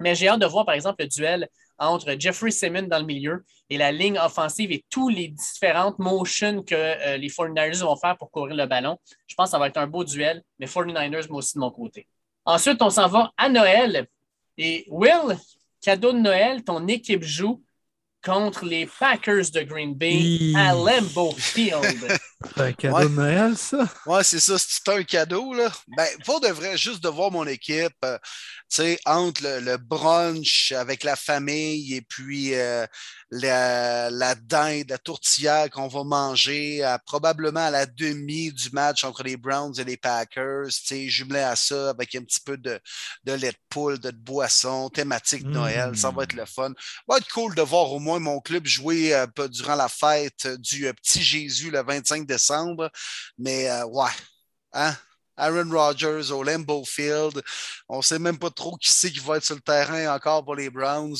[0.00, 1.48] Mais j'ai hâte de voir, par exemple, le duel
[1.78, 6.62] entre Jeffrey Simmons dans le milieu et la ligne offensive et tous les différentes motions
[6.62, 8.98] que euh, les 49ers vont faire pour courir le ballon.
[9.26, 11.70] Je pense que ça va être un beau duel, mais 49ers, moi aussi de mon
[11.70, 12.06] côté.
[12.44, 14.06] Ensuite, on s'en va à Noël.
[14.56, 15.36] Et Will,
[15.80, 17.62] cadeau de Noël, ton équipe joue
[18.24, 22.18] contre les Packers de Green Bay à Lambeau Field.
[22.56, 23.04] C'est un cadeau Ouais.
[23.04, 23.88] de Noël, ça?
[24.06, 24.56] Ouais, c'est ça.
[24.58, 25.72] C'est un cadeau, là.
[25.96, 28.18] Ben, pour de vrai, juste de voir mon équipe, euh,
[28.70, 32.86] tu sais, entre le, le brunch avec la famille et puis euh,
[33.30, 39.04] la, la dinde, la tourtière qu'on va manger à- probablement à la demi du match
[39.04, 42.56] entre les Browns et les Packers, tu sais, jumelé à ça avec un petit peu
[42.56, 42.78] de,
[43.24, 45.96] de lait de poule, de, de boisson, thématique de Noël.
[45.96, 46.68] Ça va être le fun.
[46.76, 50.46] Ça va être cool de voir au moins mon club jouer euh, durant la fête
[50.58, 52.33] du euh, petit Jésus le 25 décembre.
[53.38, 54.10] Mais euh, ouais,
[54.72, 54.94] hein?
[55.36, 57.42] Aaron Rodgers au Lambeau Field.
[57.88, 60.44] On ne sait même pas trop qui c'est qui va être sur le terrain encore
[60.44, 61.16] pour les Browns.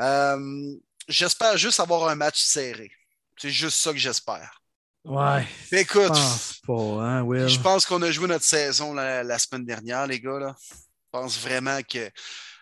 [0.00, 0.72] Euh,
[1.08, 2.90] j'espère juste avoir un match serré.
[3.36, 4.62] C'est juste ça que j'espère.
[5.04, 5.46] Ouais.
[5.70, 7.48] Je Écoute, pense pas, hein, Will?
[7.48, 10.38] je pense qu'on a joué notre saison la, la semaine dernière, les gars.
[10.38, 10.54] Là.
[10.70, 10.74] Je
[11.10, 12.10] pense vraiment que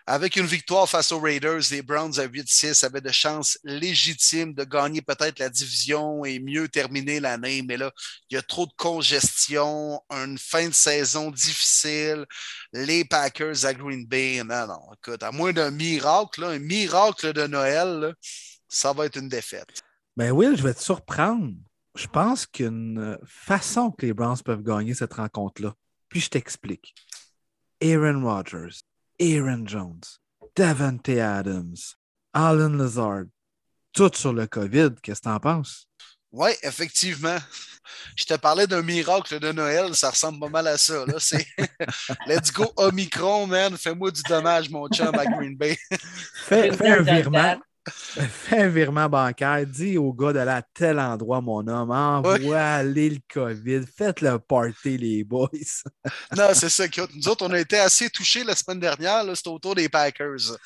[0.09, 4.63] avec une victoire face aux Raiders, les Browns à 8-6 avaient de chances légitimes de
[4.63, 7.61] gagner peut-être la division et mieux terminer l'année.
[7.61, 7.91] Mais là,
[8.27, 12.25] il y a trop de congestion, une fin de saison difficile.
[12.73, 17.45] Les Packers à Green Bay, non, non, écoute, à moins d'un miracle, un miracle de
[17.45, 18.15] Noël,
[18.67, 19.83] ça va être une défaite.
[20.17, 21.53] Ben Will, je vais te surprendre.
[21.93, 25.75] Je pense qu'une façon que les Browns peuvent gagner cette rencontre-là,
[26.07, 26.95] puis je t'explique.
[27.79, 28.81] Aaron Rodgers,
[29.19, 30.01] Aaron Jones,
[30.55, 31.75] Davante Adams,
[32.33, 33.25] Alan Lazard,
[33.93, 34.91] tout sur le COVID.
[35.01, 35.87] Qu'est-ce que t'en penses?
[36.31, 37.37] Oui, effectivement.
[38.15, 41.05] Je te parlais d'un miracle de Noël, ça ressemble pas mal à ça.
[41.05, 41.15] Là.
[41.17, 41.45] C'est
[42.27, 43.75] Let's go Omicron, man.
[43.77, 45.77] Fais-moi du dommage, mon chum à Green Bay.
[46.45, 47.59] Fais, fais un virement.
[47.87, 49.65] Fais un virement bancaire.
[49.65, 51.91] Dis au gars d'aller à tel endroit, mon homme.
[51.91, 52.55] Envoie Ouais.
[52.55, 53.81] aller le COVID.
[53.97, 55.47] Faites le party, les boys.
[56.37, 56.85] Non, c'est ça.
[57.15, 59.23] Nous autres, on a été assez touchés la semaine dernière.
[59.35, 60.57] C'était autour des Packers.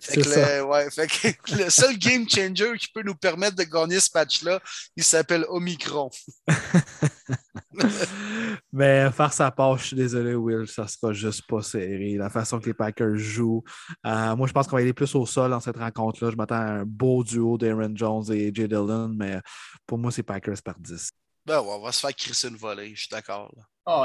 [0.00, 0.58] Fait que, ça.
[0.58, 4.10] le, ouais, fait que le seul game changer qui peut nous permettre de gagner ce
[4.14, 4.60] match-là,
[4.96, 6.10] il s'appelle Omicron.
[8.72, 12.16] Mais faire sa part, je suis désolé, Will, ça sera juste pas serré.
[12.16, 13.62] La façon que les Packers jouent.
[14.06, 16.30] euh, moi, je pense qu'on va aller plus au sol dans cette rencontre-là.
[16.30, 19.40] Je m'attends à un beau duo d'Aaron Jones et Jay Dillon, mais
[19.86, 21.10] pour moi, c'est Packers par 10.
[21.46, 23.50] Ben ouais, on va se faire crisser une volée, je suis d'accord.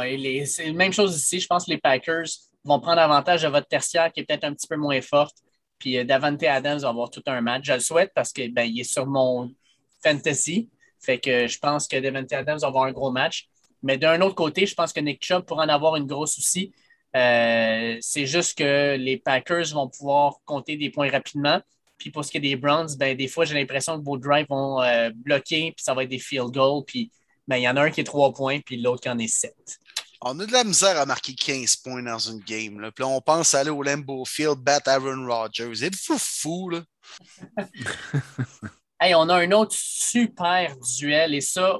[0.03, 1.39] les- c'est la même chose ici.
[1.39, 2.25] Je pense que les Packers
[2.63, 5.35] vont prendre avantage de votre tertiaire qui est peut-être un petit peu moins forte.
[5.77, 7.65] Puis euh, Davante Adams va avoir tout un match.
[7.65, 9.53] Je le souhaite parce qu'il ben, est sur mon
[10.03, 10.69] fantasy.
[10.99, 13.47] Fait que je pense que Davante Adams va avoir un gros match.
[13.85, 16.73] Mais d'un autre côté, je pense que Nick Chubb pourra en avoir une grosse aussi.
[17.15, 21.61] Euh, c'est juste que les Packers vont pouvoir compter des points rapidement.
[21.99, 24.47] Puis pour ce qui est des Browns, ben, des fois, j'ai l'impression que vos drives
[24.49, 26.83] vont euh, bloquer, puis ça va être des field goals.
[26.83, 27.11] Puis
[27.47, 29.27] ben, il y en a un qui est trois points, puis l'autre qui en est
[29.27, 29.77] sept.
[30.19, 32.79] On a de la misère à marquer 15 points dans une game.
[32.79, 32.91] Là.
[32.91, 35.83] Puis là, on pense aller au Lambeau Field, battre Aaron Rodgers.
[35.83, 36.81] Êtes-vous fou, là?
[38.99, 41.79] hey, on a un autre super duel, et ça,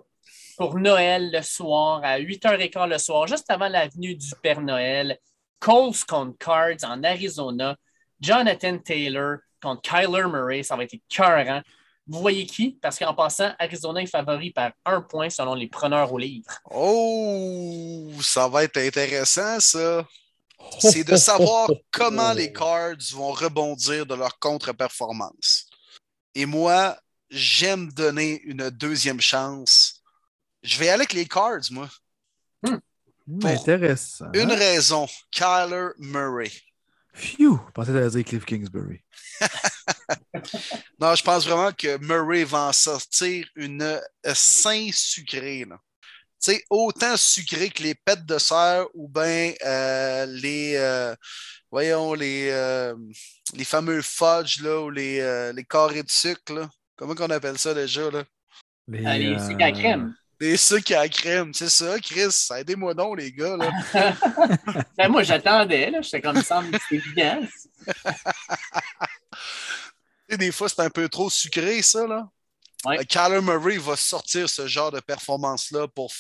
[0.58, 5.18] pour Noël le soir, à 8h15 le soir, juste avant l'avenue du Père Noël.
[5.60, 7.76] Coles contre Cards en Arizona.
[8.20, 10.64] Jonathan Taylor contre Kyler Murray.
[10.64, 11.62] Ça va être écœurant.
[12.08, 12.78] Vous voyez qui?
[12.82, 16.52] Parce qu'en passant, Arizona est favori par un point selon les preneurs au livre.
[16.70, 20.08] Oh, ça va être intéressant, ça.
[20.80, 25.68] C'est de savoir comment les Cards vont rebondir de leur contre-performance.
[26.34, 26.98] Et moi,
[27.30, 29.85] j'aime donner une deuxième chance.
[30.66, 31.88] Je vais aller avec les Cards, moi.
[32.64, 34.32] Hmm, intéressant.
[34.34, 36.52] Une raison, Kyler Murray.
[37.14, 39.02] Phew, je pensais que dire Cliff Kingsbury.
[41.00, 44.02] non, je pense vraiment que Murray va en sortir une euh,
[44.34, 45.66] sain sucrée.
[45.66, 45.76] Tu
[46.40, 51.16] sais, autant sucré que les pêtes de serre ou bien euh, les, euh,
[51.72, 52.50] voyons, les,
[53.54, 56.54] les fameux fudge là, ou les, les carrés de sucre.
[56.54, 56.70] Là.
[56.98, 58.12] Comment on appelle ça déjà?
[58.12, 58.24] Là?
[58.88, 60.16] Les, ah, les sucres à crème.
[60.40, 62.48] Les sucres à crème, c'est ça, Chris.
[62.58, 63.56] Aidez-moi donc, les gars.
[63.56, 63.72] Là.
[64.98, 65.92] ben, moi, j'attendais.
[66.02, 67.42] J'étais comme ça, c'est évident.
[70.38, 72.06] des fois, c'est un peu trop sucré, ça.
[72.06, 72.28] Là.
[72.84, 73.06] Ouais.
[73.06, 76.12] Kyler Murray va sortir ce genre de performance-là pour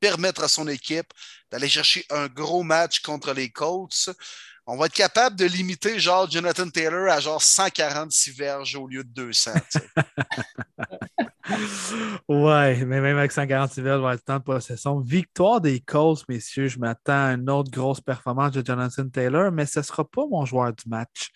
[0.00, 1.12] permettre à son équipe
[1.50, 4.10] d'aller chercher un gros match contre les Colts.
[4.70, 9.02] On va être capable de limiter genre Jonathan Taylor à genre 146 verges au lieu
[9.02, 9.52] de 200.
[12.28, 15.00] ouais, mais même avec 146 verges, on va être temps de possession.
[15.00, 16.68] Victoire des Colts, messieurs.
[16.68, 20.26] Je m'attends à une autre grosse performance de Jonathan Taylor, mais ce ne sera pas
[20.30, 21.30] mon joueur du match.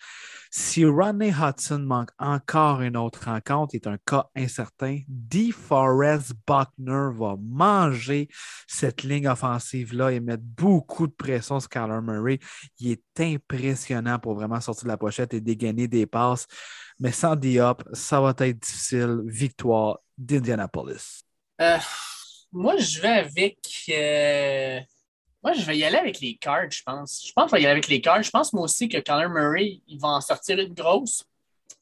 [0.55, 7.37] Si Rodney Hudson manque encore une autre rencontre, est un cas incertain, DeForest Buckner va
[7.41, 8.27] manger
[8.67, 12.37] cette ligne offensive-là et mettre beaucoup de pression sur Kyler Murray.
[12.77, 16.45] Il est impressionnant pour vraiment sortir de la pochette et dégainer des passes.
[16.99, 19.21] Mais sans Diop, ça va être difficile.
[19.25, 21.23] Victoire d'Indianapolis.
[21.61, 21.79] Euh,
[22.51, 23.57] moi, je vais avec.
[23.89, 24.81] Euh,
[25.43, 27.25] moi, je vais y aller avec les cards, je pense.
[27.27, 28.23] Je pense que je vais y aller avec les cards.
[28.23, 31.23] Je pense moi aussi que Connor Murray, il va en sortir une grosse.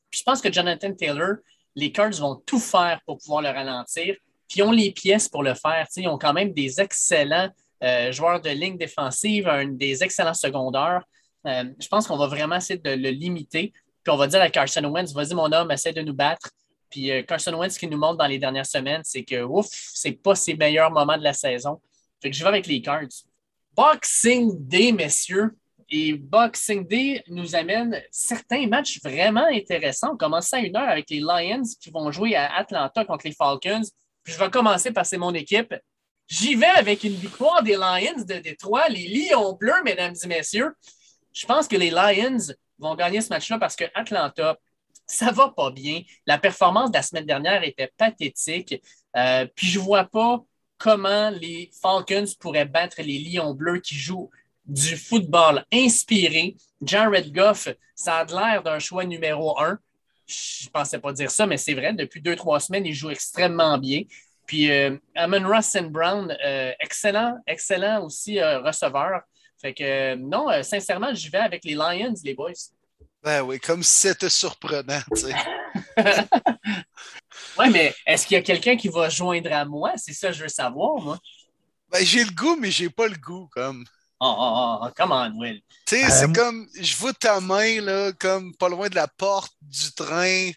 [0.09, 1.35] Puis je pense que Jonathan Taylor,
[1.75, 4.15] les cards vont tout faire pour pouvoir le ralentir.
[4.47, 5.87] Puis ils ont les pièces pour le faire.
[5.95, 7.49] ils ont quand même des excellents
[7.83, 11.03] euh, joueurs de ligne défensive, des excellents secondaires.
[11.45, 13.73] Euh, je pense qu'on va vraiment essayer de le limiter.
[14.03, 16.49] Puis on va dire à Carson Wentz, vas-y mon homme, essaie de nous battre.
[16.89, 19.67] Puis euh, Carson Wentz, ce qu'il nous montre dans les dernières semaines, c'est que ouf,
[19.71, 21.79] c'est pas ses meilleurs moments de la saison.
[22.21, 23.07] Fait que je vais avec les cards.
[23.75, 25.55] Boxing Day, messieurs.
[25.89, 30.13] Et Boxing Day nous amène certains matchs vraiment intéressants.
[30.13, 33.33] On commence à une heure avec les Lions qui vont jouer à Atlanta contre les
[33.33, 33.81] Falcons.
[34.23, 35.75] Puis je vais commencer par c'est mon équipe.
[36.27, 40.71] J'y vais avec une victoire des Lions de Détroit, les Lions bleus, mesdames et messieurs.
[41.33, 44.57] Je pense que les Lions vont gagner ce match-là parce que Atlanta,
[45.05, 46.01] ça va pas bien.
[46.25, 48.81] La performance de la semaine dernière était pathétique.
[49.17, 50.41] Euh, puis je vois pas
[50.81, 54.31] comment les Falcons pourraient battre les Lions bleus qui jouent
[54.65, 56.57] du football inspiré.
[56.81, 59.77] Jared Goff, ça a l'air d'un choix numéro un.
[60.25, 61.93] Je ne pensais pas dire ça, mais c'est vrai.
[61.93, 64.03] Depuis deux, trois semaines, il joue extrêmement bien.
[64.47, 69.21] Puis euh, Amon Ross Brown, euh, excellent, excellent aussi euh, receveur.
[69.61, 72.53] Fait que non, sincèrement, je vais avec les Lions, les boys.
[73.21, 75.35] Ben oui, comme si c'était surprenant, tu sais.
[77.59, 79.93] oui, mais est-ce qu'il y a quelqu'un qui va joindre à moi?
[79.97, 81.19] C'est ça que je veux savoir, moi.
[81.89, 83.85] Ben, j'ai le goût, mais j'ai pas le goût, comme.
[84.23, 85.61] Oh, oh, oh, come on, Will.
[85.87, 89.51] Tu sais, c'est comme, je vois ta main, là, comme pas loin de la porte
[89.63, 90.51] du train,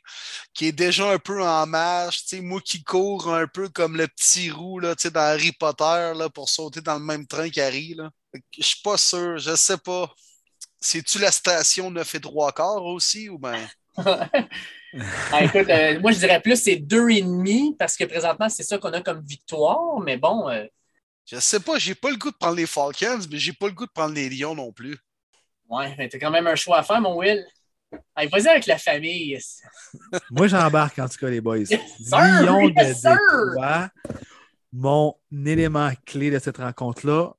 [0.52, 3.96] qui est déjà un peu en marche, tu sais, moi qui cours un peu comme
[3.96, 7.26] le petit roux, là, tu sais, dans Harry Potter, là, pour sauter dans le même
[7.26, 8.10] train qu'Harry, là.
[8.56, 10.12] Je suis pas sûr, je sais pas.
[10.78, 13.66] C'est-tu la station 9 et 3 quarts aussi ou bien?
[15.32, 18.62] Ah, écoute, euh, moi je dirais plus c'est deux et demi parce que présentement c'est
[18.62, 20.48] ça qu'on a comme victoire, mais bon.
[20.48, 20.64] Euh...
[21.26, 23.72] Je sais pas, j'ai pas le goût de prendre les Falcons, mais j'ai pas le
[23.72, 24.96] goût de prendre les Lions non plus.
[25.68, 27.44] Ouais, mais t'as quand même un choix à faire, mon Will.
[28.14, 29.38] Allez, vas-y avec la famille.
[30.30, 31.58] moi j'embarque en tout cas les boys.
[31.58, 33.88] Lions de Détroit.
[34.72, 35.14] Mon
[35.46, 37.32] élément clé de cette rencontre-là,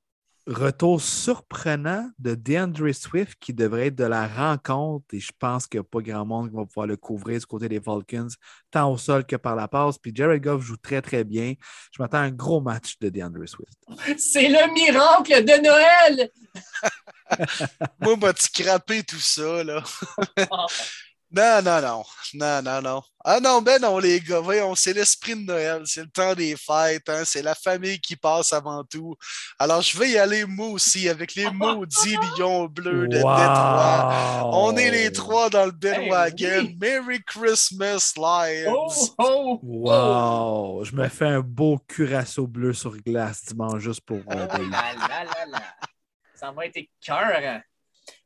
[0.47, 5.79] retour surprenant de DeAndre Swift qui devrait être de la rencontre et je pense qu'il
[5.79, 8.27] n'y a pas grand monde qui va pouvoir le couvrir du côté des Falcons,
[8.69, 9.97] tant au sol que par la passe.
[9.97, 11.53] Puis Jared Goff joue très très bien.
[11.91, 13.73] Je m'attends à un gros match de DeAndre Swift.
[14.19, 16.29] C'est le miracle de Noël!
[17.99, 19.83] Moi, m'a-tu crappé tout ça, là?
[21.35, 22.03] Non, non, non.
[22.33, 23.01] Non, non, non.
[23.25, 26.55] Ah non, ben non, les gars, voyons, c'est l'esprit de Noël, c'est le temps des
[26.55, 29.15] fêtes, hein, c'est la famille qui passe avant tout.
[29.59, 34.49] Alors, je vais y aller, moi aussi, avec les maudits lions bleus de Détroit.
[34.53, 36.69] On est les trois dans le bandwagon.
[36.79, 38.73] Merry Christmas, Lions!
[38.73, 40.83] Oh, oh, wow!
[40.85, 44.19] Je me fais un beau curaçao bleu sur glace dimanche juste pour...
[44.25, 45.61] Oh, là, là, là,
[46.35, 47.61] Ça va être cœur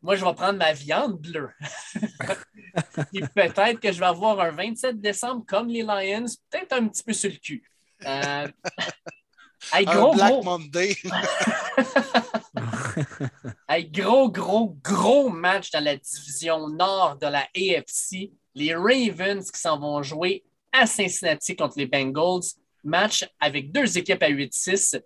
[0.02, 1.50] moi, je vais prendre ma viande bleue.
[3.14, 7.04] Et peut-être que je vais avoir un 27 décembre comme les Lions, peut-être un petit
[7.04, 7.64] peu sur le cul.
[8.06, 8.48] Euh...
[9.84, 10.44] gros, un Black gros...
[10.44, 10.96] Monday.
[13.92, 18.32] gros, gros, gros match dans la division nord de la AFC.
[18.56, 22.46] Les Ravens qui s'en vont jouer à Cincinnati contre les Bengals.
[22.86, 25.02] Match avec deux équipes à 8-6.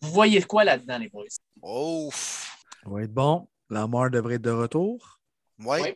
[0.00, 1.26] Vous voyez quoi là-dedans, les boys?
[1.60, 2.08] Oh!
[2.12, 3.49] Ça va être bon.
[3.70, 5.20] Lamar devrait être de retour.
[5.58, 5.94] Oui.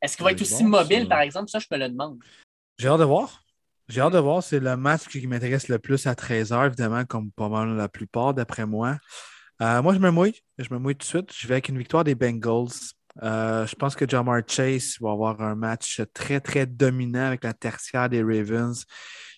[0.00, 1.50] Est-ce qu'il va être aussi mobile, par exemple?
[1.50, 2.18] Ça, je me le demande.
[2.78, 3.44] J'ai hâte de voir.
[3.88, 4.42] J'ai hâte de voir.
[4.42, 8.32] C'est le match qui m'intéresse le plus à 13h, évidemment, comme pas mal la plupart,
[8.32, 8.98] d'après moi.
[9.60, 10.40] Euh, moi, je me mouille.
[10.58, 11.32] Je me mouille tout de suite.
[11.34, 12.94] Je vais avec une victoire des Bengals.
[13.22, 17.52] Euh, je pense que Jamar Chase va avoir un match très, très dominant avec la
[17.52, 18.84] tertiaire des Ravens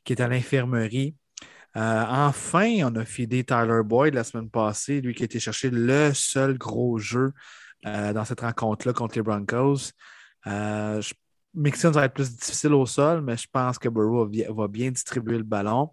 [0.05, 1.16] qui est à l'infirmerie.
[1.77, 5.70] Euh, enfin, on a fidé Tyler Boyd la semaine passée, lui qui a été chercher
[5.70, 7.32] le seul gros jeu
[7.86, 9.93] euh, dans cette rencontre-là contre les Broncos.
[10.47, 11.01] Euh,
[11.55, 15.36] Mixon va être plus difficile au sol, mais je pense que Burrow va bien distribuer
[15.36, 15.90] le ballon.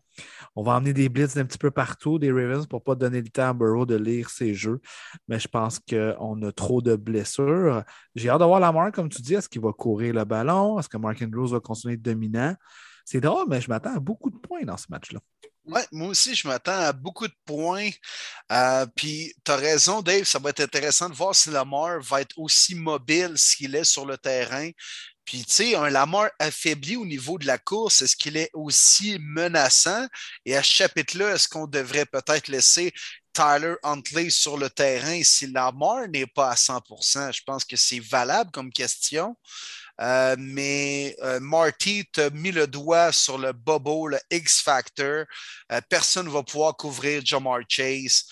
[0.55, 3.21] On va emmener des blitz un petit peu partout des Ravens pour ne pas donner
[3.21, 4.79] le temps à Burrow de lire ses jeux.
[5.27, 7.83] Mais je pense qu'on a trop de blessures.
[8.15, 9.33] J'ai hâte de voir Lamar, comme tu dis.
[9.33, 10.79] Est-ce qu'il va courir le ballon?
[10.79, 12.55] Est-ce que Mark Andrews va continuer de dominant?
[13.03, 15.19] C'est drôle, mais je m'attends à beaucoup de points dans ce match-là.
[15.69, 17.91] Ouais, moi aussi, je m'attends à beaucoup de points.
[18.51, 22.21] Euh, puis, tu as raison, Dave, ça va être intéressant de voir si Lamar va
[22.21, 24.71] être aussi mobile s'il est sur le terrain.
[25.25, 29.17] Puis, tu sais, un Lamar affaibli au niveau de la course, est-ce qu'il est aussi
[29.21, 30.07] menaçant?
[30.43, 32.91] Et à ce chapitre-là, est-ce qu'on devrait peut-être laisser
[33.31, 35.21] Tyler Huntley sur le terrain?
[35.23, 39.37] Si Lamar n'est pas à 100% Je pense que c'est valable comme question.
[40.01, 45.25] Euh, mais euh, Marty t'a mis le doigt sur le bobo, le X Factor.
[45.71, 48.25] Euh, personne ne va pouvoir couvrir Jamar Chase.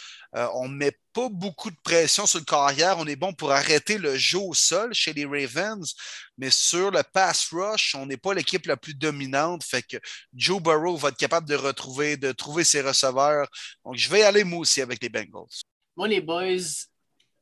[0.54, 2.98] on ne met pas beaucoup de pression sur le carrière.
[3.00, 5.94] On est bon pour arrêter le jeu au sol chez les Ravens,
[6.38, 9.64] mais sur le pass rush, on n'est pas l'équipe la plus dominante.
[9.64, 9.98] Fait que
[10.34, 13.48] Joe Burrow va être capable de retrouver, de trouver ses receveurs.
[13.84, 15.64] Donc, je vais aller moi aussi avec les Bengals.
[15.96, 16.86] Moi, les boys,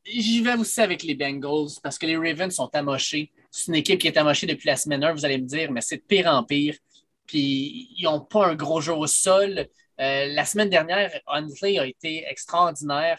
[0.05, 3.31] j'y vais aussi avec les Bengals parce que les Ravens sont amochés.
[3.57, 5.79] C'est une équipe qui est amochée depuis la semaine 1, vous allez me dire, mais
[5.79, 6.75] c'est de pire en pire.
[7.25, 9.69] Puis ils n'ont pas un gros jeu au sol.
[10.01, 13.17] Euh, la semaine dernière, Huntley a été extraordinaire.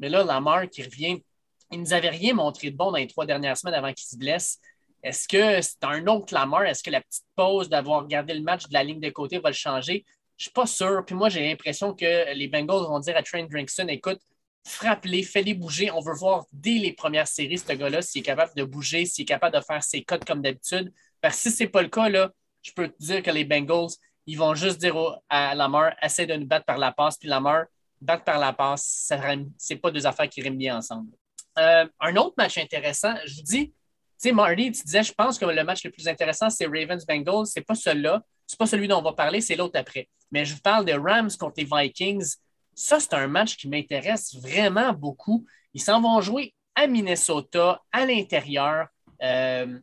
[0.00, 1.22] Mais là, Lamar qui revient,
[1.70, 4.08] il ne nous avait rien montré de bon dans les trois dernières semaines avant qu'il
[4.08, 4.58] se blesse.
[5.04, 6.64] Est-ce que c'est un autre Lamar?
[6.64, 9.50] Est-ce que la petite pause d'avoir gardé le match de la ligne de côté va
[9.50, 10.04] le changer?
[10.36, 11.04] Je ne suis pas sûr.
[11.06, 14.18] Puis moi, j'ai l'impression que les Bengals vont dire à Trent Drinkson écoute,
[14.66, 15.90] frappe-les, fais-les bouger.
[15.90, 19.22] On veut voir dès les premières séries ce gars-là s'il est capable de bouger, s'il
[19.22, 20.92] est capable de faire ses codes comme d'habitude.
[21.20, 22.08] Parce que si ce n'est pas le cas,
[22.62, 23.90] je peux te dire que les Bengals,
[24.26, 24.96] ils vont juste dire
[25.28, 27.16] à Lamar, essaie de nous battre par la passe.
[27.16, 27.64] Puis Lamar,
[28.00, 31.10] battre par la passe, ce n'est pas deux affaires qui riment bien ensemble.
[31.58, 33.74] Euh, un autre match intéressant, je vous dis, tu
[34.18, 37.46] sais, Marty, tu disais, je pense que le match le plus intéressant, c'est Ravens-Bengals.
[37.46, 38.22] Ce n'est pas celui-là.
[38.46, 40.08] Ce n'est pas celui dont on va parler, c'est l'autre après.
[40.30, 42.36] Mais je vous parle des Rams contre les Vikings.
[42.76, 45.46] Ça, c'est un match qui m'intéresse vraiment beaucoup.
[45.72, 48.88] Ils s'en vont jouer à Minnesota, à l'intérieur.
[49.22, 49.78] Euh,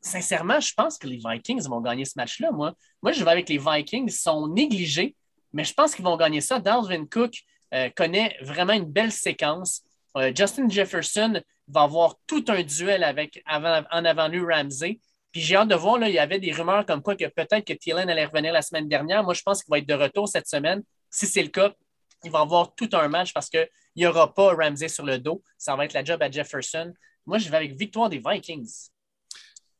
[0.00, 2.50] sincèrement, je pense que les Vikings vont gagner ce match-là.
[2.50, 2.74] Moi.
[3.12, 4.06] je vais avec les Vikings.
[4.08, 5.14] Ils sont négligés,
[5.52, 6.58] mais je pense qu'ils vont gagner ça.
[6.58, 7.34] Dalvin Cook
[7.74, 9.82] euh, connaît vraiment une belle séquence.
[10.16, 14.98] Euh, Justin Jefferson va avoir tout un duel avec en avant lui Ramsey.
[15.30, 17.74] Puis j'ai hâte de voir, il y avait des rumeurs comme quoi que peut-être que
[17.74, 19.22] Thielen allait revenir la semaine dernière.
[19.24, 20.82] Moi, je pense qu'il va être de retour cette semaine.
[21.10, 21.74] Si c'est le cas,
[22.24, 25.42] il va avoir tout un match parce qu'il n'y aura pas Ramsey sur le dos.
[25.58, 26.92] Ça va être la job à Jefferson.
[27.26, 28.90] Moi, je vais avec victoire des Vikings.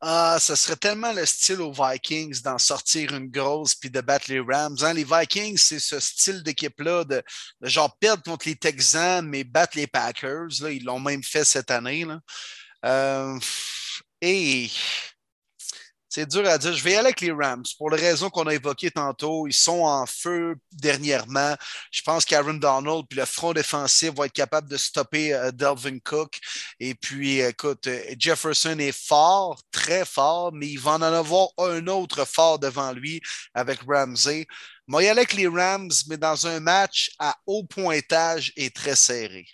[0.03, 4.31] Ah, ce serait tellement le style aux Vikings d'en sortir une grosse puis de battre
[4.31, 4.77] les Rams.
[4.81, 4.95] Hein.
[4.95, 7.23] Les Vikings, c'est ce style d'équipe-là de,
[7.61, 10.49] genre perdre contre les Texans, mais battre les Packers.
[10.62, 10.71] Là.
[10.71, 12.07] Ils l'ont même fait cette année.
[12.87, 13.39] Euh,
[14.23, 14.71] et
[16.12, 16.73] C'est dur à dire.
[16.73, 19.47] Je vais y aller avec les Rams pour les raisons qu'on a évoquées tantôt.
[19.47, 21.55] Ils sont en feu dernièrement.
[21.93, 26.01] Je pense qu'Aaron Donald puis le front défensif va être capable de stopper euh, Delvin
[26.01, 26.41] Cook.
[26.81, 31.87] Et puis, écoute, euh, Jefferson est fort, très fort, mais il va en avoir un
[31.87, 33.20] autre fort devant lui
[33.55, 34.49] avec Ramsey.
[34.89, 38.97] Moi, y aller avec les Rams, mais dans un match à haut pointage et très
[38.97, 39.47] serré.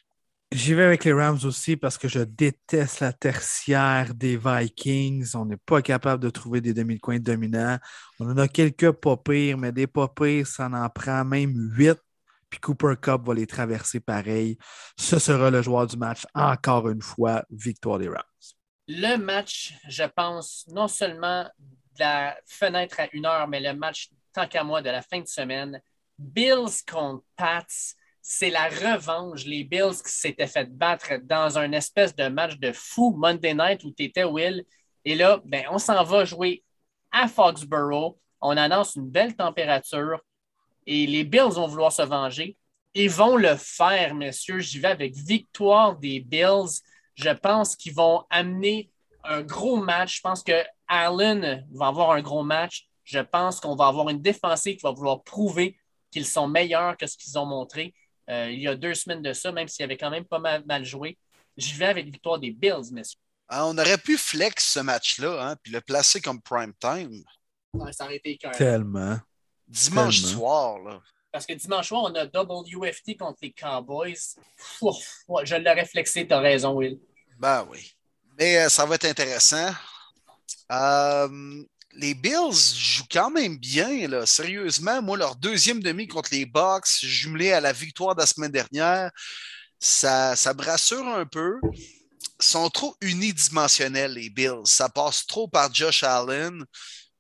[0.53, 5.35] J'y vais avec les Rams aussi parce que je déteste la tertiaire des Vikings.
[5.35, 7.79] On n'est pas capable de trouver des demi-coins dominants.
[8.21, 11.99] On en a quelques pas pires, mais des pas pires, ça en prend même huit.
[12.49, 14.57] Puis Cooper Cup va les traverser pareil.
[14.97, 18.23] Ce sera le joueur du match, encore une fois, victoire des Rams.
[18.87, 21.43] Le match, je pense, non seulement
[21.99, 25.21] de la fenêtre à une heure, mais le match, tant qu'à moi, de la fin
[25.21, 25.83] de semaine.
[26.19, 27.96] Bills contre Pats
[28.29, 29.45] c'est la revanche.
[29.45, 33.85] Les Bills qui s'étaient fait battre dans un espèce de match de fou Monday night
[33.85, 34.65] où tu étais, Will.
[35.05, 36.65] Et là, ben, on s'en va jouer
[37.13, 38.19] à Foxborough.
[38.41, 40.19] On annonce une belle température
[40.89, 42.57] et les Bills vont vouloir se venger.
[42.95, 44.59] Ils vont le faire, messieurs.
[44.59, 46.81] J'y vais avec victoire des Bills.
[47.15, 48.91] Je pense qu'ils vont amener
[49.23, 50.17] un gros match.
[50.17, 52.89] Je pense que Allen va avoir un gros match.
[53.05, 55.79] Je pense qu'on va avoir une défensive qui va vouloir prouver
[56.11, 57.95] qu'ils sont meilleurs que ce qu'ils ont montré.
[58.31, 60.85] Euh, il y a deux semaines de ça, même s'il avait quand même pas mal,
[60.85, 61.19] joué.
[61.57, 63.19] J'y vais avec victoire des Bills, messieurs.
[63.49, 67.23] Ah, on aurait pu flex ce match-là, hein, puis le placer comme prime time.
[67.93, 69.19] ça aurait été Tellement.
[69.69, 71.01] Dimanche soir, là.
[71.31, 74.15] Parce que dimanche soir, on a WFT contre les Cowboys.
[74.81, 76.99] je l'aurais flexé, t'as raison, Will.
[77.39, 77.93] Ben oui.
[78.39, 79.71] Mais euh, ça va être intéressant.
[80.73, 81.63] Euh,
[81.97, 84.27] les Bills jouent quand même bien, là.
[84.27, 85.03] sérieusement.
[85.03, 89.11] Moi, leur deuxième demi contre les Bucks, jumelé à la victoire de la semaine dernière,
[89.79, 91.59] ça, ça brassure un peu.
[91.73, 94.65] Ils sont trop unidimensionnels, les Bills.
[94.65, 96.65] Ça passe trop par Josh Allen.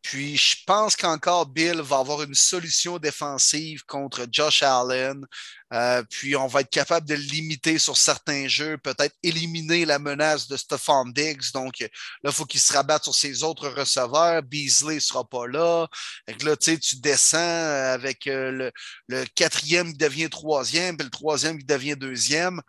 [0.06, 5.26] Puis je pense qu'encore Bill va avoir une solution défensive contre Josh Allen.
[5.74, 9.98] Euh, puis on va être capable de le limiter sur certains jeux, peut-être éliminer la
[9.98, 11.50] menace de Stephon Diggs.
[11.52, 11.88] Donc là,
[12.22, 14.44] il faut qu'il se rabatte sur ses autres receveurs.
[14.44, 15.88] Beasley ne sera pas là.
[16.44, 18.70] Là, tu descends avec euh,
[19.08, 22.60] le, quatrième qui devient troisième, puis le troisième qui devient deuxième.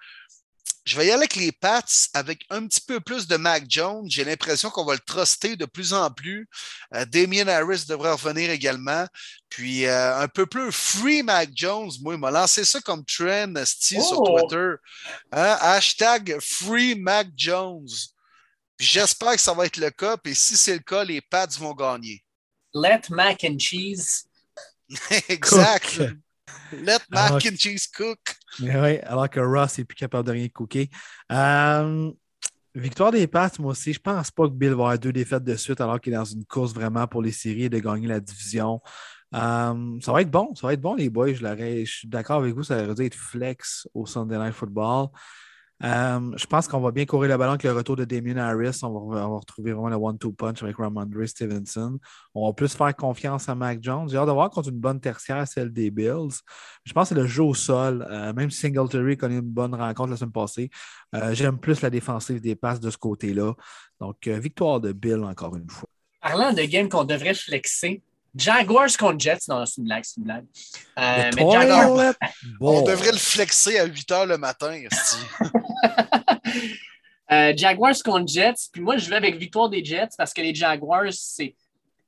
[0.88, 1.84] Je vais y aller avec les Pats
[2.14, 4.10] avec un petit peu plus de Mac Jones.
[4.10, 6.48] J'ai l'impression qu'on va le truster de plus en plus.
[6.96, 9.06] Euh, Damien Harris devrait revenir également.
[9.50, 11.92] Puis euh, un peu plus Free Mac Jones.
[12.02, 14.40] Moi, il m'a lancé ça comme trend Steve, sur oh!
[14.40, 14.76] Twitter.
[15.34, 15.58] Hein?
[15.60, 17.90] Hashtag Free Mac Jones.
[18.80, 20.16] J'espère que ça va être le cas.
[20.16, 22.24] Puis si c'est le cas, les Pats vont gagner.
[22.74, 24.24] Let mac and cheese.
[25.28, 26.00] exact.
[26.74, 28.20] Let mac and cheese cook.
[28.60, 30.90] oui, alors que Ross n'est plus capable de rien cooker.
[31.32, 32.12] Euh,
[32.76, 33.94] victoire des Pats, moi aussi.
[33.94, 36.26] Je pense pas que Bill va avoir deux défaites de suite alors qu'il est dans
[36.26, 38.82] une course vraiment pour les séries et de gagner la division.
[39.34, 41.34] Euh, ça va être bon, ça va être bon, les boys.
[41.34, 41.46] Je,
[41.86, 45.10] je suis d'accord avec vous, ça va être flex au Sunday Night Football.
[45.84, 48.80] Euh, je pense qu'on va bien courir le ballon avec le retour de Damien Harris.
[48.84, 52.00] On va, retrouver vraiment le one-two punch avec Ramondre Stevenson.
[52.34, 54.10] On va plus faire confiance à Mac Jones.
[54.10, 56.40] J'ai hâte de voir contre une bonne tertiaire, celle des Bills.
[56.84, 58.08] Je pense que c'est le jeu au sol.
[58.10, 60.70] Euh, même si Singletary connaît une bonne rencontre la semaine passée,
[61.16, 63.54] euh, j'aime plus la défensive des passes de ce côté-là.
[64.00, 65.90] Donc, victoire de Bill encore une fois.
[66.22, 68.02] Parlant de game qu'on devrait flexer,
[68.36, 70.46] Jaguars contre Jets, non, c'est une blague, c'est une blague.
[71.00, 72.14] Euh, mais Jaguars...
[72.62, 74.80] On devrait le flexer à 8 h le matin.
[77.32, 80.54] euh, Jaguars contre Jets, puis moi je vais avec victoire des Jets parce que les
[80.54, 81.56] Jaguars, c'est.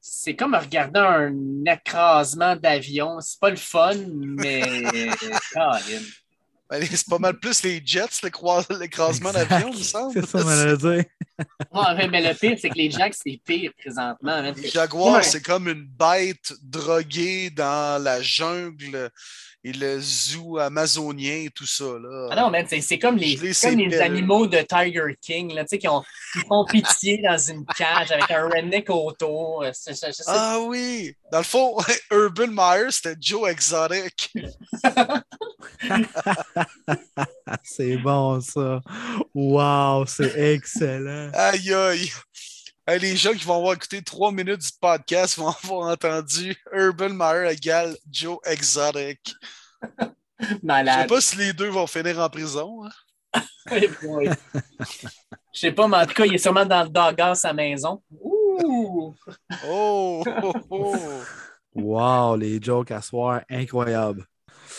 [0.01, 1.33] C'est comme regarder un
[1.65, 3.19] écrasement d'avion.
[3.19, 4.63] C'est pas le fun, mais.
[6.69, 10.13] Ben, c'est pas mal plus les Jets, l'écrasement d'avion, il me semble.
[10.13, 11.05] C'est ça, on dire.
[12.11, 14.41] mais le pire, c'est que les Jacks, c'est pire présentement.
[14.55, 19.09] Les Jaguars, c'est comme une bête droguée dans la jungle
[19.63, 21.83] et le zoo amazonien et tout ça.
[21.83, 22.29] Là.
[22.31, 26.03] Ah non, mais c'est comme les, comme les animaux de Tiger King là, qui, ont,
[26.33, 29.65] qui font pitié dans une cage avec un redneck autour.
[30.27, 31.13] Ah oui!
[31.31, 31.77] Dans le fond,
[32.11, 34.33] Urban Meyer, c'était Joe Exotic.
[37.63, 38.79] c'est bon ça.
[39.33, 41.31] Wow, c'est excellent.
[41.33, 42.09] Aïe aïe.
[42.97, 47.51] Les gens qui vont avoir écouté trois minutes du podcast vont avoir entendu Urban Meyer
[47.51, 49.35] égale Joe Exotic.
[50.63, 50.95] Malade.
[50.95, 52.85] Je sais pas si les deux vont finir en prison.
[52.85, 53.41] Hein?
[53.71, 58.01] Je sais pas, mais en tout cas, il est sûrement dans le doghouse à maison.
[58.21, 59.13] Ouh!
[59.67, 60.95] Oh, oh, oh!
[61.75, 64.25] Wow, les jokes à soir, incroyable.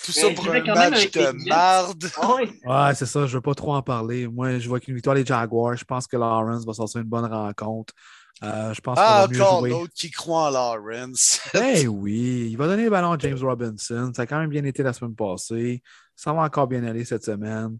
[0.04, 2.10] Tout ça pour un match de marde.
[2.64, 4.26] Ah ouais, c'est ça, je veux pas trop en parler.
[4.28, 5.76] Moi, je vois qu'une victoire des Jaguars.
[5.76, 7.92] Je pense que Lawrence va sortir une bonne rencontre.
[8.42, 9.70] Euh, je pense Ah, qu'on va mieux encore jouer.
[9.70, 11.40] l'autre qui croit en Lawrence.
[11.52, 14.12] Ben oui, il va donner le ballon à James Robinson.
[14.16, 15.82] Ça a quand même bien été la semaine passée.
[16.16, 17.76] Ça va encore bien aller cette semaine.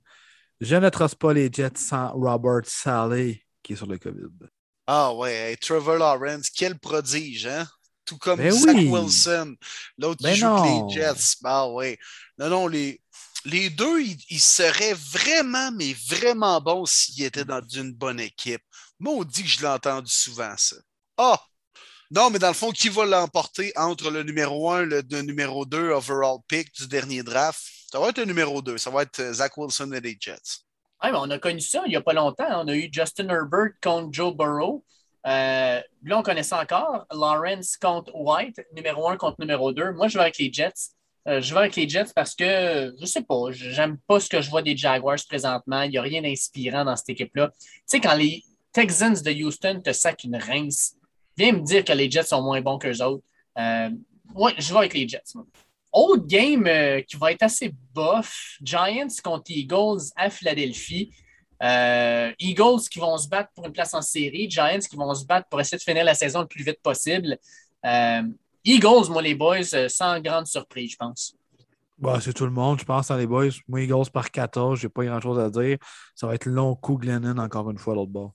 [0.61, 4.49] Je ne trosse pas les Jets sans Robert Saleh qui est sur le COVID.
[4.87, 7.65] Ah ouais, hey, Trevor Lawrence, quel prodige, hein?
[8.11, 8.89] Tout comme Ben Zach oui.
[8.89, 9.55] Wilson,
[9.97, 10.89] l'autre qui Ben joue pour non.
[10.89, 11.37] les Jets.
[11.45, 11.97] Ah ouais.
[12.39, 13.01] Non, non, les,
[13.45, 18.63] les deux, ils, ils seraient vraiment, mais vraiment bons s'ils étaient dans une bonne équipe.
[18.99, 20.75] Moi, on dit que je l'ai entendu souvent, ça.
[21.19, 21.41] Ah!
[22.11, 25.23] Non, mais dans le fond, qui va l'emporter entre le numéro 1 et le, le
[25.23, 27.61] numéro 2 overall pick du dernier draft?
[27.93, 28.77] Ça va être le numéro 2.
[28.77, 30.65] Ça va être euh, Zach Wilson et les Jets.
[31.01, 32.63] Ouais, mais on a connu ça il n'y a pas longtemps.
[32.65, 34.85] On a eu Justin Herbert contre Joe Burrow.
[35.27, 37.07] Euh, là, on connaît ça encore.
[37.13, 39.93] Lawrence contre White, numéro 1 contre numéro 2.
[39.93, 40.93] Moi, je vais avec les Jets.
[41.29, 44.41] Euh, je vais avec les Jets parce que, je sais pas, j'aime pas ce que
[44.41, 45.83] je vois des Jaguars présentement.
[45.83, 47.51] Il n'y a rien d'inspirant dans cette équipe-là.
[47.51, 48.43] Tu sais, quand les
[48.73, 50.95] Texans de Houston te sacent une rince,
[51.37, 53.25] viens me dire que les Jets sont moins bons qu'eux autres.
[53.59, 53.91] Euh,
[54.35, 55.35] ouais, je vais avec les Jets.
[55.93, 61.13] Autre game euh, qui va être assez bof, Giants contre Eagles à Philadelphie.
[61.63, 65.27] Euh, Eagles qui vont se battre pour une place en série, Giants qui vont se
[65.27, 67.39] battre pour essayer de finir la saison le plus vite possible.
[67.85, 68.23] Euh,
[68.65, 71.35] Eagles, moi, les boys, euh, sans grande surprise, je pense.
[71.99, 73.49] Bah, c'est tout le monde, je pense, dans les boys.
[73.69, 75.77] Moi, Eagles par 14, j'ai pas grand-chose à dire.
[76.15, 78.33] Ça va être long coup Glennon encore une fois l'autre bord.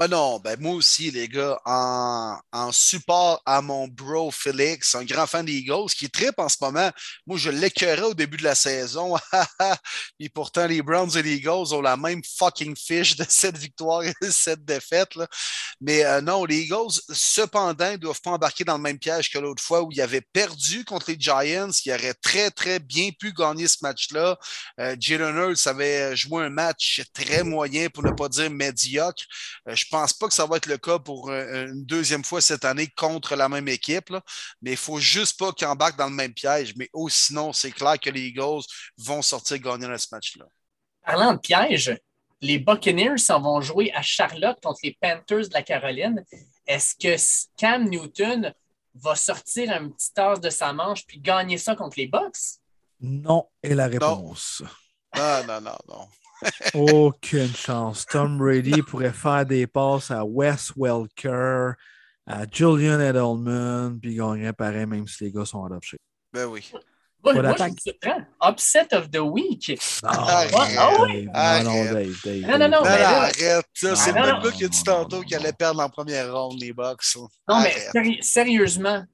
[0.00, 5.04] Ah non, ben moi aussi, les gars, en, en support à mon bro Félix, un
[5.04, 6.90] grand fan des Eagles, qui tripe en ce moment.
[7.26, 9.16] Moi, je l'écœurais au début de la saison.
[10.20, 14.02] Et pourtant, les Browns et les Eagles ont la même fucking fiche de cette victoire
[14.02, 15.14] et de cette défaite.
[15.14, 15.26] Là.
[15.80, 19.38] Mais euh, non, les Eagles, cependant, ne doivent pas embarquer dans le même piège que
[19.38, 23.32] l'autre fois où ils avaient perdu contre les Giants, qui auraient très, très bien pu
[23.32, 24.38] gagner ce match-là.
[24.80, 29.24] Euh, Jalen Hurts avait joué un match très moyen, pour ne pas dire médiocre.
[29.68, 32.40] Euh, je pense pas que ça va être le cas pour euh, une deuxième fois
[32.40, 34.22] cette année contre la même équipe, là.
[34.62, 36.74] mais il faut juste pas qu'ils embarquent dans le même piège.
[36.76, 38.62] Mais oh, sinon, c'est clair que les Eagles
[38.98, 40.44] vont sortir gagnant dans ce match-là.
[41.04, 41.98] Parlant de piège,
[42.40, 46.24] les Buccaneers s'en vont jouer à Charlotte contre les Panthers de la Caroline.
[46.66, 47.16] Est-ce que
[47.56, 48.52] Cam Newton
[48.94, 52.60] va sortir un petit tasse de sa manche puis gagner ça contre les Bucks?
[53.00, 54.62] Non est la réponse.
[55.16, 56.08] Non, non, non, non.
[56.74, 58.04] Aucune chance.
[58.06, 61.72] Tom Brady pourrait faire des passes à Wes Welker,
[62.26, 65.98] à Julian Edelman, puis il gagnerait pareil, même si les gars sont adoptés.
[66.32, 66.70] Ben oui.
[67.22, 68.10] Moi, Pas moi, je.
[68.50, 69.80] Upset of the week.
[70.02, 70.52] Non, Arrête.
[70.76, 71.24] Ah ouais?
[71.32, 71.94] Dave, non, non, Arrête.
[71.94, 73.64] Dave, Dave, Non, non, non, Non, mais non, arrête.
[73.72, 75.88] Ça, c'est Non, le non, même gars qui a dit tantôt qu'il allait perdre en
[75.88, 77.00] première ronde, les Bucks.
[77.16, 77.90] Non, mais Arrête.
[77.94, 79.04] séri- sérieusement,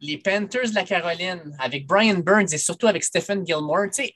[0.00, 4.14] les Panthers de la Caroline, avec Brian Burns et surtout avec Stephen Gilmore, tu sais,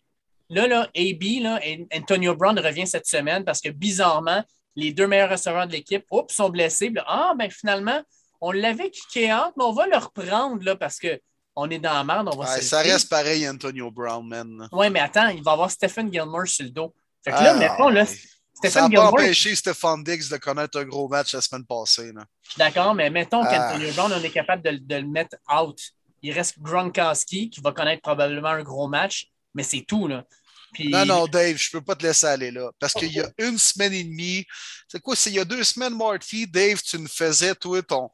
[0.55, 4.43] là, là, AB, là, et Antonio Brown revient cette semaine parce que bizarrement,
[4.77, 6.93] les deux meilleurs receveurs de l'équipe, oups, sont blessés.
[7.07, 8.01] Ah, ben finalement,
[8.41, 12.05] on l'avait kické out, mais on va le reprendre là, parce qu'on est dans la
[12.05, 12.29] merde.
[12.33, 14.69] On va Ouais, se ça reste pareil, Antonio Brown, man.
[14.73, 16.95] Ouais, mais attends, il va avoir Stephen Gilmore sur le dos.
[17.25, 18.07] Fait que là, Ah, mettons, là, ouais.
[18.07, 22.13] Ça Stephen n'a pas empêché Stephon Diggs de connaître un gros match la semaine passée.
[22.13, 22.25] Là.
[22.49, 23.49] suis d'accord, mais mettons Ah.
[23.73, 25.79] qu'Antonio Brown, on est capable de, de le mettre out.
[26.23, 30.25] Il reste Gronkowski qui va connaître probablement un gros match, mais c'est tout, là.
[30.73, 32.71] Puis, Non, non, Dave, je ne peux pas te laisser aller là.
[32.79, 34.45] Parce qu'il y a une semaine et demie,
[34.89, 38.11] c'est quoi, c'est il y a deux semaines, Marty, Dave, tu nous faisais, toi, ton,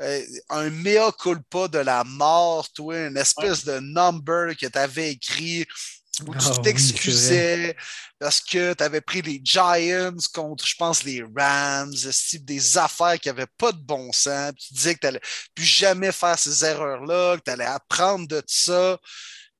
[0.00, 5.12] euh, un mea culpa de la mort, toi, une espèce de number que tu avais
[5.12, 5.66] écrit
[6.26, 7.76] où tu Ah oui, t'excusais
[8.18, 12.78] parce que tu avais pris les Giants contre, je pense, les Rams, ce type des
[12.78, 14.52] affaires qui n'avaient pas de bon sens.
[14.52, 15.20] Puis tu disais que tu n'allais
[15.54, 18.98] plus jamais faire ces erreurs-là, que tu allais apprendre de ça.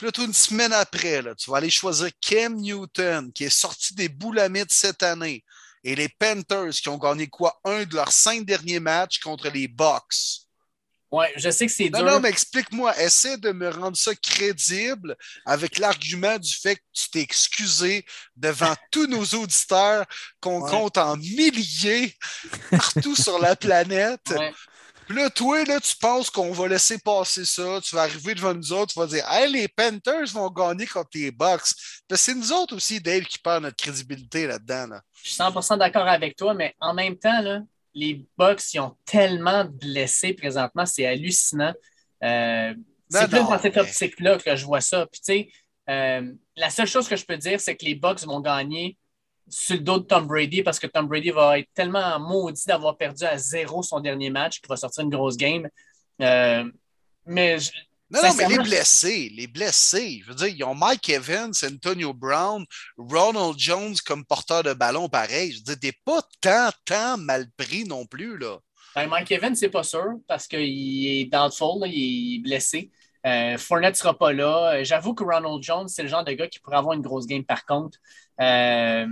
[0.02, 3.48] Puis là, toi, une semaine après, là, tu vas aller choisir Cam Newton, qui est
[3.56, 5.44] sorti des boulamites cette année,
[5.84, 7.56] et les Panthers, qui ont gagné quoi?
[7.64, 10.40] Un de leurs cinq derniers matchs contre les Bucks.
[11.12, 12.10] ouais, je sais que c'est Non, dur.
[12.10, 15.14] non, mais explique-moi, essaie de me rendre ça crédible
[15.46, 18.04] avec l'argument du fait que tu t'es excusé
[18.34, 20.04] devant tous nos auditeurs
[20.40, 20.70] qu'on Ouais.
[20.72, 22.12] compte en milliers
[22.72, 24.30] partout sur la planète.
[24.30, 24.52] Ouais.
[25.12, 27.80] Puis là, toi, là, tu penses qu'on va laisser passer ça.
[27.84, 31.10] Tu vas arriver devant nous autres, tu vas dire Hey, les Panthers vont gagner contre
[31.12, 31.66] les Bucks.
[32.14, 34.86] C'est nous autres aussi, Dave, qui perd notre crédibilité là-dedans.
[34.86, 35.02] Là.
[35.22, 37.60] Je suis 100% d'accord avec toi, mais en même temps, là,
[37.92, 41.74] les Bucks, ils ont tellement de blessés présentement, c'est hallucinant.
[42.24, 42.72] Euh,
[43.10, 45.06] c'est plus non, dans cette mais- optique-là que je vois ça.
[45.12, 45.48] Puis, tu sais,
[45.90, 48.96] euh, la seule chose que je peux dire, c'est que les Bucks vont gagner
[49.48, 52.96] sur le dos de Tom Brady parce que Tom Brady va être tellement maudit d'avoir
[52.96, 55.68] perdu à zéro son dernier match qu'il va sortir une grosse game.
[56.20, 56.64] Euh,
[57.26, 57.70] mais je-
[58.10, 62.12] Non, non, mais les blessés, les blessés, je veux dire, ils ont Mike Evans, Antonio
[62.12, 62.64] Brown,
[62.98, 65.52] Ronald Jones comme porteur de ballon pareil.
[65.52, 68.58] Je veux dire, t'es pas tant, tant mal pris non plus, là.
[68.94, 72.90] Ben, Mike Evans, c'est pas sûr parce qu'il est doubtful, là, il est blessé.
[73.26, 74.74] Euh, Fournette ne sera pas là.
[74.74, 77.26] Euh, j'avoue que Ronald Jones, c'est le genre de gars qui pourrait avoir une grosse
[77.26, 77.98] game par contre.
[78.40, 79.06] Euh,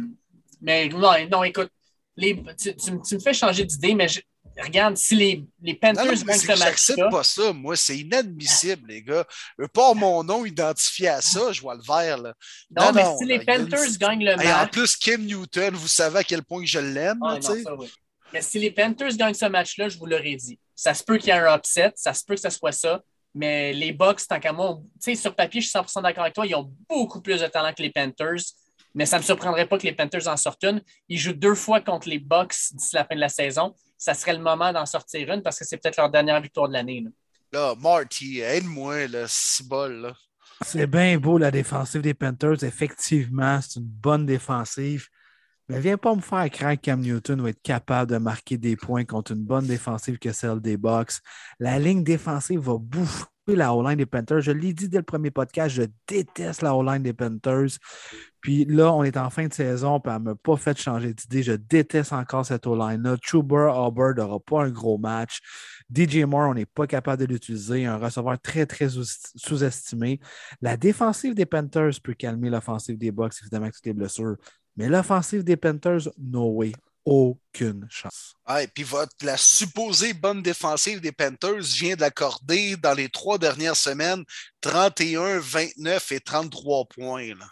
[0.60, 1.70] mais non, non, écoute,
[2.16, 4.20] les, tu, tu, tu me fais changer d'idée, mais je,
[4.60, 7.52] regarde, si les, les Panthers Non, non, gagnent ce match-là, pas ça.
[7.52, 9.24] Moi, c'est inadmissible, les gars.
[9.56, 12.18] Je veux pas mon nom identifié à ça, je vois le vert.
[12.18, 12.34] Là.
[12.76, 15.24] non, Non, mais si les là, une- Panthers gagnent le Hey, en match, plus, Kim
[15.24, 17.20] Newton, vous savez à quel point je l'aime.
[17.24, 17.38] Ah,
[17.78, 17.90] oui.
[18.32, 20.58] Mais si les Panthers gagnent ce match-là, je vous l'aurais dit.
[20.74, 23.02] Ça se peut qu'il y ait un upset, ça se peut que ce soit ça.
[23.34, 26.34] Mais les Bucks, tant qu'à moi, tu sais, sur papier, je suis 100% d'accord avec
[26.34, 28.42] toi, ils ont beaucoup plus de talent que les Panthers.
[28.94, 30.82] Mais ça ne me surprendrait pas que les Panthers en sortent une.
[31.08, 33.74] Ils jouent deux fois contre les Bucks d'ici la fin de la saison.
[33.96, 36.72] Ça serait le moment d'en sortir une parce que c'est peut-être leur dernière victoire de
[36.72, 37.02] l'année.
[37.02, 37.10] là.
[37.52, 39.06] Là, Marty, aide-moi,
[39.64, 40.14] bol, là.
[40.62, 42.62] C'est bien beau la défensive des Panthers.
[42.62, 45.08] Effectivement, c'est une bonne défensive.
[45.70, 48.74] Mais viens pas me faire craindre que Cam Newton va être capable de marquer des
[48.74, 51.12] points contre une bonne défensive que celle des Bucks.
[51.60, 54.40] La ligne défensive va bouffer la O-line des Panthers.
[54.40, 57.68] Je l'ai dit dès le premier podcast, je déteste la O-line des Panthers.
[58.40, 61.14] Puis là, on est en fin de saison, puis elle ne m'a pas fait changer
[61.14, 61.44] d'idée.
[61.44, 63.16] Je déteste encore cette O-line-là.
[63.22, 65.38] Chuber Hubbard n'aura pas un gros match.
[65.94, 67.86] DJ Moore, on n'est pas capable de l'utiliser.
[67.86, 69.04] Un receveur très, très sous-
[69.36, 70.18] sous-estimé.
[70.62, 74.36] La défensive des Panthers peut calmer l'offensive des Bucks, évidemment, avec toutes les blessures.
[74.76, 76.72] Mais l'offensive des Panthers, no way.
[77.04, 78.34] Aucune chance.
[78.48, 83.74] Ouais, puis votre, la supposée bonne défensive des Panthers vient d'accorder dans les trois dernières
[83.76, 84.22] semaines
[84.60, 87.28] 31, 29 et 33 points.
[87.34, 87.46] Là.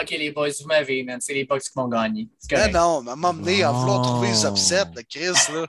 [0.00, 1.20] OK, les boys, vous m'avez, man.
[1.20, 2.28] C'est les Bucks qui vont gagner.
[2.38, 2.74] C'est Non, correct.
[2.74, 5.52] non, mais à m'emmener à vouloir trouver les upsets, là, Chris.
[5.52, 5.66] Là.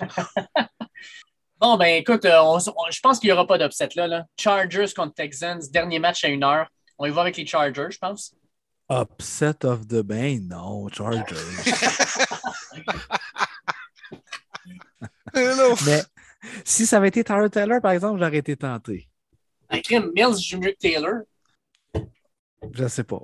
[1.60, 4.24] Bon, ben écoute, euh, on- on- je pense qu'il n'y aura pas d'upset là, là.
[4.38, 6.66] Chargers contre Texans, dernier match à une heure.
[6.96, 8.34] On y va avec les Chargers, je pense.
[8.90, 11.36] Upset of the Bay, non, Chargers.
[15.34, 16.02] Mais
[16.64, 19.08] si ça avait été Tyler Taylor, par exemple, j'aurais été tenté.
[19.68, 21.20] Un crime, Mills joue mieux que Taylor.
[22.72, 23.20] Je sais pas.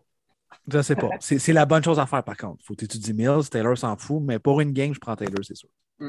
[0.68, 1.10] Je sais pas.
[1.20, 2.64] C'est c'est la bonne chose à faire, par contre.
[2.64, 5.68] Faut étudier Mills, Taylor s'en fout, mais pour une game, je prends Taylor, c'est sûr.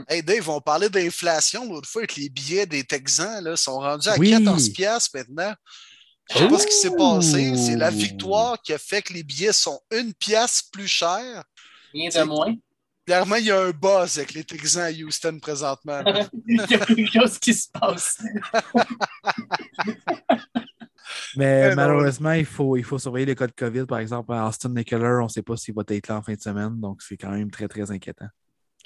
[0.10, 3.44] Hey Dave, on parlait d'inflation l'autre fois avec les billets des Texans.
[3.44, 4.32] Là, sont rendus à Oui.
[4.32, 5.54] 14 piastres maintenant.
[6.34, 7.56] Je sais pas ce qui s'est passé.
[7.56, 11.44] C'est la victoire qui a fait que les billets sont une pièce plus chers.
[11.94, 12.54] Rien de moins.
[13.06, 16.04] Clairement, il y a un buzz avec les Texans à Houston présentement.
[16.48, 18.18] Il y a quelque chose qui se passe.
[21.38, 23.86] Mais malheureusement, il faut, il faut surveiller les cas de COVID.
[23.86, 26.34] Par exemple, à Austin Eckler, on ne sait pas s'il va être là en fin
[26.34, 28.28] de semaine, donc c'est quand même très, très inquiétant.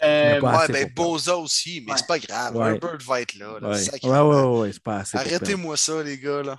[0.03, 1.97] Euh, Ouais, ben Boza aussi, mais Ouais.
[1.97, 2.55] c'est pas grave.
[2.55, 2.72] Ouais.
[2.73, 3.59] Herbert va être là.
[3.59, 5.18] là, Ouais, ouais, ouais, ouais, c'est pas assez.
[5.18, 6.41] Arrêtez-moi ça, les gars.
[6.43, 6.57] Là.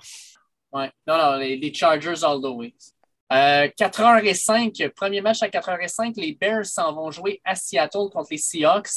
[0.73, 0.91] Ouais.
[1.07, 2.73] Non, non, les, les Chargers all the way.
[3.31, 8.37] Euh, 4h05, premier match à 4h05, les Bears s'en vont jouer à Seattle contre les
[8.37, 8.89] Seahawks.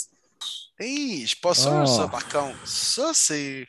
[0.79, 1.87] Hey, je suis pas sûr, Ah.
[1.87, 2.57] ça, par contre.
[2.67, 3.67] Ça, c'est.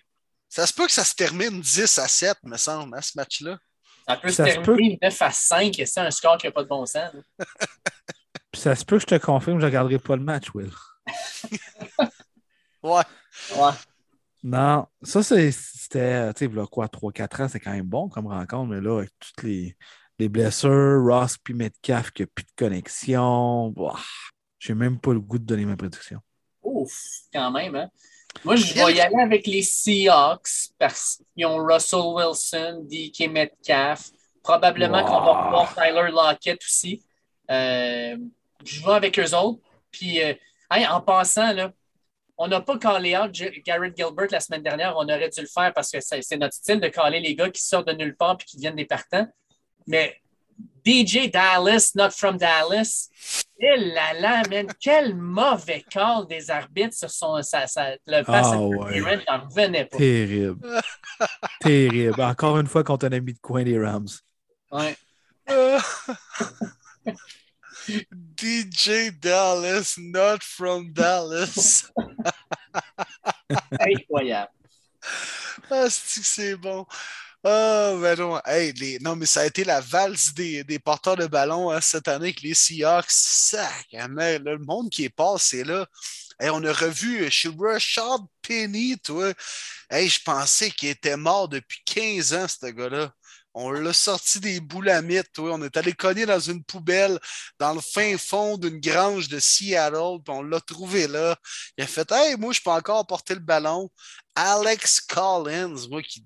[0.49, 3.57] Ça se peut que ça se termine 10 à 7, me semble, à ce match-là.
[4.07, 6.51] Ça peut se Ça se terminer 9 à 5 et c'est un score qui n'a
[6.51, 7.11] pas de bon sens.
[8.51, 10.71] Puis ça se peut que je te confirme, je ne regarderai pas le match, Will.
[12.83, 13.03] Ouais.
[13.55, 13.71] Ouais.
[14.49, 18.79] Non, ça, c'était, tu sais, quoi, 3-4 ans, c'est quand même bon comme rencontre, mais
[18.79, 19.75] là, avec toutes les,
[20.19, 23.73] les blessures, Ross puis Metcalf qui n'a plus de connexion,
[24.57, 26.21] j'ai même pas le goût de donner ma prédiction.
[26.63, 26.93] Ouf,
[27.33, 27.75] quand même.
[27.75, 27.89] Hein?
[28.45, 34.11] Moi, je vais y aller avec les Seahawks parce qu'ils ont Russell Wilson, DK Metcalf.
[34.43, 35.49] Probablement qu'on va Wow.
[35.49, 37.03] voir Tyler Lockett aussi.
[37.51, 38.15] Euh,
[38.63, 39.59] je vais avec eux autres.
[39.91, 40.33] Puis, euh,
[40.71, 41.73] hey, en passant, là,
[42.37, 43.31] on n'a pas callé out
[43.65, 44.93] Garrett Gilbert la semaine dernière.
[44.95, 47.61] On aurait dû le faire parce que c'est notre style de caller les gars qui
[47.63, 49.27] sortent de nulle part et qui deviennent des partants.
[49.87, 50.15] Mais
[50.85, 53.09] DJ Dallas, not from Dallas.
[53.59, 58.47] Eh là là, man, quel mauvais call des arbitres sur son, sa, sa- le pass
[58.51, 59.85] Ah interference, ouais.
[59.85, 59.97] pas.
[59.97, 60.81] Terrible.
[61.61, 62.21] Terrible.
[62.21, 64.07] Encore une fois contre un ami de coin des Rams.
[64.71, 64.95] Ouais.
[67.89, 68.01] Euh,
[68.35, 71.89] DJ Dallas, not from Dallas.
[73.79, 74.51] Incroyable.
[75.69, 76.85] Ah, c'est bon.
[77.43, 78.39] Ah, ben non.
[78.45, 78.99] Hey, les...
[78.99, 82.25] non, mais ça a été la valse des, des porteurs de ballon hein, cette année
[82.25, 83.53] avec les Seahawks.
[83.93, 85.87] Là, le monde qui est passé là.
[86.39, 89.33] Hey, on a revu chez Rashad Penny, toi.
[89.89, 93.11] Hey, je pensais qu'il était mort depuis 15 ans, ce gars-là.
[93.59, 95.53] On l'a sorti des boulamites, toi.
[95.55, 97.17] On est allé cogner dans une poubelle
[97.57, 101.35] dans le fin fond d'une grange de Seattle, puis on l'a trouvé là.
[101.75, 103.89] Il a fait Hey, moi, je peux encore porter le ballon.
[104.35, 106.23] Alex Collins, moi, qui,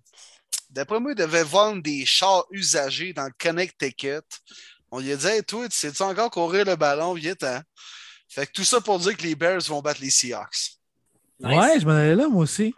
[0.69, 4.19] d'après moi, il devait vendre des chars usagés dans le Connecticut.
[4.91, 7.13] On lui a dit Hey, toi, tu sais-tu encore courir le ballon?
[7.13, 7.61] Viens-t'en.
[8.27, 10.71] Fait que tout ça pour dire que les Bears vont battre les Seahawks.
[11.39, 11.57] Nice.
[11.57, 12.75] Ouais, je m'en allais là, moi aussi.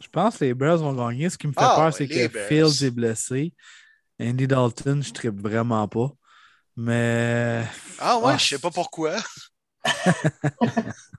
[0.00, 1.30] Je pense que les Bears vont gagner.
[1.30, 2.48] Ce qui me fait Ah, peur, ouais, c'est que Bears.
[2.48, 3.52] Fields est blessé.
[4.20, 6.10] Andy Dalton, je tripe vraiment pas.
[6.76, 7.64] Mais.
[7.98, 9.16] Ah ouais, Ah, je sais pas pourquoi.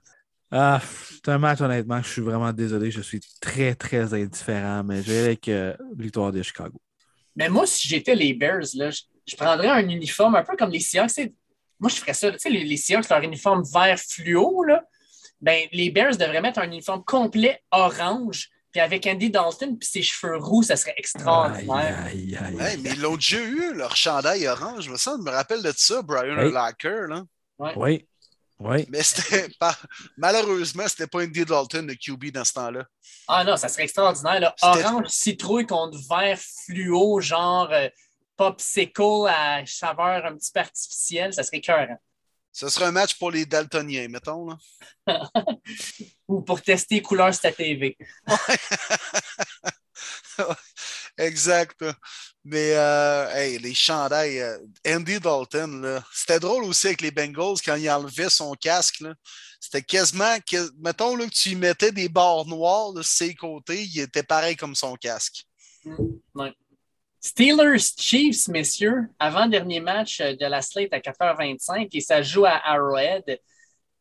[0.50, 0.80] Ah,
[1.10, 2.90] c'est un match, honnêtement, je suis vraiment désolé.
[2.90, 6.80] Je suis très, très indifférent, mais je vais avec euh, victoire de Chicago.
[7.34, 10.70] Mais moi, si j'étais les Bears, là, je, je prendrais un uniforme un peu comme
[10.70, 11.32] les Seahawks.
[11.80, 12.30] Moi, je ferais ça.
[12.30, 14.84] Tu sais, les, les Seahawks, leur uniforme vert fluo, là,
[15.40, 20.02] ben, les Bears devraient mettre un uniforme complet orange, puis avec Andy Dalton, puis ses
[20.02, 21.96] cheveux roux, ça serait Aïe, extraordinaire.
[22.06, 22.56] aïe, aïe.
[22.60, 24.86] Hey, mais ils l'ont déjà eu, leur chandail orange.
[24.86, 26.46] Je me sens, je me rappelle de ça, Brian Oui.
[26.46, 27.22] Urlacher, là.
[27.76, 28.04] Oui,
[28.58, 28.84] oui.
[28.88, 29.76] Mais c'était pas.
[30.16, 32.84] Malheureusement, c'était pas Andy Dalton, le QB dans ce temps-là.
[33.28, 34.40] Ah non, ça serait extraordinaire.
[34.40, 34.54] Là.
[34.60, 37.88] Orange citrouille contre vert fluo, genre euh,
[38.36, 41.86] popsicle à saveur un petit peu artificielle, ça serait cœur.
[42.54, 44.46] Ce serait un match pour les Daltoniens, mettons.
[44.46, 44.58] Là.
[46.28, 47.98] Ou pour tester les couleurs sur ta TV.
[51.18, 51.84] exact.
[52.44, 54.56] Mais euh, hey, les chandails, euh,
[54.86, 59.02] Andy Dalton, là, c'était drôle aussi avec les Bengals quand il enlevait son casque.
[59.58, 63.82] C'était quasiment, que- mettons là, que tu y mettais des barres noires de ses côtés,
[63.82, 65.44] il était pareil comme son casque.
[67.98, 73.40] Chiefs, messieurs, avant-dernier match euh, de la slate à 4h25 et ça joue à Arrowhead.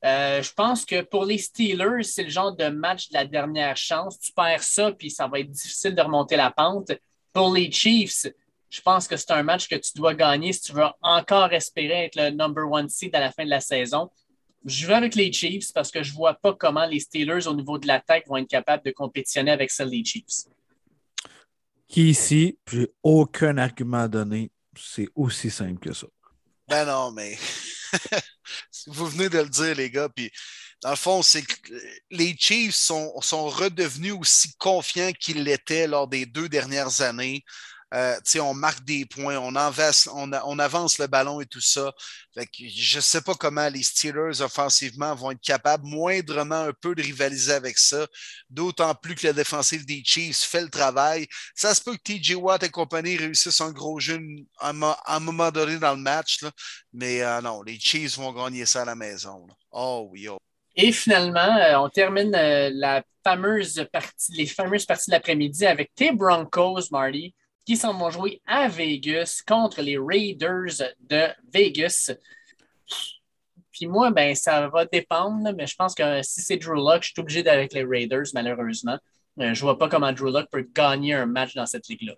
[0.03, 3.77] Euh, je pense que pour les Steelers, c'est le genre de match de la dernière
[3.77, 4.19] chance.
[4.19, 6.91] Tu perds ça, puis ça va être difficile de remonter la pente.
[7.31, 8.27] Pour les Chiefs,
[8.69, 12.05] je pense que c'est un match que tu dois gagner si tu veux encore espérer
[12.05, 14.09] être le number one seed à la fin de la saison.
[14.65, 17.55] Je vais avec les Chiefs parce que je ne vois pas comment les Steelers, au
[17.55, 20.52] niveau de l'attaque, vont être capables de compétitionner avec celle des Chiefs.
[21.93, 24.49] Qui ici, j'ai aucun argument à donner.
[24.75, 26.07] C'est aussi simple que ça.
[26.67, 27.37] Ben non, mais
[28.87, 30.09] vous venez de le dire, les gars.
[30.09, 30.31] Puis,
[30.81, 31.53] dans le fond, c'est que
[32.09, 37.43] les Chiefs sont, sont redevenus aussi confiants qu'ils l'étaient lors des deux dernières années.
[37.93, 41.93] Euh, on marque des points, on, avance, on, avance le ballon et tout ça.
[42.35, 47.03] Je ne sais pas comment les Steelers offensivement vont être capables moindrement un peu de
[47.03, 48.07] rivaliser avec ça.
[48.49, 51.27] D'autant plus que la défensive des Chiefs fait le travail.
[51.53, 54.19] Ça se peut que TJ Watt et compagnie réussissent un gros jeu
[54.59, 54.73] à
[55.07, 56.39] un moment donné dans le match.
[56.93, 59.45] Mais euh, non, les Chiefs vont gagner ça à la maison.
[59.71, 60.39] Oh oui, oh.
[60.75, 66.11] Et finalement, euh, on termine la fameuse partie, les fameuses parties de l'après-midi avec tes
[66.11, 67.35] Broncos, Marty,
[67.65, 72.11] qui s'en vont jouer à Vegas contre les Raiders de Vegas.
[73.71, 77.11] Puis moi, ben, ça va dépendre, mais je pense que si c'est Drew Lock, je
[77.11, 78.99] suis obligé d'aller avec les Raiders, malheureusement.
[79.39, 82.13] Euh, je vois pas comment Drew Lock peut gagner un match dans cette ligue-là.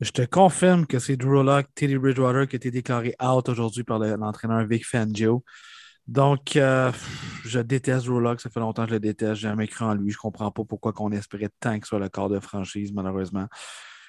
[0.00, 3.82] Je te confirme que c'est Drew Lock, Teddy Bridgewater qui a été déclaré out aujourd'hui
[3.84, 5.44] par le- l'entraîneur Vic Fangio.
[6.06, 6.92] Donc, euh,
[7.44, 8.40] je déteste Drew Lock.
[8.40, 9.34] Ça fait longtemps que je le déteste.
[9.36, 10.10] J'ai jamais cru en lui.
[10.10, 13.46] Je comprends pas pourquoi on espérait tant qu'il soit le corps de franchise, malheureusement.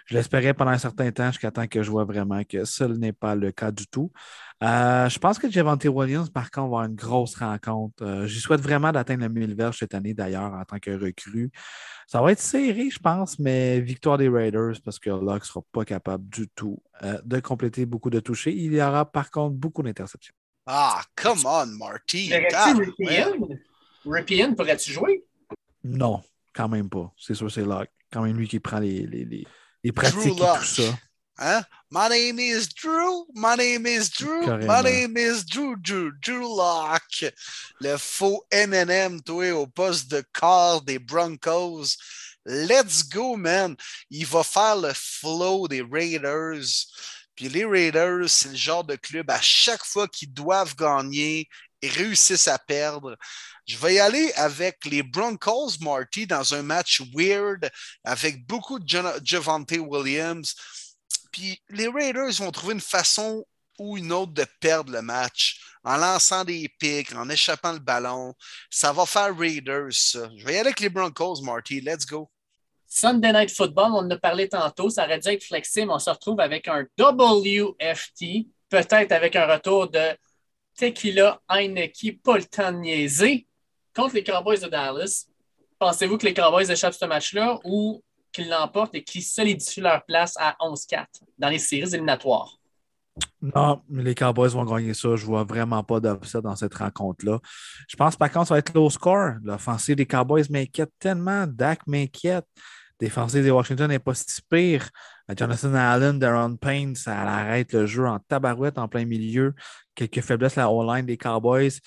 [0.06, 3.14] Je l'espérais pendant un certain temps jusqu'à temps que je vois vraiment que ce n'est
[3.14, 4.12] pas le cas du tout.
[4.64, 8.04] Euh, je pense que Javante Williams, par contre, va avoir une grosse rencontre.
[8.04, 11.52] Euh, J'y souhaite vraiment d'atteindre le 1000 verges cette année, d'ailleurs, en tant que recrue.
[12.08, 15.62] Ça va être serré, je pense, mais victoire des Raiders parce que Locke ne sera
[15.72, 18.54] pas capable du tout euh, de compléter beaucoup de touchés.
[18.56, 20.36] Il y aura par contre beaucoup d'interceptions.
[20.66, 22.32] Ah, come on, Marty.
[24.06, 25.26] Ripien, pourrais-tu jouer?
[25.84, 26.22] Non,
[26.54, 27.12] quand même pas.
[27.18, 27.92] C'est sûr, c'est Locke.
[28.12, 29.46] Quand même lui qui prend les, les, les,
[29.84, 31.00] les pratiques et tout ça.
[31.38, 31.64] Hein?
[31.90, 33.26] My name is Drew.
[33.34, 34.46] My name is Drew.
[34.46, 34.68] Carrément.
[34.68, 37.34] My name is Drew, Drew, Drew Lock.
[37.82, 41.98] Le faux NNM, toi, au poste de corps des Broncos.
[42.46, 43.76] Let's go, man.
[44.10, 46.88] Il va faire le flow des Raiders.
[47.36, 51.48] Puis les Raiders, c'est le genre de club, à chaque fois qu'ils doivent gagner,
[51.90, 53.18] réussissent à perdre.
[53.66, 57.70] Je vais y aller avec les Broncos, Marty, dans un match weird,
[58.04, 58.86] avec beaucoup de
[59.24, 60.56] Javante Williams.
[61.32, 63.46] Puis les Raiders vont trouver une façon
[63.80, 68.34] ou une autre de perdre le match en lançant des pics, en échappant le ballon.
[68.70, 69.90] Ça va faire Raiders.
[69.92, 71.82] Je vais y aller avec les Broncos, Marty.
[71.82, 72.30] Let's go.
[72.88, 75.92] Sunday Night Football, on en a parlé tantôt, ça aurait dû être flexible.
[75.92, 80.16] On se retrouve avec un WFT, peut-être avec un retour de
[80.78, 83.44] Tequila Heineke, pas le temps de
[83.96, 85.28] contre les Cowboys de Dallas.
[85.78, 90.36] Pensez-vous que les Cowboys échappent ce match-là ou qu'ils l'emportent et qu'ils solidifient leur place
[90.40, 91.06] à 11-4
[91.38, 92.58] dans les séries éliminatoires?
[93.42, 95.16] Non, les Cowboys vont gagner ça.
[95.16, 97.40] Je vois vraiment pas d'upset dans cette rencontre-là.
[97.88, 99.34] Je pense par contre ça va être low score.
[99.44, 101.46] L'offensive des Cowboys m'inquiète tellement.
[101.46, 102.48] Dak m'inquiète.
[103.00, 104.90] Défensive des Washington n'est pas si pire.
[105.36, 109.54] Jonathan Allen, Darren Payne, ça arrête le jeu en tabarouette en plein milieu.
[109.96, 111.80] Quelques faiblesses la O-line des Cowboys.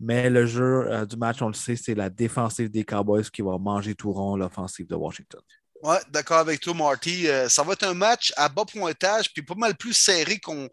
[0.00, 3.42] Mais le jeu euh, du match, on le sait, c'est la défensive des Cowboys qui
[3.42, 5.40] va manger tout rond l'offensive de Washington.
[5.82, 7.28] Oui, d'accord avec toi, Marty.
[7.28, 10.68] Euh, ça va être un match à bas pointage, puis pas mal plus serré qu'on,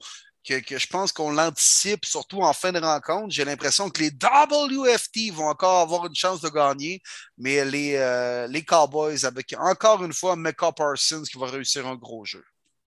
[0.48, 3.30] que, je pense qu'on l'anticipe, surtout en fin de rencontre.
[3.30, 7.02] J'ai l'impression que les WFT vont encore avoir une chance de gagner,
[7.38, 11.96] mais les, euh, les Cowboys, avec encore une fois Mecca Parsons qui va réussir un
[11.96, 12.44] gros jeu.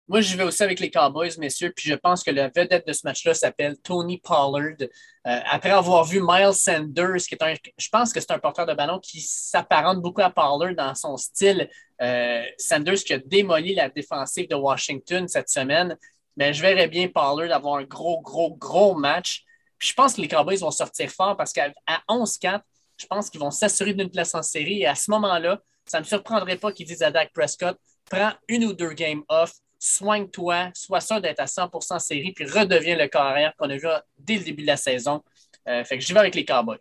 [0.09, 2.93] Moi, je vais aussi avec les Cowboys, messieurs, puis je pense que la vedette de
[2.93, 4.77] ce match-là s'appelle Tony Pollard.
[4.81, 4.87] Euh,
[5.25, 8.75] après avoir vu Miles Sanders, qui est un, je pense que c'est un porteur de
[8.75, 11.71] ballon qui s'apparente beaucoup à Pollard dans son style.
[12.03, 15.97] Euh, Sanders qui a démoli la défensive de Washington cette semaine.
[16.37, 19.45] Mais je verrais bien Pollard avoir un gros, gros, gros match.
[19.79, 21.73] Je pense que les Cowboys vont sortir fort parce qu'à
[22.09, 22.61] 11-4,
[22.97, 24.83] je pense qu'ils vont s'assurer d'une place en série.
[24.83, 27.77] Et à ce moment-là, ça ne me surprendrait pas qu'ils disent à Dak Prescott
[28.13, 32.97] prends une ou deux games off, soigne-toi, sois sûr d'être à 100% série, puis redeviens
[32.97, 33.89] le carrière qu'on a vu
[34.19, 35.23] dès le début de la saison.
[35.69, 36.79] Euh, fait que j'y vais avec les Cowboys.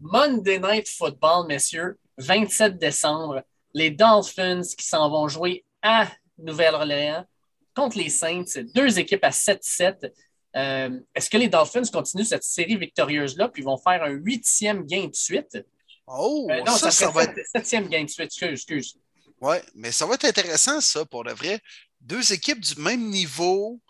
[0.00, 3.42] Monday Night Football, messieurs, 27 décembre,
[3.72, 6.08] les Dolphins qui s'en vont jouer à
[6.38, 7.24] Nouvelle-Orléans
[7.74, 8.44] contre les Saints,
[8.74, 10.10] deux équipes à 7-7.
[10.56, 15.06] Euh, est-ce que les Dolphins continuent cette série victorieuse-là, puis vont faire un huitième gain
[15.06, 15.58] de suite?
[16.06, 17.38] Oh, euh, non, ça, ça, va être.
[17.52, 18.94] Septième gain de suite, excuse, excuse.
[19.40, 21.60] Oui, mais ça va être intéressant, ça, pour le vrai
[22.04, 23.80] deux équipes du même niveau,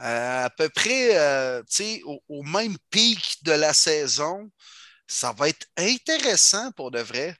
[0.00, 1.62] euh, à peu près
[2.04, 4.50] au, au, même pic de la saison.
[5.06, 7.36] Ça va être intéressant pour de vrai.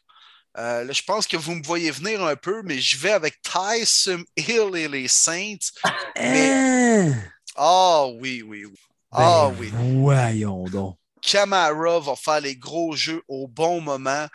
[0.58, 3.40] Euh, là, je pense que vous me voyez venir un peu, mais je vais avec
[3.42, 5.70] Tyson Hill et les Saints.
[6.16, 7.12] Hein?
[7.54, 8.78] Ah oui, oui, oui.
[9.12, 9.70] Ah ben, oui.
[10.00, 10.96] Voyons donc.
[11.20, 14.26] Camara va faire les gros jeux au bon moment.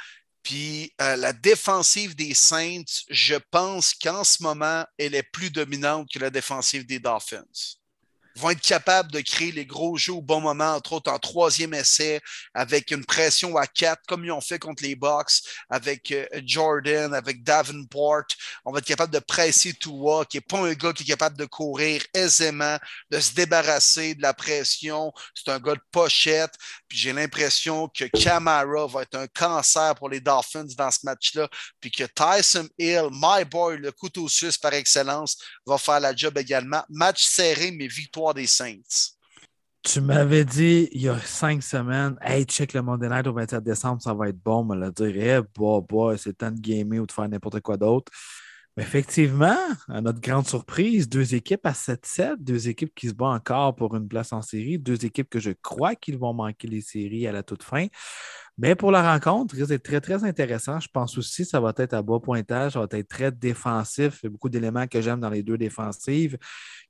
[0.43, 6.07] Puis euh, la défensive des Saints, je pense qu'en ce moment, elle est plus dominante
[6.11, 7.43] que la défensive des Dolphins
[8.36, 11.74] vont être capables de créer les gros jeux au bon moment, entre autres en troisième
[11.74, 12.22] essai,
[12.53, 17.14] avec une pression à quatre, comme ils ont fait contre les Bucks, avec euh, Jordan,
[17.14, 18.24] avec Davenport.
[18.66, 21.38] On va être capable de presser Tua, qui n'est pas un gars qui est capable
[21.38, 22.78] de courir aisément,
[23.10, 25.12] de se débarrasser de la pression.
[25.34, 26.53] C'est un gars de pochette.
[26.88, 31.49] Puis j'ai l'impression que Camara va être un cancer pour les Dolphins dans ce match-là.
[31.80, 36.38] Puis que Tyson Hill, my boy, le couteau suisse par excellence, va faire la job
[36.38, 36.84] également.
[36.90, 39.15] Match serré, mais victoire des Saints.
[39.84, 43.64] Tu m'avais dit il y a cinq semaines, hey, check le Monday Night au 27
[43.64, 44.64] décembre, ça va être bon.
[44.64, 48.11] me le dire, hey, bah, c'est temps de gamer ou de faire n'importe quoi d'autre.
[48.77, 49.57] Mais effectivement,
[49.89, 53.95] à notre grande surprise, deux équipes à 7-7, deux équipes qui se battent encore pour
[53.95, 57.34] une place en série, deux équipes que je crois qu'ils vont manquer les séries à
[57.34, 57.88] la toute fin.
[58.57, 60.80] Mais pour la rencontre, c'est très, très intéressant.
[60.80, 64.19] Je pense aussi que ça va être à bas pointage, ça va être très défensif.
[64.22, 66.38] Il y a beaucoup d'éléments que j'aime dans les deux défensives.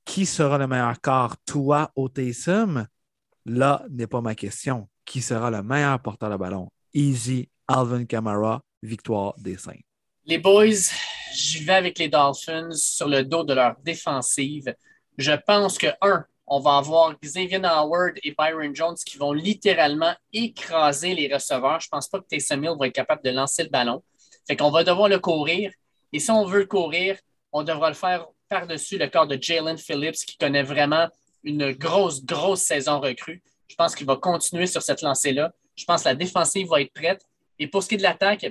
[0.04, 2.86] Qui sera le meilleur quart, toi ou Taysom?
[3.46, 4.88] Là n'est pas ma question.
[5.04, 6.68] Qui sera le meilleur porteur de ballon?
[6.92, 9.80] Easy, Alvin Kamara, victoire des Saints.
[10.24, 10.90] Les boys,
[11.34, 14.74] j'y vais avec les Dolphins sur le dos de leur défensive.
[15.16, 20.14] Je pense que, un, on va avoir Xavier Howard et Byron Jones qui vont littéralement
[20.32, 21.80] écraser les receveurs.
[21.80, 24.02] Je ne pense pas que Taysom Hill va être capable de lancer le ballon.
[24.46, 25.72] Fait qu'on va devoir le courir.
[26.12, 27.16] Et si on veut courir,
[27.52, 31.08] on devra le faire par-dessus le corps de Jalen Phillips qui connaît vraiment
[31.44, 33.42] une grosse, grosse saison recrue.
[33.68, 35.52] Je pense qu'il va continuer sur cette lancée-là.
[35.76, 37.22] Je pense que la défensive va être prête.
[37.58, 38.46] Et pour ce qui est de l'attaque,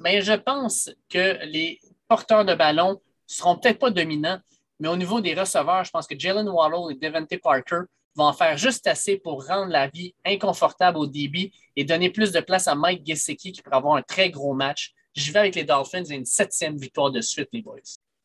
[0.00, 4.40] mais je pense que les porteurs de ballon ne seront peut-être pas dominants,
[4.80, 7.80] mais au niveau des receveurs, je pense que Jalen Waddle et Devante Parker
[8.14, 12.32] vont en faire juste assez pour rendre la vie inconfortable au débit et donner plus
[12.32, 14.92] de place à Mike Gesicki qui pourrait avoir un très gros match.
[15.14, 17.78] J'y vais avec les Dolphins et une septième victoire de suite, les boys.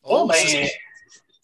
[0.04, 0.68] Oh, ben,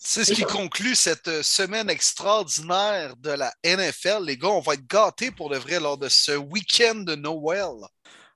[0.02, 4.24] c'est ce qui conclut cette semaine extraordinaire de la NFL.
[4.26, 7.68] Les gars, on va être gâtés pour de vrai lors de ce week-end de Noël.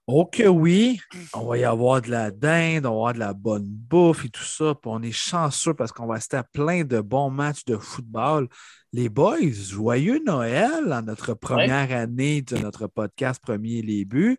[0.06, 1.00] Ok, oui,
[1.34, 4.30] on va y avoir de la dinde, on va avoir de la bonne bouffe et
[4.30, 4.76] tout ça.
[4.76, 8.50] Puis on est chanceux parce qu'on va rester à plein de bons matchs de football.
[8.92, 14.38] Les boys, joyeux Noël en notre première année de notre podcast Premier Les Buts.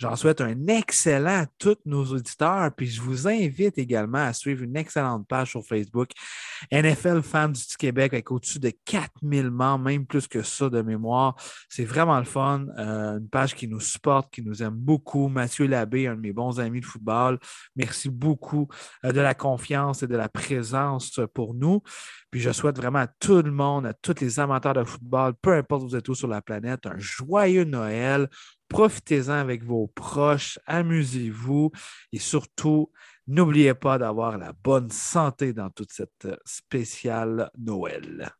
[0.00, 2.70] J'en souhaite un excellent à tous nos auditeurs.
[2.74, 6.12] Puis je vous invite également à suivre une excellente page sur Facebook,
[6.72, 11.36] NFL Fans du Québec, avec au-dessus de 4000 membres, même plus que ça de mémoire.
[11.68, 12.64] C'est vraiment le fun.
[12.78, 15.28] Euh, une page qui nous supporte, qui nous aime beaucoup.
[15.28, 17.38] Mathieu Labbé, un de mes bons amis de football.
[17.76, 18.68] Merci beaucoup
[19.04, 21.82] euh, de la confiance et de la présence pour nous.
[22.30, 25.52] Puis je souhaite vraiment à tout le monde, à tous les amateurs de football, peu
[25.52, 28.30] importe où vous êtes où sur la planète, un joyeux Noël.
[28.70, 31.72] Profitez-en avec vos proches, amusez-vous
[32.12, 32.92] et surtout,
[33.26, 38.30] n'oubliez pas d'avoir la bonne santé dans toute cette spéciale Noël.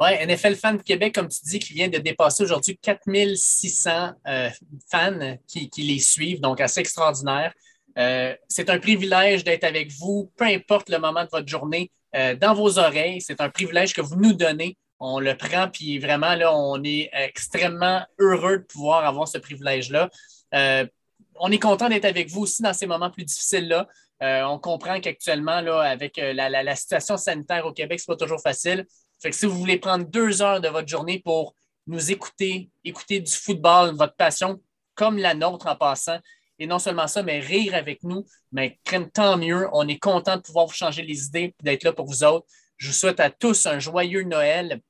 [0.00, 4.50] Oui, NFL Fan Québec, comme tu dis, qui vient de dépasser aujourd'hui 4600 euh,
[4.90, 7.52] fans qui, les suivent, donc assez extraordinaire.
[7.98, 12.34] Euh, c'est un privilège d'être avec vous, peu importe le moment de votre journée, euh,
[12.34, 13.20] dans vos oreilles.
[13.20, 14.76] C'est un privilège que vous nous donnez.
[15.00, 20.10] On le prend, puis vraiment, là, on est extrêmement heureux de pouvoir avoir ce privilège-là.
[20.52, 23.86] on est content d'être avec vous aussi dans ces moments plus difficiles-là.
[24.20, 28.86] on comprend qu'actuellement, avec la, la, situation sanitaire au Québec, ce n'est pas toujours facile.
[29.20, 31.54] Fait que si vous voulez prendre deux heures de votre journée pour
[31.86, 34.60] nous écouter, écouter du football, votre passion,
[34.94, 36.18] comme la nôtre en passant,
[36.58, 38.78] et non seulement ça, mais rire avec nous, mais
[39.12, 39.68] tant mieux.
[39.72, 42.46] On est content de pouvoir vous changer les idées d'être là pour vous autres.
[42.78, 44.80] Je vous souhaite à tous un joyeux Noël.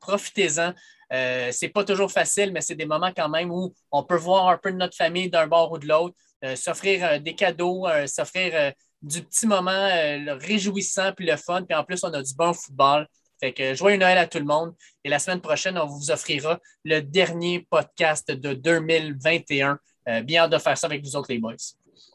[0.00, 0.72] Profitez-en.
[1.12, 4.48] Euh, c'est pas toujours facile, mais c'est des moments quand même où on peut voir
[4.48, 7.86] un peu de notre famille d'un bord ou de l'autre, euh, s'offrir euh, des cadeaux,
[7.86, 9.88] euh, s'offrir du petit moment
[10.40, 11.62] réjouissant puis le fun.
[11.62, 13.06] Puis en plus, on a du bon football.
[13.40, 14.74] Fait que joyeux Noël à tout le monde.
[15.04, 19.78] Et la semaine prochaine, on vous offrira le dernier podcast de 2021.
[20.08, 21.56] Euh, bien hâte de faire ça avec vous autres, les boys.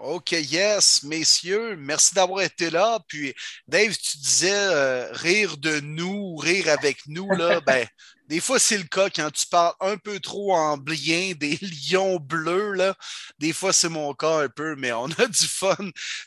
[0.03, 2.99] OK, yes, messieurs, merci d'avoir été là.
[3.07, 3.35] Puis,
[3.67, 7.85] Dave, tu disais euh, rire de nous, rire avec nous, là, ben,
[8.27, 11.59] des fois, c'est le cas quand tu parles un peu trop en bien des
[11.91, 12.95] lions bleus, là.
[13.37, 15.75] Des fois, c'est mon cas un peu, mais on a du fun.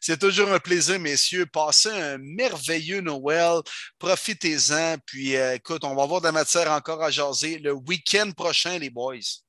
[0.01, 1.47] C'est toujours un plaisir, messieurs.
[1.47, 3.61] Passez un merveilleux Noël.
[3.99, 4.99] Profitez-en.
[5.05, 8.79] Puis, euh, écoute, on va avoir de la matière encore à jaser le week-end prochain,
[8.79, 9.44] les boys.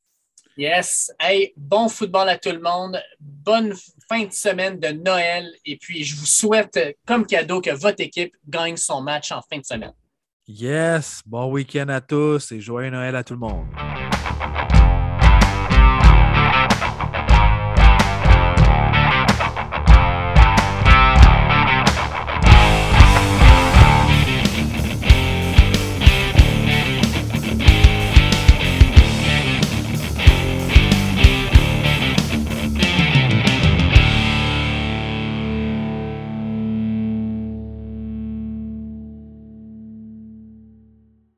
[0.58, 1.12] Yes.
[1.20, 2.98] Hey, bon football à tout le monde.
[3.20, 3.74] Bonne
[4.08, 5.52] fin de semaine de Noël.
[5.66, 9.60] Et puis, je vous souhaite comme cadeau que votre équipe gagne son match en fin
[9.60, 9.94] de semaine.
[10.48, 11.22] Yes.
[11.26, 13.66] Bon week-end à tous et joyeux Noël à tout le monde.